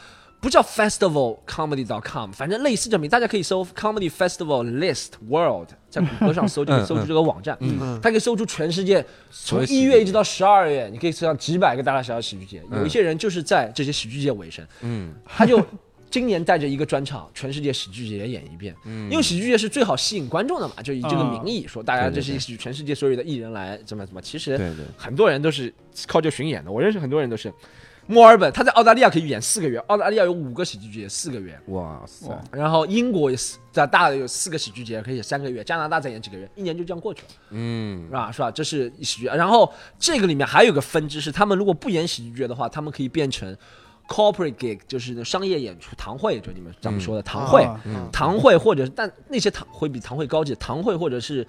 [0.46, 7.58] 不叫 festivalcomedy.com，反正类似这名，大家可以搜 comedy festival list world，在谷歌上搜就可以 搜出这个网站。
[7.58, 12.62] 嗯它可以搜出全世界从一月一直到十二月，你可以搜上几百个大大小小喜剧节。
[12.70, 15.60] 嗯有一些人就是在这些喜剧节尾声，嗯他就
[16.08, 18.72] 今年带着一个专场，全世界喜剧节演一遍。
[18.84, 24.22] 嗯因为喜剧节是最好吸引观众的嘛，就以这个名义说，大家这是一全世界所有的艺人来怎么怎么。
[24.22, 25.74] 其实对对很多人都是
[26.06, 27.52] 靠这巡演的，我认识很多人都是。
[28.06, 31.58] 墨尔本，他在澳大利亚可以演四个月，澳大利亚有五个喜剧节，四个月。
[31.68, 35.64] 哇塞然后英国也是在大的有四个喜剧节，可以演三个月。
[35.64, 38.32] 加拿大再演几个月，一年就这样过去了，嗯是吧？
[38.32, 38.50] 是吧？
[38.50, 39.26] 这是喜剧。
[39.26, 43.56] 然后这个里面还有个分支是，他们如果不演喜剧节的话，他们可以变成
[44.08, 47.68] corporate gig，就是商业演出、堂会，就你们咱们说的堂会。
[48.12, 51.44] 堂会或者但那些堂会比堂会高级，堂会或者是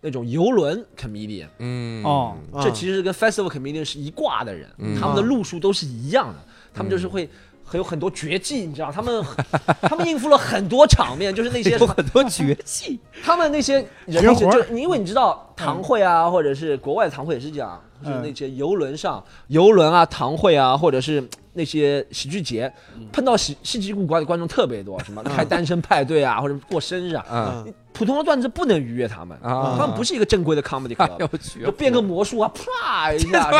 [0.00, 2.02] 那种游轮 comedian，、嗯。
[2.04, 2.36] 哦。
[2.52, 4.98] 啊这其实跟 festival comedian 是一挂的人，嗯。
[5.00, 6.38] 他们的路数都是一样的，
[6.74, 7.28] 他们就是会。
[7.72, 9.24] 还有很多绝技，你知道，他们
[9.82, 21.22] 他们应付了很多场面，就是那些有很多绝技， 他们那些人就因为你知道堂会啊，或者是国外的堂会也是这样，就是嗯那些游轮上游轮啊、堂会啊，或者是
[21.52, 22.72] 那些喜剧节，
[23.12, 27.24] 碰到喜戏剧古怪的观众特别多，什么开单身派对啊，或者过生日啊，
[27.64, 29.76] 嗯普通的段子不能逾越他们，啊。
[29.78, 33.50] 他们不是一个正规的 comedy 哎 club，呦绝就变个魔术啊，啪一下，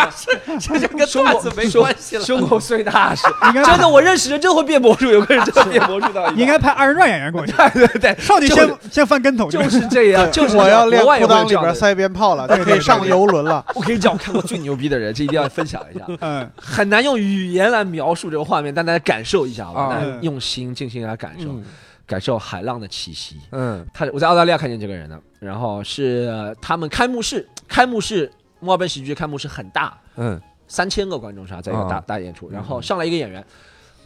[0.59, 2.25] 这 就跟段子没关系了。
[2.25, 6.39] 胸口碎大石， 真的，我认识人真会变魔术，有个人真的变魔术到一半。
[6.39, 13.65] 应该派二人转演员过去，对对对，上去就先先翻跟头，就是这样，就是我要练裤裆里边塞鞭炮了，可以上游轮了。
[13.75, 16.05] 我跟你讲，我看过最牛逼的人，这一定要分享一下。
[16.21, 16.49] 嗯。
[16.57, 19.99] 很难用语言来描述这个画面，但大家感受一下好吧？
[20.21, 21.65] 用心静心来感受，嗯
[22.11, 23.39] 感受海浪的气息。
[23.53, 28.29] 嗯他我在澳大利亚看见这个人的，然后是呃他们开幕式，开幕式
[28.59, 33.47] 墨尔本喜剧开幕式很大，嗯三千个观众是吧，在一个大、啊大演出，然后上来一个演员，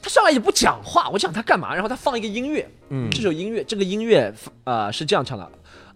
[0.03, 1.73] 他上来也不讲话，我想他干嘛？
[1.73, 4.31] 然后他放一个音乐，嗯这首音乐，这个音乐
[4.65, 5.51] 呃是这样唱的。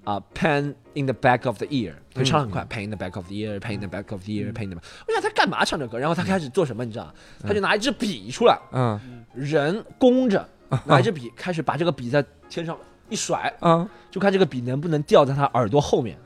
[0.05, 3.89] 啊、pain in the back of the ear，他唱得很快、，pain in the back of the ear，pain in the
[3.89, 4.83] back of the ear，pain in the back。
[5.07, 5.99] 我想他干嘛唱这歌？
[5.99, 6.83] 然后他开始做什么？
[6.83, 7.13] 你知道？
[7.43, 8.99] 他就拿一支笔出来，嗯
[9.35, 10.49] 人弓着，
[10.85, 12.77] 拿一支笔开始把这个笔在天上
[13.09, 13.89] 一甩，啊。
[14.11, 16.17] 就看这个笔能不能掉在他耳朵后面。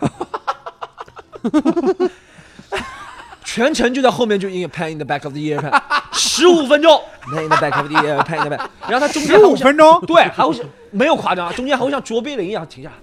[3.45, 5.83] 全程就在后面就音乐 pain in the back of the ear，pan，
[6.13, 6.99] 十五分钟。
[7.23, 12.91] Pain in the back of the ear，pain in the back，然后他中间十五分钟，对，还会像没有夸张啊，中间还会像卓别林一样停下。
[12.91, 12.97] 来。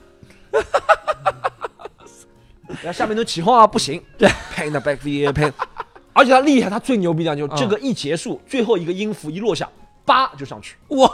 [2.82, 5.52] 然后下面都起哄啊，不行对，pan in the back of the ear pain，
[6.14, 9.70] 而且他厉害，他最牛逼的就是这个一结束，最后一个音符一落下，
[10.10, 11.08] 叭就上去，哇，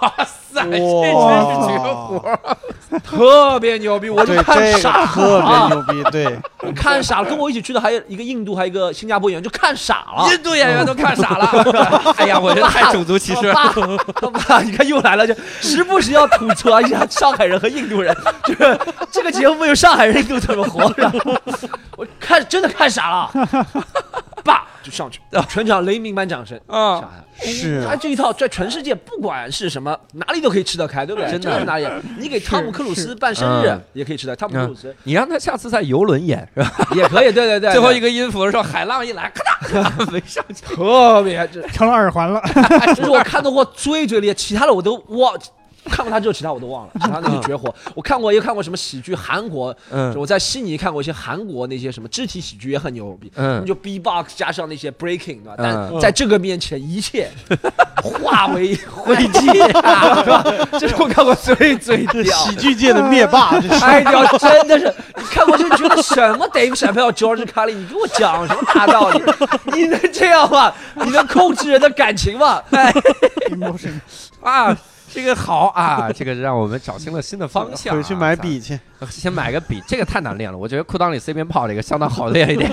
[0.63, 2.39] 这真是绝活！
[3.03, 6.11] 特别牛逼，我就，看傻了，特别牛逼。
[6.11, 10.29] 对，我 看傻了，跟我一起去的还有一个印度，还有一个新加坡演员，就看傻了。
[10.31, 12.13] 印度演员都看傻了。
[12.17, 13.53] 哎呀，我觉得太种族歧视了。
[14.21, 18.15] 爸，爸，你看又来了，就时不时要吐槽一下上海人和印度人，
[18.45, 18.79] 就是
[19.11, 21.11] 这个节目没有上海人、印度怎么活着？
[21.97, 23.31] 我看真的看傻了，
[24.43, 25.19] 爸就上去，
[25.49, 26.57] 全场雷鸣般掌声。
[26.67, 27.03] 啊
[27.37, 31.31] 是他这一套在全世界不管是什么哪里都可以吃得开，对不对？
[31.31, 31.87] 真的哪里？
[32.19, 36.71] 你给汤姆克鲁斯办生日嗯也可以吃的，汤姆克鲁斯你让他下次在游轮演是吧？
[36.95, 37.71] 也可以，对对对。
[37.71, 40.63] 最后一个个音符的时候，海浪一来，咔嚓 没上去。
[40.63, 42.39] 特别，这成了耳环了。
[42.95, 45.35] 这 是我看到过最最厉害，其他的我都忘。
[45.89, 47.73] 看过他之后，其他我都忘了，其他那些绝活。
[47.93, 55.55] 我看过，也看过什么喜剧，韩国，嗯我在悉尼看过一些韩国那些什么肢体喜剧也很牛逼，嗯就 B-box 加上那些 breaking 对吧？
[55.57, 57.29] 嗯但在这个面前，一切
[58.03, 60.43] 化为灰烬，啊 是吧？
[60.79, 62.55] 这是我看过最最屌喜。
[62.55, 64.93] 剧界的灭霸，真的是！
[65.17, 69.21] 你看过就觉得什么 Dave Chappelle、George Carlin，你给我讲什么大道理？
[69.73, 70.73] 你能这样吗？
[70.95, 72.61] 你能控制人的感情吗？
[72.71, 72.91] 哎，
[73.51, 73.99] emotion
[74.41, 74.75] 啊，
[75.15, 77.97] 这个好啊， 这个让我们找清了新的方向啊。
[77.97, 78.77] 回去买笔去。
[79.09, 80.57] 先买个笔，这个太难练了。
[80.57, 82.69] 我觉得裤裆里塞鞭炮这个相当好练一点。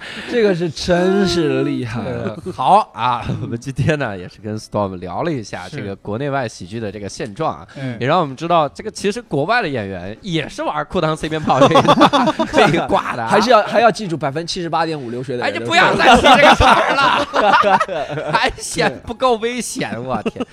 [0.30, 2.00] 这个是真是厉害。
[2.06, 15.62] 呃 好啊，我们今天呢也是跟 Storm 聊了一下这个国内外喜剧的这个现状啊，嗯也让我们知道这个其实国外的演员也是玩裤裆随便跑这个这一挂的啊，还是要还要记住百分之七十八点五留学的哎，人。
[15.62, 20.44] 你不要再提这个词儿了，还嫌不够危险，我天！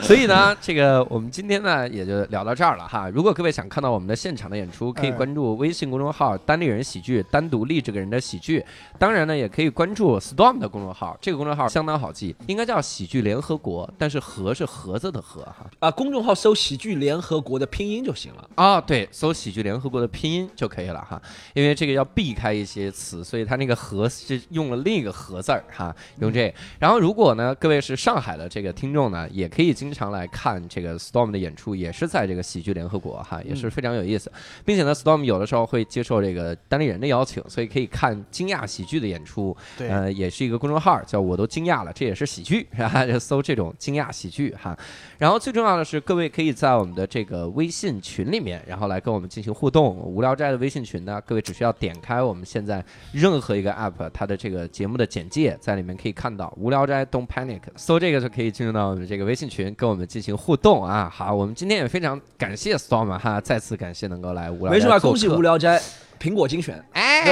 [0.00, 3.08] 所以呢，这个我们今天呢也就聊到这儿了哈。
[3.12, 8.64] 如果各位想看到我们的现场的演出，可以嗯关注微信公众号“单立人喜剧”，单独立这个人的喜剧。
[8.98, 15.70] 当然呢，也可以关注 Storm 的公众号，这个公众号相当好记，应该叫喜剧联合国，但是“盒”是盒子的“盒”哈。
[15.78, 18.50] 啊，公众号搜“喜剧联合国”的拼音就行了。
[18.56, 21.20] 啊，对，搜“喜剧联合国”的拼音就可以了哈，
[21.54, 26.52] 因为这个要避开一些词，所以它那个“盒”是用了另一个“盒”字儿哈，用这。
[26.80, 34.32] 然后如果呢，各位是上海的这个听众呢，也可以经常来看这个 Storm 的演出，也是在这个喜剧联合国哈，也是非常有意思，
[34.64, 43.04] 并且呢，Storm 有的时候会接受这个单立人的邀请，所以可以看惊讶喜剧的演出，对呃，也是一个公众号，叫我都惊讶了，这也是喜剧， 是吧？
[43.04, 44.78] 就搜这种惊讶喜剧哈。
[45.18, 49.96] 然后最重要的是，各位可以在我们的这个微信群里面，然后来跟我们进行互动。
[49.96, 61.10] 无聊斋的微信群呢，各位只需要点开我们现在任何一个 app，它的这个节目的简介，在里面可以看到“无聊斋 Don't Panic”，搜这个就可以进入到我们这个微信群，跟我们进行互动啊。
[61.12, 64.98] 好，我们今天也非常感谢 Storm 哈，再次感谢能够来无聊斋没事吧？
[65.00, 65.80] 恭喜无聊斋
[66.18, 66.82] 苹果精选。
[66.92, 67.22] 哎，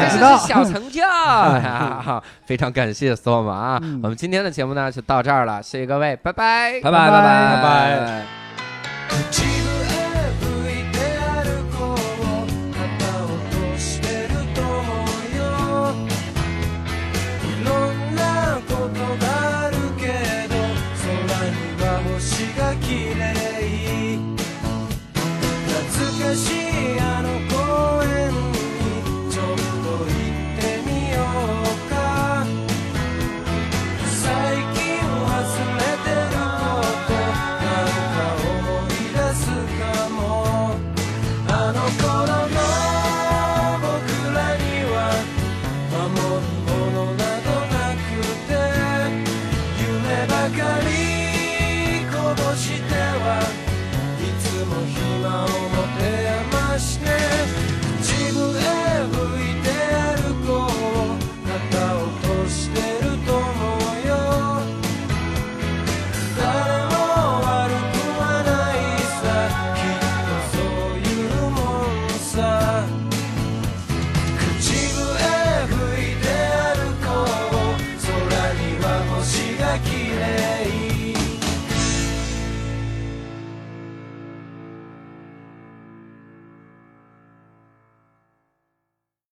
[0.00, 2.22] 这是小成就啊！
[2.46, 3.78] 非常感谢 Storm 啊！
[3.82, 9.61] 嗯我们今天的节目呢就到这儿了，谢谢各位，拜拜，拜拜拜拜拜拜。